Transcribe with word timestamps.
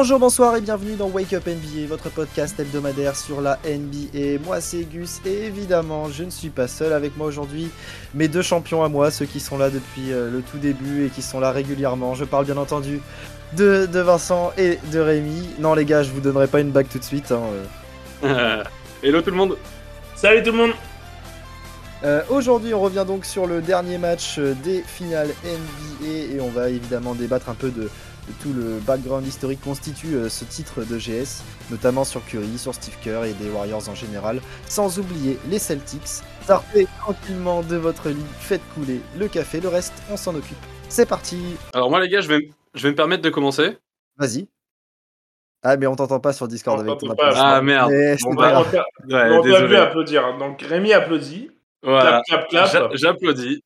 Bonjour, 0.00 0.20
bonsoir 0.20 0.54
et 0.54 0.60
bienvenue 0.60 0.94
dans 0.94 1.08
Wake 1.08 1.32
Up 1.32 1.44
NBA, 1.48 1.88
votre 1.88 2.08
podcast 2.08 2.60
hebdomadaire 2.60 3.16
sur 3.16 3.40
la 3.40 3.58
NBA. 3.64 4.40
Moi 4.46 4.60
c'est 4.60 4.84
Gus 4.84 5.20
et 5.26 5.46
évidemment 5.46 6.08
je 6.08 6.22
ne 6.22 6.30
suis 6.30 6.50
pas 6.50 6.68
seul 6.68 6.92
avec 6.92 7.16
moi 7.16 7.26
aujourd'hui. 7.26 7.68
Mes 8.14 8.28
deux 8.28 8.42
champions 8.42 8.84
à 8.84 8.88
moi, 8.88 9.10
ceux 9.10 9.24
qui 9.26 9.40
sont 9.40 9.58
là 9.58 9.70
depuis 9.70 10.12
euh, 10.12 10.30
le 10.30 10.40
tout 10.42 10.58
début 10.58 11.04
et 11.04 11.08
qui 11.08 11.20
sont 11.20 11.40
là 11.40 11.50
régulièrement. 11.50 12.14
Je 12.14 12.24
parle 12.24 12.44
bien 12.44 12.56
entendu 12.58 13.00
de, 13.56 13.86
de 13.86 13.98
Vincent 13.98 14.52
et 14.56 14.78
de 14.92 15.00
Rémi. 15.00 15.48
Non 15.58 15.74
les 15.74 15.84
gars, 15.84 16.04
je 16.04 16.12
vous 16.12 16.20
donnerai 16.20 16.46
pas 16.46 16.60
une 16.60 16.70
bague 16.70 16.86
tout 16.88 17.00
de 17.00 17.04
suite. 17.04 17.32
hein. 17.32 18.62
Hello 19.02 19.20
tout 19.20 19.30
le 19.30 19.36
monde. 19.36 19.56
Salut 20.14 20.44
tout 20.44 20.52
le 20.52 20.58
monde 20.58 20.72
Euh, 22.04 22.22
Aujourd'hui, 22.30 22.72
on 22.72 22.80
revient 22.80 23.04
donc 23.04 23.24
sur 23.24 23.48
le 23.48 23.60
dernier 23.60 23.98
match 23.98 24.36
euh, 24.38 24.54
des 24.62 24.80
finales 24.86 25.30
NBA 25.44 26.36
et 26.36 26.40
on 26.40 26.50
va 26.50 26.68
évidemment 26.68 27.16
débattre 27.16 27.48
un 27.48 27.54
peu 27.54 27.70
de 27.70 27.90
tout 28.42 28.52
le 28.52 28.78
background 28.80 29.26
historique 29.26 29.60
constitue 29.62 30.14
euh, 30.14 30.28
ce 30.28 30.44
titre 30.44 30.84
de 30.84 30.98
GS, 30.98 31.42
notamment 31.70 32.04
sur 32.04 32.24
Curry, 32.26 32.58
sur 32.58 32.74
Steve 32.74 32.96
Kerr 33.02 33.24
et 33.24 33.32
des 33.34 33.48
Warriors 33.50 33.88
en 33.88 33.94
général, 33.94 34.40
sans 34.68 34.98
oublier 34.98 35.38
les 35.50 35.58
Celtics. 35.58 36.22
Sortez 36.46 36.86
tranquillement 37.00 37.62
de 37.62 37.76
votre 37.76 38.08
lit, 38.08 38.24
faites 38.40 38.62
couler 38.74 39.00
le 39.18 39.28
café, 39.28 39.60
le 39.60 39.68
reste, 39.68 39.94
on 40.10 40.16
s'en 40.16 40.34
occupe. 40.34 40.56
C'est 40.88 41.06
parti, 41.06 41.38
Alors 41.74 41.90
moi 41.90 42.00
les 42.00 42.08
gars, 42.08 42.20
je 42.20 42.28
vais, 42.28 42.50
je 42.74 42.82
vais 42.82 42.90
me 42.90 42.96
permettre 42.96 43.22
de 43.22 43.30
commencer. 43.30 43.76
vas-y. 44.16 44.48
Ah 45.62 45.76
mais 45.76 45.86
on 45.88 45.96
t'entend 45.96 46.20
pas 46.20 46.32
sur 46.32 46.46
Discord 46.46 46.78
On 46.78 46.82
avec 46.88 46.98
ton 47.00 47.14
pas. 47.16 47.32
Ah 47.34 47.60
merde. 47.62 47.92
Bon, 48.22 48.34
bah, 48.34 48.62
on 48.64 48.70
t'a 48.70 48.84
Ouais, 49.08 49.42
désolé. 49.42 49.76
applaudir. 49.76 50.38
Donc 50.38 50.62
Rémi 50.62 50.92
applaudit. 50.92 51.50
Voilà. 51.82 52.22
Clap, 52.28 52.48
clap, 52.48 52.70
J'a- 52.70 52.78
clap. 52.78 52.90
J'applaudis. 52.94 53.62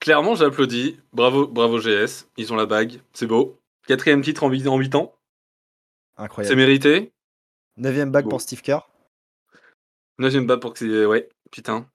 Clairement, 0.00 0.34
j'applaudis. 0.36 1.00
Bravo, 1.12 1.46
bravo 1.48 1.78
GS. 1.80 2.26
Ils 2.36 2.52
ont 2.52 2.56
la 2.56 2.66
bague. 2.66 3.00
C'est 3.12 3.26
beau. 3.26 3.58
Quatrième 3.86 4.22
titre 4.22 4.44
en 4.44 4.48
8 4.50 4.66
en 4.68 4.78
huit 4.78 4.94
ans. 4.94 5.14
C'est 6.16 6.22
Incroyable. 6.24 6.56
mérité. 6.56 7.12
Neuvième 7.76 8.10
bague 8.10 8.24
Bon. 8.24 8.30
pour 8.30 8.40
Steve 8.40 8.62
Kerr, 8.62 8.88
Neuvième 10.18 10.46
bas 10.46 10.56
pour 10.58 10.72
que 10.72 10.78
c'est. 10.78 11.06
Ouais, 11.06 11.28
putain. 11.50 11.88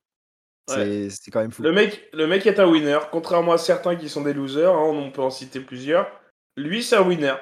c'est 0.67 1.09
c'est 1.09 1.31
quand 1.31 1.39
même 1.39 1.51
fou. 1.51 1.63
Le 1.63 1.71
mec, 1.71 2.09
le 2.13 2.27
mec 2.27 2.45
est 2.45 2.59
un 2.59 2.67
winner. 2.67 2.99
Contrairement 3.11 3.53
à 3.53 3.57
certains 3.57 3.95
qui 3.95 4.09
sont 4.09 4.21
des 4.21 4.33
losers, 4.33 4.73
hein, 4.75 4.83
on 4.83 5.09
peut 5.11 5.21
en 5.21 5.29
citer 5.29 5.61
plusieurs. 5.61 6.07
Lui, 6.57 6.83
c'est 6.83 6.97
un 6.97 7.07
winner. 7.07 7.35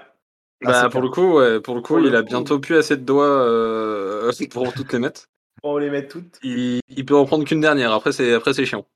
Ah, 0.64 0.72
bah 0.72 0.82
c'est 0.84 0.90
pour 0.90 1.02
le 1.02 1.10
coup, 1.10 1.38
ouais, 1.40 1.60
pour 1.62 1.76
le 1.76 1.82
coup, 1.82 1.94
Pour 1.96 1.98
le 1.98 2.08
il 2.10 2.16
a 2.16 2.22
coup. 2.22 2.28
bientôt 2.28 2.60
plus 2.60 2.78
assez 2.78 2.96
de 2.96 3.04
doigts 3.04 3.26
euh, 3.26 4.32
pour 4.52 4.72
toutes 4.74 4.94
les 4.94 5.00
mettre. 5.00 5.26
Va 5.64 5.80
les 5.80 5.90
mettre 5.90 6.10
toutes. 6.10 6.38
Il, 6.44 6.80
il 6.88 7.06
peut 7.06 7.16
en 7.16 7.26
prendre 7.26 7.44
qu'une 7.44 7.62
dernière. 7.62 7.92
Après 7.92 8.12
c'est 8.12 8.34
après 8.34 8.54
c'est 8.54 8.66
chiant. 8.66 8.88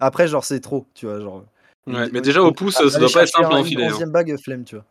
Après 0.00 0.26
genre 0.26 0.44
c'est 0.44 0.60
trop, 0.60 0.86
tu 0.94 1.04
vois, 1.06 1.20
genre... 1.20 1.44
Ouais, 1.86 2.08
mais 2.12 2.20
déjà 2.20 2.42
au 2.42 2.52
pouce, 2.52 2.74
ça 2.74 2.98
doit 2.98 3.08
pas 3.12 3.22
être 3.22 3.28
simple 3.28 3.52
à 3.54 3.58
enfiler. 3.58 3.84
Hein. 3.84 3.92
onzième 3.92 4.10
bague 4.10 4.36
flemme, 4.42 4.64
tu 4.64 4.76
vois. 4.76 4.84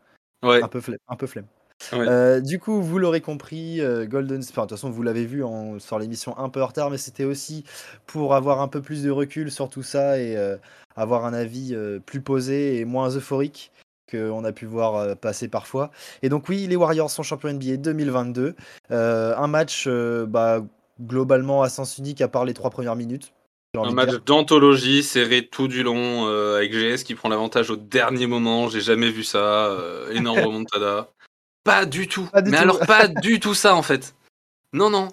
Ouais. 0.44 0.61
Un 0.63 0.67
peu 0.67 0.81
flemme. 0.81 0.97
Un 1.08 1.16
peu 1.16 1.27
flemme. 1.27 1.45
Ouais. 1.91 2.05
Euh, 2.08 2.39
du 2.39 2.59
coup, 2.59 2.81
vous 2.81 2.97
l'aurez 2.99 3.19
compris, 3.22 3.81
euh, 3.81 4.05
Golden 4.05 4.39
Enfin, 4.41 4.61
de 4.61 4.67
toute 4.67 4.77
façon, 4.77 4.89
vous 4.89 5.02
l'avez 5.03 5.25
vu 5.25 5.44
en- 5.44 5.80
sur 5.80 5.99
l'émission 5.99 6.38
un 6.38 6.49
peu 6.49 6.61
en 6.61 6.67
retard, 6.67 6.89
mais 6.91 6.97
c'était 6.97 7.23
aussi 7.23 7.66
pour 8.05 8.36
avoir 8.36 8.61
un 8.61 8.67
peu 8.67 8.81
plus 8.81 9.03
de 9.03 9.09
recul 9.09 9.52
sur 9.52 9.69
tout 9.69 9.83
ça 9.83 10.19
et 10.19 10.38
euh, 10.38 10.55
avoir 10.95 11.25
un 11.25 11.33
avis 11.33 11.75
plus 12.05 12.21
posé 12.21 12.77
et 12.80 12.86
moins 12.86 13.09
euphorique 13.09 13.71
qu'on 14.11 14.43
a 14.45 14.52
pu 14.52 14.65
voir 14.65 15.17
passer 15.17 15.48
parfois. 15.48 15.89
Et 16.21 16.30
donc 16.30 16.48
oui, 16.48 16.67
les 16.67 16.76
Warriors 16.76 17.09
sont 17.09 17.23
champions 17.23 17.49
NBA 17.49 17.77
2022. 17.77 18.55
Euh, 18.92 19.36
un 19.36 19.48
match 19.48 19.87
bah, 19.87 20.61
globalement 21.02 21.64
à 21.64 21.70
sens 21.70 21.98
unique 21.98 22.21
à 22.21 22.27
part 22.27 22.45
les 22.45 22.53
trois 22.53 22.70
premières 22.70 22.95
minutes. 22.95 23.33
Un 23.76 23.92
match 23.92 24.14
d'anthologie 24.26 25.02
serré 25.02 25.48
tout 25.48 25.67
du 25.67 25.82
long 25.82 26.28
euh, 26.28 26.58
avec 26.58 26.72
GS 26.73 27.04
qui 27.04 27.16
prend 27.16 27.28
l'avantage 27.28 27.72
au 27.72 27.76
dernier 27.76 28.28
moment. 28.28 28.70
J'ai 28.70 28.82
jamais 28.82 29.10
vu 29.10 29.23
ça. 29.23 29.39
euh, 29.72 30.11
énorme 30.11 30.39
remontada. 30.45 31.10
Pas 31.64 31.86
du 31.88 32.08
tout. 32.08 32.30
Pas 32.32 32.44
du 32.44 32.52
Mais 32.52 32.58
tout. 32.58 32.64
alors 32.64 32.80
pas 32.82 33.08
du 33.22 33.39
tout 33.39 33.56
ça 33.56 33.76
en 33.76 33.82
fait. 33.82 34.14
Non 34.73 34.92
non. 34.92 35.08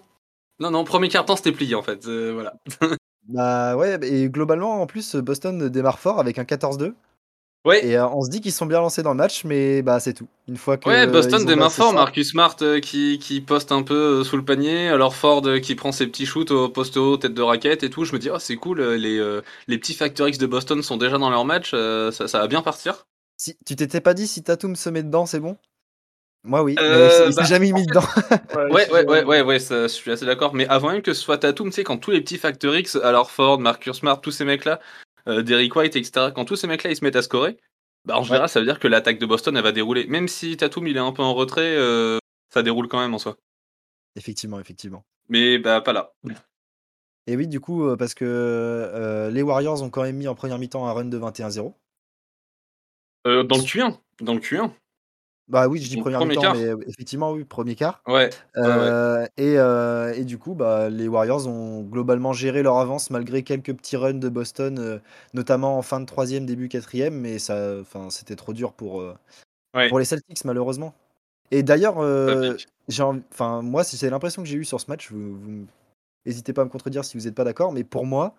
Non 0.58 0.70
non. 0.70 0.84
Premier 0.84 1.08
quart 1.08 1.24
temps 1.24 1.36
c'était 1.36 1.52
plié 1.52 1.74
en 1.74 1.82
fait. 1.82 2.06
Euh, 2.06 2.32
voilà. 2.34 2.54
Bah 3.28 3.76
ouais, 3.76 3.98
et 4.02 4.28
globalement 4.28 4.80
en 4.82 4.86
plus 4.86 5.14
Boston 5.14 5.68
démarre 5.68 6.00
fort 6.00 6.18
avec 6.18 6.38
un 6.38 6.42
14-2. 6.44 6.94
Ouais. 7.66 7.86
Et 7.86 7.96
euh, 7.96 8.08
on 8.08 8.22
se 8.22 8.30
dit 8.30 8.40
qu'ils 8.40 8.52
sont 8.52 8.64
bien 8.64 8.80
lancés 8.80 9.02
dans 9.02 9.10
le 9.10 9.18
match, 9.18 9.44
mais 9.44 9.82
bah 9.82 10.00
c'est 10.00 10.14
tout. 10.14 10.28
Une 10.48 10.56
fois 10.56 10.78
que 10.78 10.88
Ouais, 10.88 11.06
Boston 11.06 11.44
démarre 11.44 11.72
fort. 11.72 11.92
Marcus 11.92 12.30
Smart 12.30 12.56
euh, 12.62 12.80
qui, 12.80 13.18
qui 13.18 13.42
poste 13.42 13.70
un 13.70 13.82
peu 13.82 14.20
euh, 14.20 14.24
sous 14.24 14.36
le 14.38 14.44
panier. 14.44 14.88
Alors 14.88 15.14
Ford 15.14 15.42
qui 15.62 15.74
prend 15.74 15.92
ses 15.92 16.06
petits 16.06 16.24
shoots 16.24 16.50
au 16.50 16.70
poste 16.70 16.96
haut, 16.96 17.18
tête 17.18 17.34
de 17.34 17.42
raquette 17.42 17.82
et 17.82 17.90
tout. 17.90 18.04
Je 18.04 18.14
me 18.14 18.18
dis, 18.18 18.30
oh, 18.30 18.38
c'est 18.38 18.56
cool. 18.56 18.80
Les, 18.80 19.40
les 19.68 19.78
petits 19.78 19.94
Factor 19.94 20.28
X 20.28 20.38
de 20.38 20.46
Boston 20.46 20.82
sont 20.82 20.96
déjà 20.96 21.18
dans 21.18 21.30
leur 21.30 21.44
match. 21.44 21.72
ça, 21.72 22.28
ça 22.28 22.38
va 22.38 22.46
bien 22.46 22.62
partir. 22.62 23.06
Si 23.36 23.56
tu 23.66 23.76
t'étais 23.76 24.00
pas 24.00 24.14
dit 24.14 24.26
si 24.26 24.42
Tatum 24.42 24.76
se 24.76 24.90
met 24.90 25.02
dedans, 25.02 25.26
c'est 25.26 25.40
bon? 25.40 25.56
Moi 26.42 26.62
oui, 26.62 26.74
mais 26.78 26.86
il 26.86 27.10
s'est 27.10 27.36
bah, 27.36 27.44
jamais 27.44 27.70
mis 27.72 27.84
dedans. 27.84 28.04
Ouais, 28.70 28.90
ouais, 28.90 29.04
ouais, 29.06 29.24
ouais, 29.24 29.42
ouais, 29.42 29.58
ça, 29.58 29.82
je 29.82 29.88
suis 29.88 30.10
assez 30.10 30.24
d'accord. 30.24 30.54
Mais 30.54 30.66
avant 30.68 30.90
même 30.90 31.02
que 31.02 31.12
ce 31.12 31.20
soit 31.20 31.36
Tatum, 31.38 31.68
tu 31.68 31.74
sais, 31.74 31.84
quand 31.84 31.98
tous 31.98 32.10
les 32.10 32.22
petits 32.22 32.38
Factor 32.38 32.74
X, 32.74 32.96
alors 32.96 33.30
Ford, 33.30 33.58
Marcus 33.58 33.98
Smart, 33.98 34.20
tous 34.20 34.30
ces 34.30 34.44
mecs-là, 34.46 34.80
euh, 35.30 35.42
Derrick 35.42 35.74
White, 35.74 35.96
etc., 35.96 36.28
quand 36.34 36.44
tous 36.44 36.56
ces 36.56 36.66
mecs-là 36.66 36.90
ils 36.90 36.96
se 36.96 37.04
mettent 37.04 37.16
à 37.16 37.22
scorer, 37.22 37.56
bah, 38.04 38.18
en 38.18 38.22
général, 38.22 38.48
ça 38.48 38.60
veut 38.60 38.66
dire 38.66 38.78
que 38.78 38.88
l'attaque 38.88 39.18
de 39.18 39.26
Boston 39.26 39.56
elle 39.56 39.62
va 39.62 39.72
dérouler. 39.72 40.06
Même 40.06 40.28
si 40.28 40.56
Tatum 40.56 40.86
il 40.86 40.96
est 40.96 41.00
un 41.00 41.12
peu 41.12 41.22
en 41.22 41.34
retrait, 41.34 41.76
euh, 41.76 42.18
ça 42.52 42.62
déroule 42.62 42.88
quand 42.88 43.00
même 43.00 43.14
en 43.14 43.18
soi. 43.18 43.36
effectivement, 44.16 44.58
effectivement. 44.60 45.04
Mais 45.28 45.58
bah, 45.58 45.80
pas 45.80 45.92
là. 45.92 46.12
Et 47.26 47.36
oui, 47.36 47.46
du 47.46 47.60
coup, 47.60 47.86
euh, 47.86 47.96
parce 47.96 48.14
que 48.14 48.24
euh, 48.26 49.30
les 49.30 49.42
Warriors 49.42 49.82
ont 49.82 49.90
quand 49.90 50.02
même 50.02 50.16
mis 50.16 50.26
en 50.26 50.34
première 50.34 50.58
mi-temps 50.58 50.86
un 50.88 50.92
run 50.92 51.04
de 51.04 51.18
21-0. 51.18 51.74
Euh, 53.26 53.44
dans 53.44 53.56
le 53.56 53.62
Q1. 53.62 53.98
Dans 54.20 54.34
le 54.34 54.40
Q1. 54.40 54.72
Bah 55.50 55.66
oui, 55.66 55.82
je 55.82 55.88
dis 55.88 55.96
premier 55.96 56.24
mi-temps, 56.24 56.40
quart. 56.40 56.54
mais 56.54 56.68
effectivement, 56.86 57.32
oui, 57.32 57.44
premier 57.44 57.74
quart. 57.74 58.02
Ouais. 58.06 58.30
ouais. 58.56 59.28
Et, 59.36 59.58
euh, 59.58 60.14
et 60.14 60.24
du 60.24 60.38
coup, 60.38 60.54
bah, 60.54 60.88
les 60.88 61.08
Warriors 61.08 61.48
ont 61.48 61.82
globalement 61.82 62.32
géré 62.32 62.62
leur 62.62 62.78
avance 62.78 63.10
malgré 63.10 63.42
quelques 63.42 63.74
petits 63.74 63.96
runs 63.96 64.14
de 64.14 64.28
Boston, 64.28 64.78
euh, 64.78 64.98
notamment 65.34 65.76
en 65.76 65.82
fin 65.82 65.98
de 65.98 66.06
troisième, 66.06 66.46
début 66.46 66.68
quatrième, 66.68 67.14
mais 67.14 67.40
ça, 67.40 67.78
c'était 68.10 68.36
trop 68.36 68.52
dur 68.52 68.72
pour, 68.72 69.02
Ouais. 69.74 69.88
pour 69.88 69.98
les 69.98 70.04
Celtics 70.04 70.44
malheureusement. 70.44 70.94
Et 71.50 71.64
d'ailleurs, 71.64 71.96
enfin, 71.98 73.62
moi, 73.62 73.82
si 73.82 73.96
c'est 73.96 74.08
l'impression 74.10 74.42
que 74.42 74.48
j'ai 74.48 74.56
eue 74.56 74.64
sur 74.64 74.80
ce 74.80 74.86
match, 74.88 75.10
vous, 75.10 75.36
vous 75.36 75.66
n'hésitez 76.26 76.52
pas 76.52 76.62
à 76.62 76.64
me 76.64 76.70
contredire 76.70 77.04
si 77.04 77.18
vous 77.18 77.24
n'êtes 77.24 77.34
pas 77.34 77.44
d'accord, 77.44 77.72
mais 77.72 77.82
pour 77.82 78.06
moi, 78.06 78.34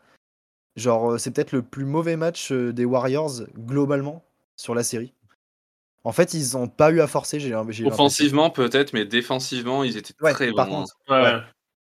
genre, 0.77 1.19
c'est 1.19 1.31
peut-être 1.31 1.51
le 1.51 1.61
plus 1.61 1.83
mauvais 1.85 2.15
match 2.15 2.53
des 2.53 2.85
Warriors 2.85 3.41
globalement 3.57 4.23
sur 4.55 4.75
la 4.75 4.83
série. 4.83 5.13
En 6.03 6.11
fait, 6.11 6.33
ils 6.33 6.53
n'ont 6.57 6.67
pas 6.67 6.91
eu 6.91 6.99
à 7.01 7.07
forcer. 7.07 7.39
J'ai 7.39 7.49
j'ai 7.49 7.53
l'impression. 7.53 7.87
Offensivement, 7.87 8.49
peut-être, 8.49 8.93
mais 8.93 9.05
défensivement, 9.05 9.83
ils 9.83 9.97
étaient 9.97 10.13
Ouais, 10.21 10.33
très 10.33 10.51
par 10.51 10.67
bons. 10.67 10.81
contre. 10.81 10.95
Ouais. 11.09 11.21
Ouais. 11.21 11.39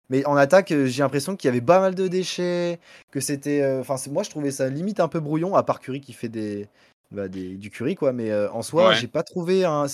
Mais 0.09 0.25
en 0.25 0.35
attaque, 0.35 0.71
euh, 0.71 0.85
j'ai 0.85 1.01
l'impression 1.01 1.35
qu'il 1.37 1.47
y 1.47 1.51
avait 1.51 1.61
pas 1.61 1.79
mal 1.79 1.95
de 1.95 2.07
déchets, 2.07 2.79
que 3.11 3.19
c'était. 3.21 3.61
euh, 3.61 3.79
Enfin, 3.79 3.95
c'est- 3.97 4.09
moi, 4.11 4.23
je 4.23 4.29
trouvais 4.29 4.51
ça 4.51 4.67
limite 4.69 4.99
un 4.99 5.07
peu 5.07 5.19
brouillon, 5.21 5.55
à 5.55 5.63
part 5.63 5.79
Curry 5.79 6.01
qui 6.01 6.11
fait 6.11 6.27
des, 6.27 6.67
bah, 7.11 7.29
des- 7.29 7.55
du 7.55 7.69
Curry, 7.69 7.95
quoi. 7.95 8.11
Mais 8.11 8.29
euh, 8.29 8.51
en 8.51 8.61
soi, 8.61 8.89
Ouais. 8.89 8.95
j'ai 8.95 9.07
pas 9.07 9.23
trouvé 9.23 9.63
un. 9.63 9.85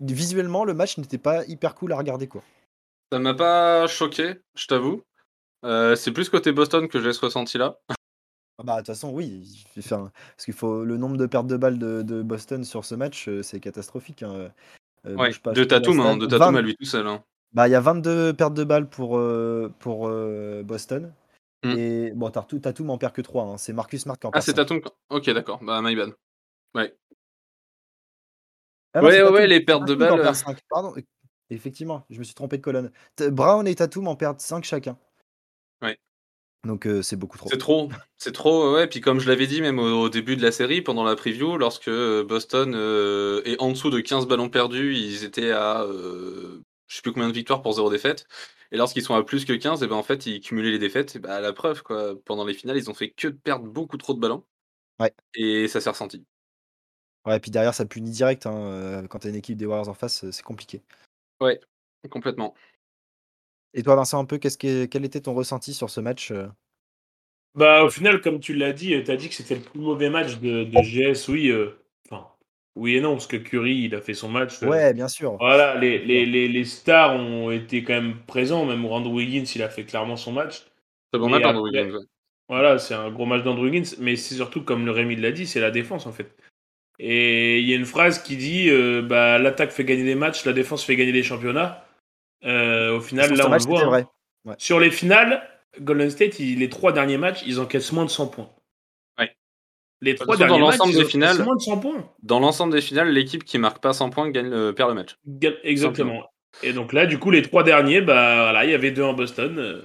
Visuellement, 0.00 0.64
le 0.64 0.72
match 0.72 0.96
n'était 0.98 1.18
pas 1.18 1.44
hyper 1.46 1.74
cool 1.74 1.92
à 1.92 1.96
regarder, 1.96 2.28
quoi. 2.28 2.42
Ça 3.12 3.18
m'a 3.18 3.34
pas 3.34 3.86
choqué, 3.88 4.34
je 4.56 4.66
t'avoue. 4.66 5.02
Euh, 5.64 5.96
c'est 5.96 6.12
plus 6.12 6.28
côté 6.28 6.52
Boston 6.52 6.86
que 6.86 7.00
j'ai 7.02 7.12
ce 7.12 7.20
ressenti-là. 7.20 7.76
Ah 8.58 8.62
Bah, 8.64 8.72
de 8.74 8.78
toute 8.80 8.86
façon, 8.88 9.10
oui. 9.12 9.42
il 9.76 9.94
un- 9.94 10.10
Parce 10.34 10.44
qu'il 10.44 10.54
faut. 10.54 10.84
Le 10.84 10.96
nombre 10.96 11.16
de 11.16 11.26
pertes 11.26 11.46
de 11.46 11.56
balles 11.56 11.78
de, 11.78 12.02
de 12.02 12.22
Boston 12.22 12.64
sur 12.64 12.84
ce 12.84 12.94
match, 12.94 13.28
euh, 13.28 13.42
c'est 13.42 13.60
catastrophique. 13.60 14.22
hein. 14.22 14.50
Euh, 15.06 15.14
Ouais, 15.16 15.28
bouge 15.28 15.40
pas, 15.40 15.52
de 15.52 15.56
je 15.56 15.64
Tatum, 15.64 16.00
hein, 16.00 16.16
de 16.16 16.26
Tatum 16.26 16.54
20 16.54 16.58
à 16.58 16.62
lui 16.62 16.74
tout 16.76 16.84
seul. 16.84 17.06
hein. 17.06 17.22
Bah, 17.52 17.68
il 17.68 17.70
y 17.72 17.74
a 17.74 17.80
22 17.80 18.32
pertes 18.32 18.54
de 18.54 18.64
balles 18.64 18.88
pour, 18.88 19.18
euh, 19.18 19.72
pour 19.78 20.08
euh, 20.08 20.62
Boston. 20.64 21.12
Mm. 21.64 21.70
Et 21.78 22.10
bon, 22.12 22.30
Tatum, 22.30 22.60
Tatum 22.60 22.90
en 22.90 22.98
perd 22.98 23.12
que 23.12 23.22
3. 23.22 23.56
C'est 23.58 23.72
Marcus 23.72 24.02
Smart 24.02 24.18
qui 24.18 24.26
en 24.26 24.30
Ah, 24.30 24.32
perd 24.32 24.44
c'est 24.44 24.50
cinq. 24.52 24.56
Tatum. 24.56 24.80
quand- 24.80 24.92
Ok, 25.10 25.30
d'accord. 25.30 25.62
Bah, 25.62 25.80
my 25.82 25.94
bad. 25.94 26.12
Ouais. 26.74 26.96
Ah 28.94 29.00
non, 29.00 29.06
Ouais, 29.06 29.12
c'est 29.12 29.18
ouais, 29.18 29.22
Tatum. 29.24 29.34
ouais, 29.34 29.46
les 29.46 29.60
pertes 29.64 29.84
de 29.84 29.94
Tatum 29.94 29.98
qui 29.98 30.12
en 30.12 30.16
balles, 30.16 30.22
perd 30.24 30.34
euh. 30.34 30.38
cinq. 30.38 30.58
Pardon, 30.68 30.94
effectivement, 31.50 32.04
je 32.10 32.18
me 32.18 32.24
suis 32.24 32.34
trompé 32.34 32.56
de 32.56 32.62
colonne. 32.62 32.90
T- 33.14 33.30
Brown 33.30 33.66
et 33.68 33.74
Tatum 33.74 34.08
en 34.08 34.16
perdent 34.16 34.40
5 34.40 34.64
chacun. 34.64 34.98
Ouais. 35.82 35.98
Donc 36.66 36.86
euh, 36.86 37.02
c'est 37.02 37.16
beaucoup 37.16 37.38
trop. 37.38 37.48
C'est 37.50 37.58
trop, 37.58 37.88
c'est 38.18 38.32
trop, 38.32 38.74
ouais. 38.74 38.86
Puis 38.86 39.00
comme 39.00 39.20
je 39.20 39.28
l'avais 39.28 39.46
dit 39.46 39.60
même 39.60 39.78
au, 39.78 40.02
au 40.02 40.08
début 40.08 40.36
de 40.36 40.42
la 40.42 40.52
série, 40.52 40.82
pendant 40.82 41.04
la 41.04 41.16
preview, 41.16 41.56
lorsque 41.56 41.88
euh, 41.88 42.24
Boston 42.24 42.74
euh, 42.74 43.42
est 43.44 43.60
en 43.60 43.70
dessous 43.70 43.90
de 43.90 44.00
15 44.00 44.26
ballons 44.26 44.48
perdus, 44.50 44.94
ils 44.96 45.24
étaient 45.24 45.50
à 45.52 45.82
euh, 45.82 46.60
je 46.88 46.96
sais 46.96 47.02
plus 47.02 47.12
combien 47.12 47.28
de 47.28 47.34
victoires 47.34 47.62
pour 47.62 47.72
zéro 47.72 47.90
défaite. 47.90 48.26
Et 48.72 48.76
lorsqu'ils 48.76 49.02
sont 49.02 49.14
à 49.14 49.22
plus 49.22 49.44
que 49.44 49.52
15, 49.52 49.82
et 49.82 49.86
ben 49.86 49.94
en 49.96 50.02
fait 50.02 50.26
ils 50.26 50.40
cumulaient 50.40 50.72
les 50.72 50.78
défaites. 50.78 51.16
Et 51.16 51.18
bah, 51.18 51.40
la 51.40 51.52
preuve 51.52 51.82
quoi, 51.82 52.14
pendant 52.24 52.44
les 52.44 52.54
finales, 52.54 52.76
ils 52.76 52.90
ont 52.90 52.94
fait 52.94 53.10
que 53.10 53.28
de 53.28 53.36
perdre 53.36 53.66
beaucoup 53.66 53.96
trop 53.96 54.12
de 54.12 54.20
ballons. 54.20 54.44
Ouais. 54.98 55.14
Et 55.34 55.68
ça 55.68 55.80
s'est 55.80 55.90
ressenti. 55.90 56.24
Ouais, 57.26 57.36
et 57.36 57.40
puis 57.40 57.50
derrière, 57.50 57.74
ça 57.74 57.84
punit 57.86 58.10
direct. 58.10 58.46
hein, 58.46 59.04
Quand 59.10 59.18
t'as 59.18 59.28
une 59.28 59.34
équipe 59.34 59.56
des 59.56 59.66
Warriors 59.66 59.88
en 59.88 59.94
face, 59.94 60.30
c'est 60.30 60.44
compliqué. 60.44 60.82
Ouais, 61.40 61.60
complètement. 62.08 62.54
Et 63.76 63.82
toi, 63.84 63.94
Vincent, 63.94 64.18
un 64.18 64.24
peu, 64.24 64.38
qu'est-ce 64.38 64.58
que, 64.58 64.86
quel 64.86 65.04
était 65.04 65.20
ton 65.20 65.34
ressenti 65.34 65.72
sur 65.72 65.90
ce 65.90 66.00
match 66.00 66.32
euh? 66.32 66.48
Bah, 67.54 67.84
au 67.84 67.90
final, 67.90 68.20
comme 68.20 68.40
tu 68.40 68.54
l'as 68.54 68.72
dit, 68.72 69.02
tu 69.04 69.10
as 69.10 69.16
dit 69.16 69.28
que 69.28 69.34
c'était 69.34 69.54
le 69.54 69.60
plus 69.60 69.80
mauvais 69.80 70.10
match 70.10 70.38
de, 70.38 70.64
de 70.64 70.78
GS, 70.82 71.28
oui. 71.28 71.50
euh, 71.50 71.70
Enfin, 72.10 72.26
oui 72.74 72.96
et 72.96 73.00
non, 73.00 73.12
parce 73.12 73.26
que 73.26 73.36
Curry, 73.36 73.74
il 73.84 73.94
a 73.94 74.00
fait 74.00 74.14
son 74.14 74.28
match. 74.28 74.62
euh, 74.62 74.66
Ouais, 74.68 74.92
bien 74.92 75.08
sûr. 75.08 75.36
Voilà, 75.38 75.78
les, 75.78 75.98
les, 75.98 76.26
les, 76.26 76.48
les 76.48 76.64
stars 76.64 77.14
ont 77.14 77.50
été 77.50 77.82
quand 77.82 77.94
même 77.94 78.16
présents. 78.26 78.66
Même 78.66 78.84
Andrew 78.84 79.14
Wiggins, 79.14 79.44
il 79.54 79.62
a 79.62 79.68
fait 79.68 79.84
clairement 79.84 80.16
son 80.16 80.32
match. 80.32 80.64
Très 81.12 81.18
bon 81.20 81.28
match, 81.28 81.44
Andrew 81.44 81.64
Wiggins. 81.64 81.92
ouais. 81.92 82.04
Voilà, 82.48 82.78
c'est 82.78 82.94
un 82.94 83.10
gros 83.10 83.26
match 83.26 83.42
d'Andrew 83.42 83.64
Wiggins, 83.64 83.96
mais 83.98 84.14
c'est 84.16 84.36
surtout, 84.36 84.62
comme 84.62 84.84
le 84.86 84.92
Rémi 84.92 85.16
l'a 85.16 85.32
dit, 85.32 85.46
c'est 85.46 85.60
la 85.60 85.70
défense 85.72 86.06
en 86.06 86.12
fait. 86.12 86.36
Et 86.98 87.60
il 87.60 87.68
y 87.68 87.72
a 87.72 87.76
une 87.76 87.86
phrase 87.86 88.22
qui 88.22 88.36
dit 88.36 88.70
euh, 88.70 89.02
bah, 89.02 89.38
l'attaque 89.38 89.70
fait 89.70 89.84
gagner 89.84 90.04
des 90.04 90.14
matchs, 90.14 90.44
la 90.44 90.52
défense 90.52 90.84
fait 90.84 90.96
gagner 90.96 91.12
des 91.12 91.22
championnats. 91.22 91.85
Euh, 92.44 92.96
au 92.96 93.00
final, 93.00 93.32
là, 93.34 93.46
on 93.46 93.50
match, 93.50 93.62
le 93.64 93.68
voit. 93.68 93.82
hein. 93.82 94.04
vrai. 94.44 94.54
Sur 94.58 94.78
les 94.80 94.90
finales, 94.90 95.42
Golden 95.80 96.10
State, 96.10 96.38
il- 96.38 96.58
les 96.60 96.68
trois 96.68 96.92
derniers 96.92 97.18
matchs, 97.18 97.42
ils 97.46 97.58
encaissent 97.60 97.92
moins 97.92 98.04
de 98.04 98.10
100 98.10 98.28
points. 98.28 98.50
Ouais. 99.18 99.34
Les 100.00 100.14
trois 100.14 100.36
façon, 100.36 100.46
derniers 100.46 100.60
matchs, 100.64 100.72
l'ensemble 100.78 100.90
ils 100.90 100.92
des 100.94 100.98
encaissent 101.00 101.10
finales- 101.10 101.42
moins 101.44 101.56
de 101.56 101.60
100 101.60 101.78
points. 101.78 102.10
Dans 102.22 102.38
l'ensemble 102.40 102.72
des 102.72 102.80
finales, 102.80 103.10
l'équipe 103.10 103.44
qui 103.44 103.58
marque 103.58 103.82
pas 103.82 103.92
100 103.92 104.10
points 104.10 104.30
gagne 104.30 104.50
le, 104.50 104.72
perd 104.72 104.90
le 104.90 104.94
match. 104.94 105.16
Exactement. 105.64 106.24
Et 106.62 106.72
donc 106.72 106.92
là, 106.92 107.06
du 107.06 107.18
coup, 107.18 107.30
les 107.30 107.42
trois 107.42 107.62
derniers, 107.64 108.00
bah 108.00 108.44
voilà, 108.44 108.64
il 108.64 108.70
y 108.70 108.74
avait 108.74 108.90
deux 108.92 109.02
en 109.02 109.12
Boston. 109.14 109.58
euh, 109.58 109.82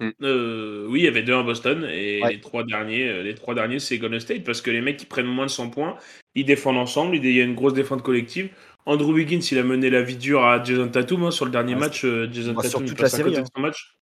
Hmm. 0.00 0.10
euh, 0.22 0.86
oui, 0.88 1.00
il 1.00 1.04
y 1.06 1.08
avait 1.08 1.24
deux 1.24 1.34
en 1.34 1.42
Boston 1.42 1.84
et 1.90 2.22
Ouais. 2.22 2.34
les 2.34 2.40
trois 2.40 2.62
derniers, 2.62 3.20
les 3.24 3.34
trois 3.34 3.52
derniers, 3.56 3.80
c'est 3.80 3.98
Golden 3.98 4.20
State 4.20 4.44
parce 4.44 4.60
que 4.60 4.70
les 4.70 4.80
mecs 4.80 4.96
qui 4.96 5.06
prennent 5.06 5.26
moins 5.26 5.46
de 5.46 5.50
100 5.50 5.70
points, 5.70 5.96
ils 6.36 6.44
défendent 6.44 6.76
ensemble. 6.76 7.16
Il 7.16 7.28
y 7.28 7.40
a 7.40 7.44
une 7.44 7.56
grosse 7.56 7.74
défense 7.74 8.02
collective. 8.02 8.48
Andrew 8.88 9.12
Wiggins, 9.12 9.40
il 9.52 9.58
a 9.58 9.62
mené 9.62 9.90
la 9.90 10.02
vie 10.02 10.16
dure 10.16 10.44
à 10.44 10.64
Jason 10.64 10.88
Tatum 10.88 11.24
hein, 11.24 11.30
sur 11.30 11.44
le 11.44 11.50
dernier 11.50 11.74
Ouais, 11.74 11.80
match. 11.80 12.04
euh, 12.04 12.26
Jason 12.32 12.54
Bah, 12.54 12.62
sur 12.62 12.70
Tatum, 12.72 12.84
il 12.86 12.88
toute 12.88 12.98
passe 12.98 13.12
la 13.12 13.16
à 13.16 13.18
série, 13.18 13.28
côté 13.30 13.40
hein. 13.40 13.42
de 13.42 13.48
son 13.54 13.60
match. 13.60 13.94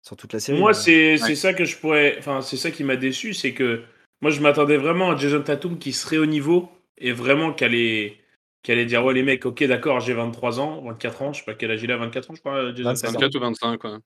Sur 0.00 0.16
toute 0.16 0.32
la 0.32 0.40
série. 0.40 0.58
Moi, 0.58 0.70
euh, 0.70 0.72
c'est 0.72 1.16
c'est 1.18 1.24
Ouais. 1.24 1.34
ça 1.34 1.52
que 1.54 1.64
je 1.66 1.76
pourrais. 1.76 2.16
Enfin, 2.18 2.40
c'est 2.40 2.56
ça 2.56 2.70
qui 2.70 2.82
m'a 2.82 2.96
déçu, 2.96 3.34
c'est 3.34 3.52
que 3.52 3.82
moi, 4.22 4.30
je 4.30 4.40
m'attendais 4.40 4.78
vraiment 4.78 5.10
à 5.10 5.16
Jason 5.16 5.42
Tatum 5.42 5.78
qui 5.78 5.92
serait 5.92 6.16
au 6.18 6.26
niveau 6.26 6.70
et 6.98 7.12
vraiment 7.12 7.52
qu'elle 7.52 7.72
allait, 7.72 8.16
qu'elle 8.62 8.78
allait 8.78 8.86
dire 8.86 9.04
Ouais, 9.04 9.12
les 9.14 9.22
mecs, 9.22 9.44
ok, 9.44 9.62
d'accord, 9.64 10.00
j'ai 10.00 10.14
23 10.14 10.60
ans, 10.60 10.80
24 10.82 11.22
ans, 11.22 11.32
je 11.34 11.40
sais 11.40 11.44
pas 11.44 11.54
quel 11.54 11.70
âge 11.70 11.82
il 11.82 11.92
a, 11.92 11.96
24 11.98 12.30
ans, 12.30 12.34
je 12.34 12.40
crois, 12.40 12.74
Jason 12.74 12.90
25. 12.90 13.06
Tatum. 13.08 13.20
24 13.20 13.34
ou 13.36 13.40
25, 13.40 13.78
quoi. 13.78 13.98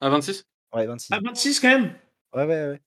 Ah, 0.00 0.08
26 0.08 0.44
Ouais, 0.74 0.86
26. 0.86 1.08
Ah, 1.12 1.20
26 1.22 1.60
quand 1.60 1.68
même? 1.68 1.94
Ouais, 2.34 2.44
ouais, 2.44 2.68
ouais. 2.70 2.80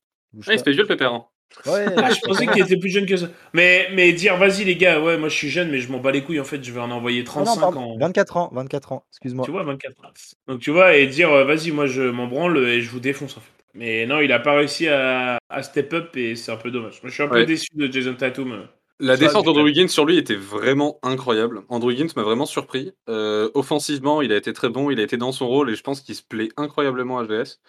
Ah, 0.47 0.53
il 0.53 0.59
se 0.59 0.63
fait 0.63 0.71
vieux 0.71 0.81
le 0.81 0.87
pépère. 0.87 1.23
Ouais, 1.65 1.85
Ah, 1.97 2.09
je 2.11 2.19
pensais 2.21 2.45
qu'il 2.47 2.61
était 2.61 2.77
plus 2.77 2.89
jeune 2.89 3.05
que 3.05 3.17
ça. 3.17 3.27
Mais, 3.53 3.87
mais 3.93 4.13
dire, 4.13 4.37
vas-y, 4.37 4.63
les 4.63 4.75
gars, 4.75 5.01
ouais, 5.01 5.17
moi 5.17 5.29
je 5.29 5.35
suis 5.35 5.49
jeune, 5.49 5.69
mais 5.71 5.79
je 5.79 5.91
m'en 5.91 5.99
bats 5.99 6.11
les 6.11 6.21
couilles, 6.23 6.39
en 6.39 6.43
fait, 6.43 6.63
je 6.63 6.71
vais 6.71 6.79
en 6.79 6.91
envoyer 6.91 7.23
Ah 7.27 7.39
non, 7.39 7.45
35 7.45 7.59
pardon, 7.59 7.79
ans. 7.81 7.97
24 7.99 8.37
ans, 8.37 8.49
24 8.53 8.91
ans, 8.91 9.05
excuse-moi. 9.11 9.45
Tu 9.45 9.51
vois, 9.51 9.63
24 9.63 10.05
ans. 10.05 10.09
Donc 10.47 10.59
tu 10.59 10.71
vois, 10.71 10.95
et 10.95 11.07
dire, 11.07 11.31
euh, 11.31 11.43
vas-y, 11.45 11.71
moi 11.71 11.85
je 11.87 12.03
m'en 12.03 12.27
branle 12.27 12.57
et 12.59 12.81
je 12.81 12.89
vous 12.89 12.99
défonce 12.99 13.37
en 13.37 13.41
fait. 13.41 13.51
Mais 13.73 14.05
non, 14.05 14.19
il 14.21 14.31
a 14.31 14.39
pas 14.39 14.53
réussi 14.53 14.87
à, 14.87 15.37
à 15.49 15.63
step 15.63 15.93
up 15.93 16.17
et 16.17 16.35
c'est 16.35 16.51
un 16.51 16.57
peu 16.57 16.71
dommage. 16.71 16.99
Moi 17.03 17.09
je 17.09 17.13
suis 17.13 17.23
un 17.23 17.27
peu 17.27 17.45
déçu 17.45 17.69
de 17.75 17.91
Jason 17.91 18.13
Tatum. 18.15 18.51
euh. 18.51 18.63
La 18.99 19.15
du 19.15 19.25
d'Andrew. 19.25 19.61
Wiggins 19.63 19.87
sur 19.89 20.05
lui 20.05 20.17
était 20.17 20.33
vraiment 20.35 20.97
incroyable. 21.03 21.61
Andrew 21.69 21.89
Wiggins 21.89 22.07
m'a 22.15 22.23
vraiment 22.23 22.47
surpris. 22.47 22.91
Euh, 23.09 23.51
offensivement, 23.53 24.23
il 24.23 24.31
a 24.31 24.35
été 24.37 24.53
très 24.53 24.69
bon, 24.69 24.89
il 24.89 24.99
a 24.99 25.03
été 25.03 25.17
dans 25.17 25.31
son 25.31 25.47
rôle 25.47 25.69
et 25.69 25.75
je 25.75 25.83
pense 25.83 26.01
qu'il 26.01 26.15
se 26.15 26.23
plaît 26.23 26.49
incroyablement 26.57 27.19
à 27.19 27.25
GS. 27.25 27.59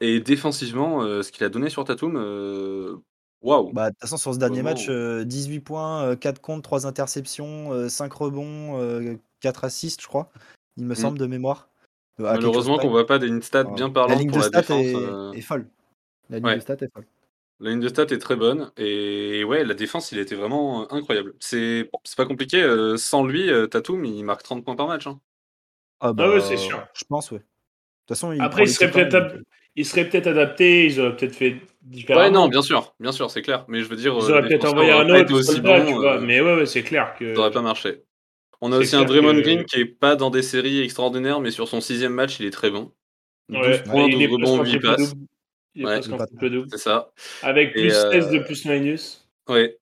Et 0.00 0.20
défensivement, 0.20 1.02
euh, 1.02 1.22
ce 1.22 1.30
qu'il 1.30 1.44
a 1.44 1.48
donné 1.48 1.70
sur 1.70 1.84
Tatum, 1.84 2.16
euh, 2.16 2.96
waouh. 3.42 3.72
Bah, 3.72 3.90
de 3.90 3.94
toute 3.94 4.00
façon, 4.00 4.16
sur 4.16 4.34
ce 4.34 4.38
dernier 4.38 4.62
match, 4.62 4.88
euh, 4.88 5.24
18 5.24 5.60
points, 5.60 6.02
euh, 6.02 6.16
4 6.16 6.40
comptes, 6.40 6.64
3 6.64 6.86
interceptions, 6.86 7.72
euh, 7.72 7.88
5 7.88 8.12
rebonds, 8.12 8.78
euh, 8.80 9.16
4 9.40 9.64
assists, 9.64 10.02
je 10.02 10.08
crois, 10.08 10.30
il 10.76 10.84
me 10.84 10.94
Mm. 10.94 10.98
semble, 10.98 11.18
de 11.18 11.26
mémoire. 11.26 11.68
Euh, 12.20 12.26
à 12.26 12.34
Malheureusement 12.34 12.78
qu'on 12.78 12.90
voit 12.90 13.06
pas 13.06 13.18
des 13.18 13.40
stats 13.40 13.64
bien 13.64 13.86
La 13.88 13.92
parlantes 13.94 14.18
ligne 14.18 14.28
pour 14.30 14.38
de 14.38 14.42
la 14.42 14.48
stats 14.48 14.60
défense. 14.60 14.80
est, 14.86 14.96
euh, 14.96 15.32
est 15.32 15.40
folle. 15.40 15.68
La 16.30 16.38
ligne 16.38 16.46
Ouais. 16.46 16.54
de 16.56 16.60
stats 16.60 16.74
est 16.80 16.92
folle. 16.92 17.06
La 17.60 17.70
ligne 17.70 17.80
de 17.80 17.88
stats 17.88 18.02
est 18.10 18.18
très 18.18 18.36
bonne 18.36 18.72
et 18.76 19.44
ouais, 19.44 19.64
la 19.64 19.74
défense, 19.74 20.10
il 20.12 20.18
était 20.18 20.34
vraiment 20.34 20.92
incroyable. 20.92 21.34
C'est 21.40 21.88
c'est 22.04 22.16
pas 22.16 22.26
compliqué. 22.26 22.62
euh, 22.62 22.96
sans 22.96 23.24
lui, 23.24 23.48
euh, 23.50 23.66
Tatum, 23.68 24.04
il 24.04 24.24
marque 24.24 24.42
30 24.42 24.64
points 24.64 24.76
par 24.76 24.88
match. 24.88 25.06
hein. 25.06 25.20
Ah, 26.00 26.12
ouais, 26.12 26.40
c'est 26.40 26.56
sûr. 26.56 26.84
Je 26.94 27.04
pense, 27.04 27.30
ouais. 27.30 27.38
De 27.38 27.44
toute 28.06 28.16
façon, 28.16 28.32
il 28.32 28.42
Après, 28.42 28.64
il 28.64 28.68
serait 28.68 28.90
peut-être 28.90 29.34
donc, 29.36 29.42
il 29.76 29.84
serait 29.86 30.08
peut-être 30.08 30.26
adapté, 30.28 30.86
ils 30.86 31.00
auraient 31.00 31.16
peut-être 31.16 31.34
fait 31.34 31.56
différemment. 31.82 32.24
Ouais, 32.26 32.30
non, 32.30 32.48
bien 32.48 32.62
sûr, 32.62 32.94
bien 33.00 33.12
sûr, 33.12 33.30
c'est 33.30 33.42
clair. 33.42 33.64
Mais 33.68 33.80
je 33.82 33.88
veux 33.88 33.96
dire, 33.96 34.14
Ils 34.18 34.24
euh, 34.24 34.30
auraient 34.30 34.42
le 34.42 34.48
peut-être 34.48 34.66
envoyé 34.72 34.90
un 34.92 35.08
autre 35.08 35.34
aussi 35.34 35.52
soldat, 35.54 35.80
bon, 35.80 35.86
tu 35.86 35.92
vois. 35.94 36.16
euh, 36.16 36.20
Mais 36.20 36.40
ouais, 36.40 36.54
ouais, 36.56 36.66
c'est 36.66 36.82
clair 36.82 37.14
que. 37.18 37.34
ça 37.34 37.40
aurait 37.40 37.50
pas 37.50 37.62
marché. 37.62 38.02
On 38.60 38.72
a 38.72 38.78
aussi 38.78 38.96
un 38.96 39.04
Draymond 39.04 39.34
que- 39.34 39.40
Green 39.40 39.64
qui 39.64 39.80
est 39.80 39.84
pas 39.84 40.16
dans 40.16 40.30
des 40.30 40.42
séries 40.42 40.80
extraordinaires, 40.80 41.40
mais 41.40 41.50
sur 41.50 41.68
son 41.68 41.80
sixième 41.80 42.12
match, 42.14 42.38
il 42.40 42.46
est 42.46 42.50
très 42.50 42.70
bon. 42.70 42.92
12 43.50 43.60
Ouais, 43.66 43.82
points, 43.82 44.06
il 44.08 44.22
est 44.22 44.28
12 44.28 44.38
presque 44.38 44.52
rebonds, 44.52 44.60
en 44.60 44.64
8 44.64 44.70
triple 44.70 44.86
passes. 44.86 45.14
Ouais. 45.76 46.66
C'est 46.70 46.78
ça. 46.78 47.10
Avec 47.42 47.70
Et, 47.70 47.80
plus 47.82 47.90
16 47.90 48.30
de 48.30 48.38
euh, 48.38 48.44
plus 48.44 48.64
minus. 48.64 49.28
Ouais. 49.48 49.76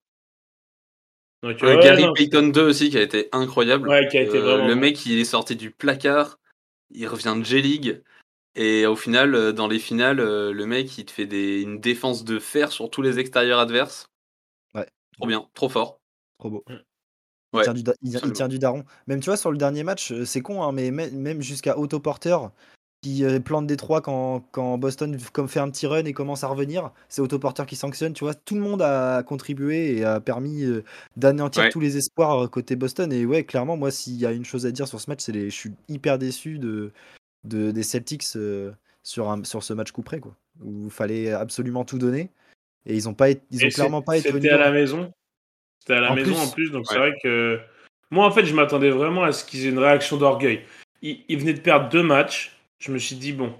Donc, 1.43 1.63
Euh, 1.63 1.77
ouais, 1.77 1.83
Gary 1.83 2.05
non, 2.05 2.13
Payton 2.15 2.49
2 2.49 2.63
aussi 2.63 2.89
qui 2.91 2.99
a 2.99 3.03
été 3.03 3.29
incroyable. 3.33 3.89
Ouais, 3.89 4.07
qui 4.09 4.17
a 4.17 4.23
été 4.23 4.39
Euh, 4.39 4.41
vraiment 4.41 4.67
le 4.69 4.75
mec, 4.75 5.05
il 5.07 5.19
est 5.19 5.25
sorti 5.25 5.55
du 5.55 5.71
placard, 5.71 6.39
il 6.91 7.07
revient 7.07 7.35
de 7.39 7.45
J-League. 7.45 8.01
Et 8.55 8.87
au 8.87 8.97
final, 8.97 9.35
euh, 9.35 9.53
dans 9.53 9.67
les 9.67 9.79
finales, 9.79 10.21
euh, 10.21 10.53
le 10.53 10.67
mec, 10.67 10.99
il 10.99 11.05
te 11.07 11.11
fait 11.11 11.27
des, 11.27 11.63
une 11.63 11.81
défense 11.81 12.25
de 12.25 12.39
fer 12.39 12.71
sur 12.71 12.91
tous 12.91 13.03
les 13.03 13.19
extérieurs 13.19 13.59
adverses. 13.59 14.07
Ouais. 14.75 14.87
Trop 15.17 15.27
bien, 15.27 15.49
trop 15.55 15.69
fort. 15.69 16.01
Trop 16.39 16.51
beau. 16.51 16.65
Ouais. 16.69 16.77
Il, 17.55 17.59
Ouais, 17.59 17.65
tient 17.65 17.75
du, 17.75 17.83
da- 17.83 17.95
il- 18.03 18.11
il 18.11 18.17
absolument. 18.17 18.35
tient 18.35 18.49
du 18.49 18.59
daron. 18.59 18.85
Même, 19.07 19.21
tu 19.21 19.27
vois, 19.27 19.37
sur 19.37 19.51
le 19.51 19.59
dernier 19.59 19.85
match, 19.85 20.13
euh, 20.13 20.25
c'est 20.25 20.41
con, 20.41 20.63
hein, 20.63 20.73
mais 20.73 20.91
même 20.91 21.43
jusqu'à 21.43 21.79
Otto 21.79 22.01
Porter, 22.01 22.37
qui 23.03 23.25
plante 23.45 23.67
des 23.67 23.77
trois 23.77 24.01
quand, 24.01 24.41
quand 24.53 24.79
Boston 24.79 25.19
comme 25.33 25.49
fait 25.49 25.59
un 25.61 25.69
petit 25.71 25.87
run 25.89 26.05
et 26.05 26.13
commence 26.13 26.45
à 26.45 26.47
revenir, 26.49 26.93
c'est 27.09 27.21
Otto 27.21 27.39
Porter 27.39 27.67
qui 27.67 27.75
sanctionne. 27.75 28.13
Tu 28.13 28.23
vois, 28.25 28.35
tout 28.35 28.55
le 28.55 28.61
monde 28.61 28.81
a 28.81 29.23
contribué 29.25 29.97
et 29.97 30.05
a 30.05 30.21
permis 30.21 30.65
d'anéantir 31.17 31.65
Ouais. 31.65 31.71
tous 31.71 31.81
les 31.81 31.97
espoirs 31.97 32.49
côté 32.49 32.77
Boston. 32.77 33.13
Et 33.13 33.27
ouais, 33.27 33.45
clairement, 33.45 33.77
moi, 33.77 33.91
s'il 33.91 34.15
y 34.17 34.25
a 34.27 34.31
une 34.33 34.45
chose 34.45 34.67
à 34.67 34.71
dire 34.71 34.87
sur 34.87 35.01
ce 35.01 35.11
match, 35.11 35.21
c'est 35.21 35.33
les... 35.33 35.51
je 35.51 35.57
suis 35.57 35.73
hyper 35.89 36.17
déçu 36.19 36.59
de, 36.61 36.93
de- 37.45 37.71
des 37.71 37.83
Celtics 37.83 38.25
euh, 38.37 38.73
sur, 39.03 39.31
un, 39.31 39.43
sur 39.45 39.63
ce 39.63 39.73
match 39.73 39.91
coup 39.93 40.03
près, 40.03 40.21
quoi. 40.21 40.37
Où 40.63 40.85
il 40.87 40.91
fallait 40.91 41.33
absolument 41.33 41.85
tout 41.85 41.99
donner. 41.99 42.31
Et 42.87 42.95
ils 42.95 43.09
ont 43.09 43.15
pas 43.15 43.31
été, 43.31 43.43
ils 43.51 43.65
ont 43.65 43.69
Et 43.69 43.71
clairement 43.71 44.03
pas 44.03 44.17
été 44.19 44.31
C'était 44.33 44.51
à 44.51 44.59
la 44.59 44.71
maison. 44.71 45.13
C'était 45.81 45.95
à 45.95 46.01
la 46.01 46.13
En 46.13 46.15
maison 46.15 46.33
plus. 46.33 46.41
en 46.41 46.51
plus, 46.51 46.71
donc 46.71 46.87
c'est 46.89 46.99
vrai 46.99 47.13
que 47.23 47.61
moi 48.11 48.27
en 48.27 48.31
fait 48.31 48.45
je 48.45 48.55
m'attendais 48.55 48.91
vraiment 48.91 49.25
à 49.25 49.33
ce 49.33 49.45
qu'ils 49.45 49.67
aient 49.67 49.71
une 49.71 49.79
réaction 49.79 50.17
d'orgueil. 50.17 50.63
Ils, 51.01 51.25
ils 51.29 51.39
venaient 51.39 51.55
de 51.55 51.61
perdre 51.61 51.89
deux 51.89 52.03
matchs. 52.03 52.57
Je 52.79 52.93
me 52.93 52.99
suis 52.99 53.17
dit 53.17 53.33
bon, 53.33 53.53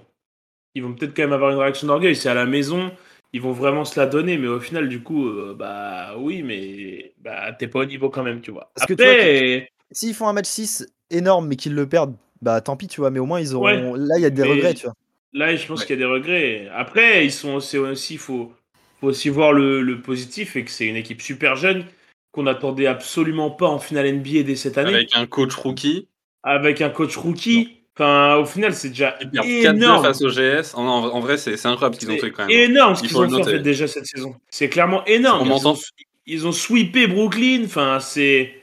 ils 0.75 0.83
vont 0.83 0.93
peut-être 0.93 1.15
quand 1.15 1.23
même 1.23 1.33
avoir 1.33 1.51
une 1.51 1.57
réaction 1.57 1.87
d'orgueil. 1.87 2.15
C'est 2.15 2.29
à 2.29 2.33
la 2.33 2.45
maison, 2.45 2.91
ils 3.33 3.41
vont 3.41 3.51
vraiment 3.51 3.83
se 3.85 3.99
la 3.99 4.05
donner, 4.05 4.37
mais 4.37 4.47
au 4.47 4.59
final 4.59 4.87
du 4.89 5.01
coup 5.03 5.27
euh, 5.27 5.53
bah 5.57 6.15
oui, 6.17 6.43
mais 6.43 7.13
bah 7.19 7.51
t'es 7.53 7.67
pas 7.67 7.79
au 7.79 7.85
niveau 7.85 8.09
quand 8.09 8.23
même, 8.23 8.41
tu 8.41 8.51
vois. 8.51 8.71
Parce 8.75 8.87
que 8.87 8.93
Après, 8.93 9.69
S'ils 9.91 10.13
font 10.13 10.27
un 10.27 10.33
match 10.33 10.47
6 10.47 10.85
énorme 11.09 11.47
mais 11.47 11.55
qu'ils 11.55 11.75
le 11.75 11.87
perdent, 11.87 12.15
bah 12.43 12.61
tant 12.61 12.77
pis, 12.77 12.87
tu 12.87 13.01
vois, 13.01 13.09
mais 13.09 13.19
au 13.19 13.25
moins 13.25 13.39
ils 13.39 13.55
auront. 13.55 13.65
Ouais, 13.65 13.97
Là, 13.97 14.17
il 14.17 14.21
y 14.21 14.25
a 14.25 14.29
des 14.29 14.43
mais- 14.43 14.49
regrets, 14.49 14.73
tu 14.75 14.83
vois. 14.85 14.93
Là, 15.33 15.55
je 15.55 15.65
pense 15.65 15.79
Ouais. 15.79 15.85
qu'il 15.87 15.95
y 15.95 16.03
a 16.03 16.05
des 16.05 16.11
regrets. 16.11 16.67
Après, 16.75 17.25
ils 17.25 17.31
sont 17.31 17.59
c'est 17.59 17.79
aussi 17.79 18.17
faut 18.17 18.53
faut 19.01 19.07
aussi 19.07 19.29
voir 19.29 19.51
le, 19.53 19.81
le 19.81 19.99
positif 20.01 20.55
et 20.55 20.63
que 20.63 20.69
c'est 20.71 20.85
une 20.85 20.95
équipe 20.95 21.21
super 21.21 21.55
jeune 21.55 21.85
qu'on 22.31 22.43
n'attendait 22.43 22.85
absolument 22.87 23.49
pas 23.51 23.67
en 23.67 23.79
finale 23.79 24.05
NBA 24.07 24.43
dès 24.43 24.55
cette 24.55 24.77
année 24.77 24.93
avec, 24.93 25.13
Avec 25.13 25.15
un 25.15 25.25
coach 25.27 25.55
rookie, 25.55 26.07
un 26.43 26.89
coach 26.89 27.15
rookie. 27.17 27.77
Enfin, 27.95 28.37
au 28.37 28.45
final, 28.45 28.73
c'est 28.73 28.89
déjà 28.89 29.11
qui 29.21 29.27
perd 29.27 29.45
4-2 29.45 29.75
énorme. 29.75 30.03
face 30.03 30.21
au 30.23 30.29
GS. 30.29 30.73
En, 30.75 30.83
en 30.83 31.19
vrai, 31.19 31.37
c'est 31.37 31.57
c'est 31.57 31.67
incroyable 31.67 31.95
ce 31.95 31.99
qu'ils 31.99 32.11
ont 32.11 32.17
fait 32.17 32.31
quand 32.31 32.47
même. 32.47 32.49
énorme 32.71 32.95
ce 32.95 33.03
Il 33.03 33.07
qu'ils 33.07 33.17
ont 33.17 33.21
fait 33.27 33.33
en 33.35 33.37
noter. 33.39 33.51
fait 33.51 33.59
déjà 33.59 33.87
cette 33.87 34.05
saison. 34.07 34.35
C'est 34.49 34.67
clairement 34.69 35.05
énorme. 35.05 35.51
On 35.51 35.57
Ils 35.57 35.67
ont, 35.67 35.77
ils 36.25 36.47
ont 36.47 36.51
sweepé 36.51 37.05
Brooklyn. 37.07 37.61
Enfin, 37.65 37.99
c'est 37.99 38.53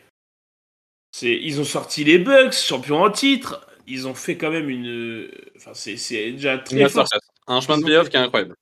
c'est 1.13 1.37
ils 1.41 1.61
ont 1.61 1.65
sorti 1.65 2.05
les 2.05 2.19
Bucks, 2.19 2.55
champions 2.55 3.03
en 3.03 3.11
titre. 3.11 3.67
Ils 3.91 4.07
ont 4.07 4.15
fait 4.15 4.37
quand 4.37 4.51
même 4.51 4.71
une. 4.71 5.29
Enfin, 5.57 5.73
c'est 5.75 5.95
déjà 6.33 6.59
très 6.59 6.89
fort. 6.89 7.07
Un 7.47 7.61
chemin 7.61 7.79
de 7.79 7.85
playoff 7.85 8.09
qui 8.09 8.17
est 8.17 8.21
incroyable. 8.21 8.55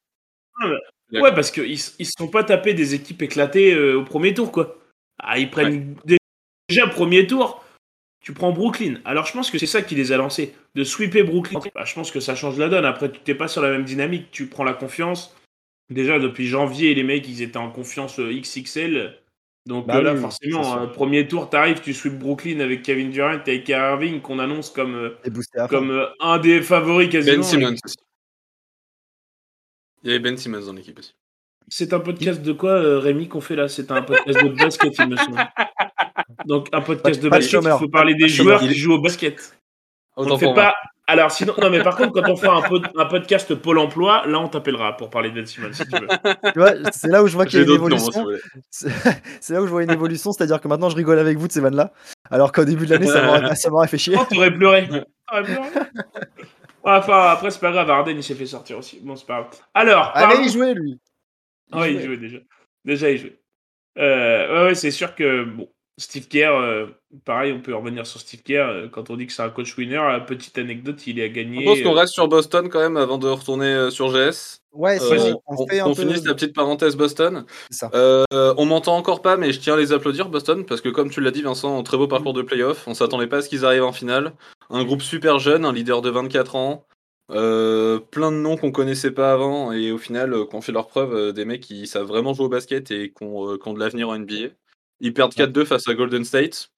Ah, 0.61 0.69
bah. 0.69 1.21
Ouais, 1.21 1.35
parce 1.35 1.51
qu'ils 1.51 1.73
ils 1.73 2.07
se 2.07 2.13
sont 2.19 2.29
pas 2.29 2.45
tapés 2.45 2.75
des 2.75 2.95
équipes 2.95 3.23
éclatées 3.23 3.75
euh, 3.75 3.99
au 3.99 4.05
premier 4.05 4.35
tour, 4.35 4.53
quoi. 4.53 4.79
Ah, 5.19 5.39
ils 5.39 5.51
prennent 5.51 5.97
déjà 6.69 6.87
premier 6.87 7.27
tour. 7.27 7.65
Tu 8.21 8.33
prends 8.33 8.53
Brooklyn. 8.53 9.01
Alors 9.05 9.27
je 9.27 9.33
pense 9.33 9.51
que 9.51 9.59
c'est 9.59 9.67
ça 9.67 9.81
qui 9.83 9.95
les 9.95 10.13
a 10.13 10.17
lancés. 10.17 10.55
De 10.75 10.85
sweeper 10.85 11.25
Brooklyn. 11.25 11.61
Bah, 11.75 11.85
je 11.85 11.95
pense 11.95 12.11
que 12.11 12.21
ça 12.21 12.35
change 12.35 12.59
la 12.59 12.69
donne. 12.69 12.85
Après, 12.85 13.11
tu 13.11 13.21
t'es 13.21 13.35
pas 13.35 13.49
sur 13.49 13.63
la 13.63 13.71
même 13.71 13.85
dynamique. 13.85 14.31
Tu 14.31 14.47
prends 14.47 14.65
la 14.65 14.75
confiance. 14.75 15.35
Déjà, 15.91 16.19
depuis 16.19 16.47
janvier, 16.47 16.95
les 16.95 17.03
mecs, 17.03 17.27
ils 17.29 17.43
étaient 17.43 17.57
en 17.57 17.71
confiance 17.71 18.19
euh, 18.21 18.33
XXL. 18.33 19.17
Donc 19.67 19.87
Bah 19.87 19.97
euh, 19.97 20.03
là, 20.03 20.15
oui, 20.15 20.21
forcément, 20.21 20.79
euh, 20.83 20.87
premier 20.87 21.29
tour, 21.29 21.51
t'arrives, 21.51 21.81
tu 21.81 21.93
sweep 21.93 22.19
Brooklyn 22.19 22.61
avec 22.61 22.83
Kevin 22.83 23.11
Durant 23.11 23.33
et 23.33 23.35
avec 23.51 23.65
Kyrie 23.65 23.81
Irving, 23.93 24.21
qu'on 24.23 24.39
annonce 24.39 24.71
comme, 24.71 24.95
euh, 24.95 25.67
comme 25.69 25.91
euh, 25.91 26.07
un 26.21 26.39
des 26.39 26.63
favoris 26.63 27.11
quasiment. 27.11 27.37
Ben 27.37 27.43
Simmons 27.43 27.77
aussi. 27.85 27.97
Il 30.03 30.09
y 30.11 30.11
avait 30.15 30.21
Ben 30.21 30.37
Simmons 30.37 30.65
dans 30.67 30.73
l'équipe 30.73 30.99
aussi. 30.99 31.15
C'est 31.71 31.93
un 31.93 32.01
podcast 32.01 32.41
de 32.41 32.53
quoi, 32.53 32.71
euh, 32.71 32.99
Rémi, 32.99 33.29
qu'on 33.29 33.43
fait 33.43 33.57
là? 33.57 33.69
C'est 33.69 33.91
un 33.91 34.01
podcast 34.01 34.43
de 34.43 34.49
basket, 34.49 34.95
il 35.01 35.09
me 35.09 35.17
semble. 35.17 35.37
Donc, 36.47 36.69
un 36.73 36.81
podcast 36.81 37.21
Pas- 37.21 37.25
de 37.25 37.29
basket, 37.29 37.61
il 37.63 37.79
faut 37.79 37.89
parler 37.89 38.15
des 38.15 38.23
de 38.25 38.29
joueurs 38.29 38.59
chômeur. 38.61 38.73
qui 38.73 38.79
jouent 38.79 38.95
au 38.95 39.01
basket. 39.03 39.59
On 40.17 40.25
ne 40.25 40.37
fait 40.39 40.55
pas 40.55 40.75
Alors, 41.11 41.31
sinon, 41.33 41.55
non, 41.61 41.71
mais 41.71 41.83
par 41.83 41.97
contre, 41.97 42.13
quand 42.13 42.29
on 42.31 42.37
fera 42.37 42.59
un, 42.59 42.69
pod- 42.69 42.87
un 42.95 43.07
podcast 43.07 43.55
Pôle 43.55 43.79
emploi, 43.79 44.27
là, 44.27 44.39
on 44.41 44.49
t'appellera 44.49 44.95
pour 44.97 45.09
parler 45.09 45.31
de 45.31 45.43
Simmons, 45.45 45.73
si 45.73 45.85
tu 45.89 45.99
veux. 45.99 46.07
Tu 46.53 46.59
vois, 46.59 46.73
c'est 46.93 47.09
là 47.09 47.23
où 47.23 47.27
je 47.27 47.35
vois 47.35 47.47
qu'il 47.47 47.59
y 47.59 47.63
a 47.63 47.65
une 47.65 47.71
si 47.71 47.75
évolution. 47.75 48.27
C'est 49.41 49.55
là 49.55 49.63
où 49.63 49.67
je 49.67 49.71
vois 49.71 49.83
une 49.83 49.91
évolution, 49.91 50.33
c'est-à-dire 50.33 50.61
que 50.61 50.69
maintenant 50.69 50.91
je 50.91 50.97
rigole 50.97 51.19
avec 51.19 51.39
vous 51.39 51.49
de 51.49 51.53
ces 51.53 51.61
vannes-là, 51.63 51.93
alors 52.31 52.53
qu'au 52.53 52.65
début 52.65 52.85
de 52.85 52.91
l'année 52.91 53.07
ça 53.07 53.71
m'aurait 53.71 53.89
fait 53.89 53.97
chier. 53.99 54.17
Oh, 54.21 54.25
t'aurais 54.31 54.53
pleuré. 54.55 54.87
T'aurais 55.27 55.43
pleuré. 55.45 55.69
Enfin, 56.85 57.31
après, 57.31 57.51
c'est 57.51 57.61
pas 57.61 57.73
grave, 57.73 57.91
Arden, 57.91 58.17
il 58.17 58.23
s'est 58.23 58.35
fait 58.35 58.47
sortir 58.47 58.79
aussi. 58.79 59.01
Bon, 59.03 59.17
c'est 59.17 59.27
pas 59.27 59.41
grave. 59.41 59.51
Alors, 59.75 60.13
Allez, 60.15 60.27
parlons- 60.35 60.43
il 60.47 60.53
jouait 60.53 60.75
lui. 60.75 60.99
Il 61.73 61.79
Ouais, 61.79 61.93
il 61.93 61.97
jouait. 61.99 62.07
jouait 62.07 62.17
déjà. 62.17 62.39
Déjà, 62.85 63.11
il 63.11 63.19
jouait. 63.19 63.39
Euh, 63.99 64.49
ouais, 64.63 64.65
ouais, 64.69 64.75
c'est 64.75 64.91
sûr 64.91 65.15
que 65.15 65.45
bon, 65.45 65.69
Steve 65.99 66.29
Kerr, 66.29 66.53
euh, 66.55 66.87
pareil, 67.25 67.53
on 67.53 67.61
peut 67.61 67.75
revenir 67.75 68.07
sur 68.07 68.21
Steve 68.21 68.43
Kerr. 68.43 68.69
euh, 68.69 68.89
quand 68.89 69.11
on 69.11 69.17
dit 69.17 69.27
que 69.27 69.33
c'est 69.33 69.43
un 69.43 69.51
coach 69.51 69.77
winner, 69.77 69.99
euh, 69.99 70.21
petite 70.21 70.57
anecdote, 70.57 71.07
il 71.07 71.21
a 71.21 71.27
Je 71.27 71.33
gagné. 71.33 71.65
pense 71.65 71.81
qu'on 71.83 71.93
reste 71.93 72.13
sur 72.15 72.29
Boston 72.29 72.69
quand 72.69 72.79
même 72.81 72.97
avant 72.97 73.19
de 73.19 73.27
retourner 73.29 73.67
euh, 73.67 73.91
sur 73.91 74.11
GS. 74.13 74.61
Ouais, 74.73 74.99
Euh, 75.03 75.35
on 75.47 75.55
on 75.65 75.67
fait 75.67 75.81
un 75.81 75.87
on 75.87 75.95
finisse 75.95 76.25
la 76.25 76.35
petite 76.35 76.55
parenthèse 76.55 76.95
Boston. 76.97 77.45
C'est 77.71 77.79
ça. 77.79 77.91
Euh, 77.95 78.25
on 78.33 78.65
m'entend 78.65 78.97
encore 78.97 79.23
pas, 79.23 79.37
mais 79.37 79.53
je 79.53 79.59
tiens 79.61 79.75
à 79.75 79.77
les 79.77 79.93
applaudir, 79.93 80.29
Boston, 80.29 80.65
parce 80.65 80.81
que 80.81 80.89
comme 80.89 81.11
tu 81.11 81.21
l'as 81.21 81.33
dit, 81.33 81.43
Vincent, 81.43 81.83
très 81.83 81.97
beau 81.97 82.07
parcours 82.07 82.33
de 82.33 82.43
playoff. 82.43 82.87
On 82.87 82.95
s'attendait 82.95 83.27
pas 83.27 83.39
à 83.39 83.43
ce 83.43 83.49
qu'ils 83.49 83.65
arrivent 83.65 83.85
en 83.85 83.93
finale. 83.93 84.35
Un 84.71 84.85
groupe 84.85 85.03
super 85.03 85.39
jeune, 85.41 85.65
un 85.65 85.73
leader 85.73 86.01
de 86.01 86.11
24 86.11 86.55
ans, 86.55 86.85
euh, 87.33 87.99
plein 87.99 88.31
de 88.31 88.37
noms 88.37 88.57
qu'on 88.57 88.71
connaissait 88.71 89.11
pas 89.11 89.33
avant, 89.33 89.73
et 89.73 89.91
au 89.91 89.99
final, 89.99 90.33
euh, 90.33 90.45
qu'on 90.45 90.61
fait 90.61 90.73
leur 90.73 90.87
preuve, 90.87 91.15
euh, 91.15 91.33
des 91.33 91.45
mecs 91.45 91.63
qui 91.63 91.87
savent 91.87 92.07
vraiment 92.07 92.35
jouer 92.35 92.47
au 92.47 92.49
basket 92.51 92.91
et 92.91 93.11
qui 93.13 93.25
ont, 93.25 93.51
euh, 93.51 93.57
qui 93.59 93.69
ont 93.69 93.75
de 93.75 93.81
l'avenir 93.81 94.09
en 94.11 94.15
NBA. 94.19 94.51
Ils 95.01 95.15
perdent 95.15 95.35
4-2 95.35 95.65
face 95.65 95.87
à 95.89 95.95
Golden 95.95 96.25
State. 96.25 96.71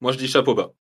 Moi, 0.00 0.12
je 0.12 0.18
dis 0.18 0.28
chapeau 0.28 0.54
bas. 0.54 0.72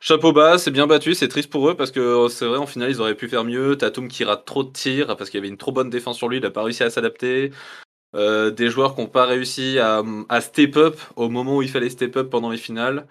Chapeau 0.00 0.32
bas, 0.32 0.58
c'est 0.58 0.70
bien 0.72 0.86
battu, 0.88 1.14
c'est 1.14 1.28
triste 1.28 1.48
pour 1.50 1.68
eux 1.68 1.76
parce 1.76 1.90
que 1.92 2.00
euh, 2.00 2.28
c'est 2.28 2.44
vrai, 2.46 2.58
en 2.58 2.66
finale, 2.66 2.90
ils 2.90 3.00
auraient 3.00 3.14
pu 3.14 3.28
faire 3.28 3.44
mieux. 3.44 3.76
Tatum 3.78 4.08
qui 4.08 4.24
rate 4.24 4.44
trop 4.44 4.64
de 4.64 4.72
tirs 4.72 5.16
parce 5.16 5.30
qu'il 5.30 5.38
y 5.38 5.40
avait 5.40 5.48
une 5.48 5.56
trop 5.58 5.70
bonne 5.72 5.90
défense 5.90 6.16
sur 6.18 6.28
lui, 6.28 6.38
il 6.38 6.42
n'a 6.42 6.50
pas 6.50 6.62
réussi 6.64 6.82
à 6.82 6.90
s'adapter. 6.90 7.52
Euh, 8.14 8.50
des 8.50 8.68
joueurs 8.68 8.94
qui 8.94 9.00
n'ont 9.00 9.06
pas 9.06 9.24
réussi 9.26 9.78
à, 9.78 10.02
à 10.28 10.40
step 10.42 10.76
up 10.76 10.98
au 11.16 11.28
moment 11.30 11.56
où 11.58 11.62
il 11.62 11.70
fallait 11.70 11.88
step 11.88 12.16
up 12.16 12.30
pendant 12.30 12.50
les 12.50 12.58
finales. 12.58 13.06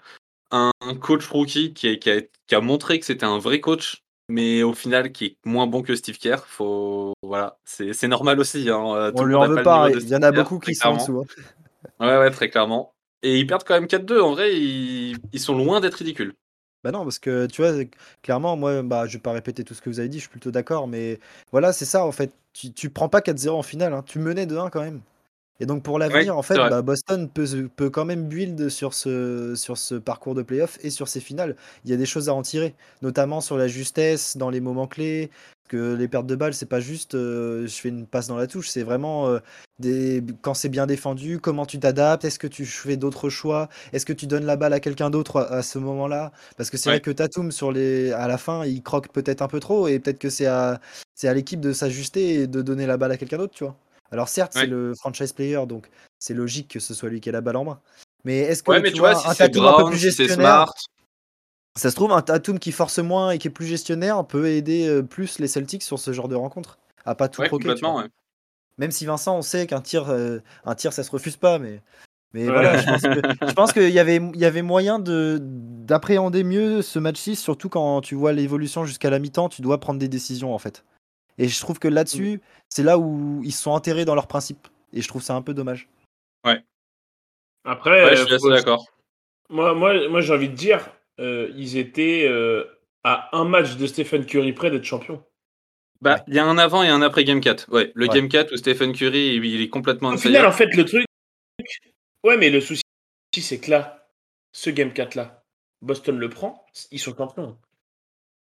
Un, 0.50 0.70
un 0.82 0.94
coach 0.94 1.26
rookie 1.28 1.72
qui, 1.72 1.88
est- 1.88 1.98
qui 1.98 2.10
a, 2.10 2.20
qui 2.46 2.54
a 2.54 2.60
montré 2.60 3.00
que 3.00 3.06
c'était 3.06 3.24
un 3.24 3.38
vrai 3.38 3.60
coach, 3.60 4.02
mais 4.28 4.62
au 4.62 4.74
final 4.74 5.10
qui 5.12 5.24
est 5.24 5.36
moins 5.46 5.66
bon 5.66 5.82
que 5.82 5.94
Steve 5.96 6.18
Kerr. 6.18 6.44
Faut, 6.46 7.14
voilà, 7.22 7.58
c'est 7.64 8.06
normal 8.06 8.38
aussi. 8.38 8.68
hein, 8.68 8.94
euh, 8.94 9.10
On 9.14 9.24
lui 9.24 9.34
en 9.34 9.40
veut 9.48 9.54
pas 9.64 9.88
il 10.04 10.08
y 10.10 10.14
en 10.16 10.22
a 10.22 10.30
beaucoup 10.30 10.58
qui 10.60 10.74
sont 10.74 10.88
en 10.88 10.96
dessous. 10.98 11.20
hein. 11.20 11.42
Ouais, 12.00 12.18
ouais, 12.18 12.30
très 12.30 12.50
clairement. 12.50 12.94
Et 13.22 13.38
ils 13.38 13.46
perdent 13.46 13.64
quand 13.64 13.74
même 13.74 13.86
4-2. 13.86 14.20
En 14.20 14.32
vrai, 14.32 14.56
ils, 14.58 15.16
ils 15.32 15.40
sont 15.40 15.56
loin 15.56 15.80
d'être 15.80 15.94
ridicules. 15.94 16.34
Bah 16.84 16.90
non, 16.90 17.04
parce 17.04 17.20
que 17.20 17.46
tu 17.46 17.62
vois, 17.62 17.72
clairement, 18.22 18.56
moi, 18.56 18.82
bah, 18.82 19.06
je 19.06 19.12
vais 19.14 19.22
pas 19.22 19.32
répéter 19.32 19.62
tout 19.62 19.72
ce 19.74 19.80
que 19.80 19.88
vous 19.88 20.00
avez 20.00 20.08
dit, 20.08 20.18
je 20.18 20.22
suis 20.22 20.30
plutôt 20.30 20.50
d'accord, 20.50 20.88
mais 20.88 21.20
voilà, 21.52 21.72
c'est 21.72 21.84
ça 21.84 22.04
en 22.04 22.10
fait. 22.12 22.32
Tu, 22.52 22.72
tu 22.72 22.90
prends 22.90 23.08
pas 23.08 23.20
4-0 23.20 23.50
en 23.50 23.62
finale, 23.62 23.92
hein, 23.94 24.02
tu 24.04 24.18
menais 24.18 24.46
de 24.46 24.56
1 24.56 24.68
quand 24.68 24.80
même. 24.82 25.00
Et 25.60 25.66
donc 25.66 25.84
pour 25.84 25.98
l'avenir, 25.98 26.34
Ouais, 26.34 26.38
en 26.38 26.42
fait, 26.42 26.64
bah, 26.66 26.82
Boston 26.82 27.28
peut, 27.30 27.46
peut 27.76 27.90
quand 27.90 28.04
même 28.06 28.28
build 28.28 28.68
sur 28.70 28.94
ce, 28.94 29.54
sur 29.56 29.78
ce 29.78 29.96
parcours 29.96 30.34
de 30.34 30.42
playoff 30.42 30.78
et 30.84 30.90
sur 30.90 31.08
ses 31.08 31.20
finales. 31.20 31.56
Il 31.84 31.90
y 31.90 31.94
a 31.94 31.98
des 31.98 32.06
choses 32.06 32.28
à 32.28 32.34
en 32.34 32.42
tirer, 32.42 32.74
notamment 33.02 33.40
sur 33.40 33.58
la 33.58 33.68
justesse 33.68 34.36
dans 34.36 34.50
les 34.50 34.60
moments 34.60 34.88
clés. 34.88 35.30
Que 35.68 35.94
les 35.94 36.08
pertes 36.08 36.26
de 36.26 36.34
balles, 36.34 36.52
c'est 36.52 36.66
pas 36.66 36.80
juste 36.80 37.14
euh, 37.14 37.66
je 37.66 37.72
fais 37.72 37.88
une 37.88 38.06
passe 38.06 38.26
dans 38.26 38.36
la 38.36 38.46
touche, 38.46 38.68
c'est 38.68 38.82
vraiment 38.82 39.28
euh, 39.28 39.38
des, 39.78 40.22
quand 40.42 40.52
c'est 40.54 40.68
bien 40.68 40.86
défendu, 40.86 41.38
comment 41.38 41.64
tu 41.64 41.78
t'adaptes, 41.78 42.24
est-ce 42.26 42.38
que 42.38 42.46
tu 42.48 42.66
fais 42.66 42.96
d'autres 42.98 43.30
choix, 43.30 43.68
est-ce 43.92 44.04
que 44.04 44.12
tu 44.12 44.26
donnes 44.26 44.44
la 44.44 44.56
balle 44.56 44.74
à 44.74 44.80
quelqu'un 44.80 45.08
d'autre 45.08 45.36
à, 45.40 45.44
à 45.50 45.62
ce 45.62 45.78
moment-là? 45.78 46.32
Parce 46.58 46.68
que 46.68 46.76
c'est 46.76 46.90
Ouais. 46.90 46.96
vrai 46.96 47.00
que 47.00 47.10
Tatum, 47.10 47.52
sur 47.52 47.72
les, 47.72 48.12
à 48.12 48.26
la 48.28 48.36
fin, 48.36 48.66
il 48.66 48.82
croque 48.82 49.08
peut-être 49.12 49.40
un 49.40 49.48
peu 49.48 49.60
trop 49.60 49.88
et 49.88 49.98
peut-être 49.98 50.18
que 50.18 50.28
c'est 50.30 50.46
à, 50.46 50.78
c'est 51.14 51.28
à 51.28 51.32
l'équipe 51.32 51.60
de 51.60 51.72
s'ajuster 51.72 52.34
et 52.42 52.46
de 52.46 52.60
donner 52.60 52.84
la 52.86 52.98
balle 52.98 53.12
à 53.12 53.16
quelqu'un 53.16 53.38
d'autre, 53.38 53.54
tu 53.54 53.64
vois. 53.64 53.76
Alors 54.10 54.28
certes, 54.28 54.54
Ouais. 54.56 54.62
c'est 54.62 54.66
le 54.66 54.94
franchise 54.94 55.32
player, 55.32 55.64
donc 55.66 55.88
c'est 56.18 56.34
logique 56.34 56.68
que 56.68 56.80
ce 56.80 56.92
soit 56.92 57.08
lui 57.08 57.20
qui 57.20 57.30
ait 57.30 57.32
la 57.32 57.40
balle 57.40 57.56
en 57.56 57.64
main. 57.64 57.80
Mais 58.24 58.40
est-ce 58.40 58.62
que 58.62 58.72
Ouais, 58.72 58.80
mais 58.82 58.88
tu 58.90 58.94
tu 58.96 59.00
vois, 59.00 59.12
vois, 59.12 59.22
si 59.22 59.28
un 59.28 59.32
c'est 59.32 59.48
Tatum 59.50 59.64
un 59.68 59.72
peu 59.78 59.84
plus 59.86 59.98
si 59.98 60.02
gestionnaire, 60.10 60.36
Smart, 60.36 60.74
ça 61.76 61.90
se 61.90 61.96
trouve, 61.96 62.12
un 62.12 62.22
Tatum 62.22 62.58
qui 62.58 62.72
force 62.72 62.98
moins 62.98 63.30
et 63.30 63.38
qui 63.38 63.48
est 63.48 63.50
plus 63.50 63.66
gestionnaire 63.66 64.24
peut 64.26 64.46
aider 64.48 64.86
euh, 64.86 65.02
plus 65.02 65.38
les 65.38 65.48
Celtics 65.48 65.82
sur 65.82 65.98
ce 65.98 66.12
genre 66.12 66.28
de 66.28 66.34
rencontre. 66.34 66.78
À 67.04 67.14
pas 67.14 67.28
tout 67.28 67.40
ouais, 67.40 67.48
croquer, 67.48 67.68
ouais. 67.68 68.04
Même 68.78 68.90
si 68.90 69.06
Vincent, 69.06 69.36
on 69.36 69.42
sait 69.42 69.66
qu'un 69.66 69.80
tir, 69.80 70.08
euh, 70.10 70.38
un 70.64 70.74
tir, 70.74 70.92
ça 70.92 71.02
se 71.02 71.10
refuse 71.10 71.36
pas, 71.36 71.58
mais, 71.58 71.80
mais 72.32 72.46
Ouais. 72.46 72.52
voilà, 72.52 72.78
je 72.78 73.52
pense 73.54 73.72
qu'il 73.72 73.90
y 73.90 73.98
avait, 73.98 74.16
il 74.16 74.40
y 74.40 74.44
avait 74.44 74.62
moyen 74.62 74.98
de 74.98 75.38
d'appréhender 75.40 76.44
mieux 76.44 76.80
ce 76.80 76.98
match 76.98 77.18
6, 77.18 77.36
surtout 77.36 77.68
quand 77.68 78.00
tu 78.02 78.14
vois 78.14 78.32
l'évolution 78.32 78.84
jusqu'à 78.84 79.10
la 79.10 79.18
mi-temps, 79.18 79.48
tu 79.48 79.62
dois 79.62 79.78
prendre 79.80 79.98
des 79.98 80.08
décisions 80.08 80.54
en 80.54 80.58
fait. 80.58 80.84
Et 81.38 81.48
je 81.48 81.60
trouve 81.60 81.78
que 81.78 81.88
là-dessus, 81.88 82.40
c'est 82.68 82.82
là 82.82 82.98
où 82.98 83.40
ils 83.44 83.52
se 83.52 83.62
sont 83.62 83.72
enterrés 83.72 84.04
dans 84.04 84.14
leurs 84.14 84.28
principes. 84.28 84.68
Et 84.92 85.00
je 85.02 85.08
trouve 85.08 85.22
ça 85.22 85.34
un 85.34 85.42
peu 85.42 85.54
dommage. 85.54 85.88
Après, 87.64 88.04
Ouais, 88.04 88.12
euh, 88.12 88.16
je 88.16 88.24
suis 88.24 88.34
assez 88.34 88.48
d'accord. 88.48 88.86
moi, 89.48 89.72
moi, 89.74 90.08
moi 90.08 90.20
j'ai 90.20 90.34
envie 90.34 90.48
de 90.48 90.54
dire, 90.54 90.90
euh, 91.20 91.50
ils 91.56 91.76
étaient 91.76 92.26
euh, 92.28 92.64
à 93.04 93.28
un 93.36 93.44
match 93.44 93.76
de 93.76 93.86
Stephen 93.86 94.24
Curry 94.26 94.52
près 94.52 94.70
d'être 94.70 94.84
champion. 94.84 95.22
Bah, 96.00 96.14
Ouais. 96.16 96.20
il 96.28 96.34
y 96.34 96.38
a 96.38 96.44
un 96.44 96.58
avant 96.58 96.82
et 96.82 96.88
un 96.88 97.00
après 97.02 97.24
Game 97.24 97.40
4. 97.40 97.66
Ouais, 97.70 97.92
le 97.94 98.06
Ouais. 98.08 98.14
Game 98.14 98.28
4 98.28 98.52
où 98.52 98.56
Stephen 98.56 98.92
Curry, 98.92 99.36
il 99.36 99.44
il 99.44 99.60
est 99.62 99.68
complètement 99.68 100.08
Au 100.10 100.16
final, 100.16 100.46
en 100.46 100.52
fait, 100.52 100.74
le 100.74 100.84
truc. 100.84 101.04
Ouais, 102.24 102.36
mais 102.36 102.50
le 102.50 102.60
souci, 102.60 102.82
c'est 103.36 103.58
que 103.60 103.70
là, 103.70 104.08
ce 104.52 104.70
Game 104.70 104.92
4 104.92 105.14
là, 105.14 105.44
Boston 105.80 106.18
le 106.18 106.28
prend, 106.28 106.64
ils 106.90 106.98
sont 106.98 107.14
champions. 107.16 107.58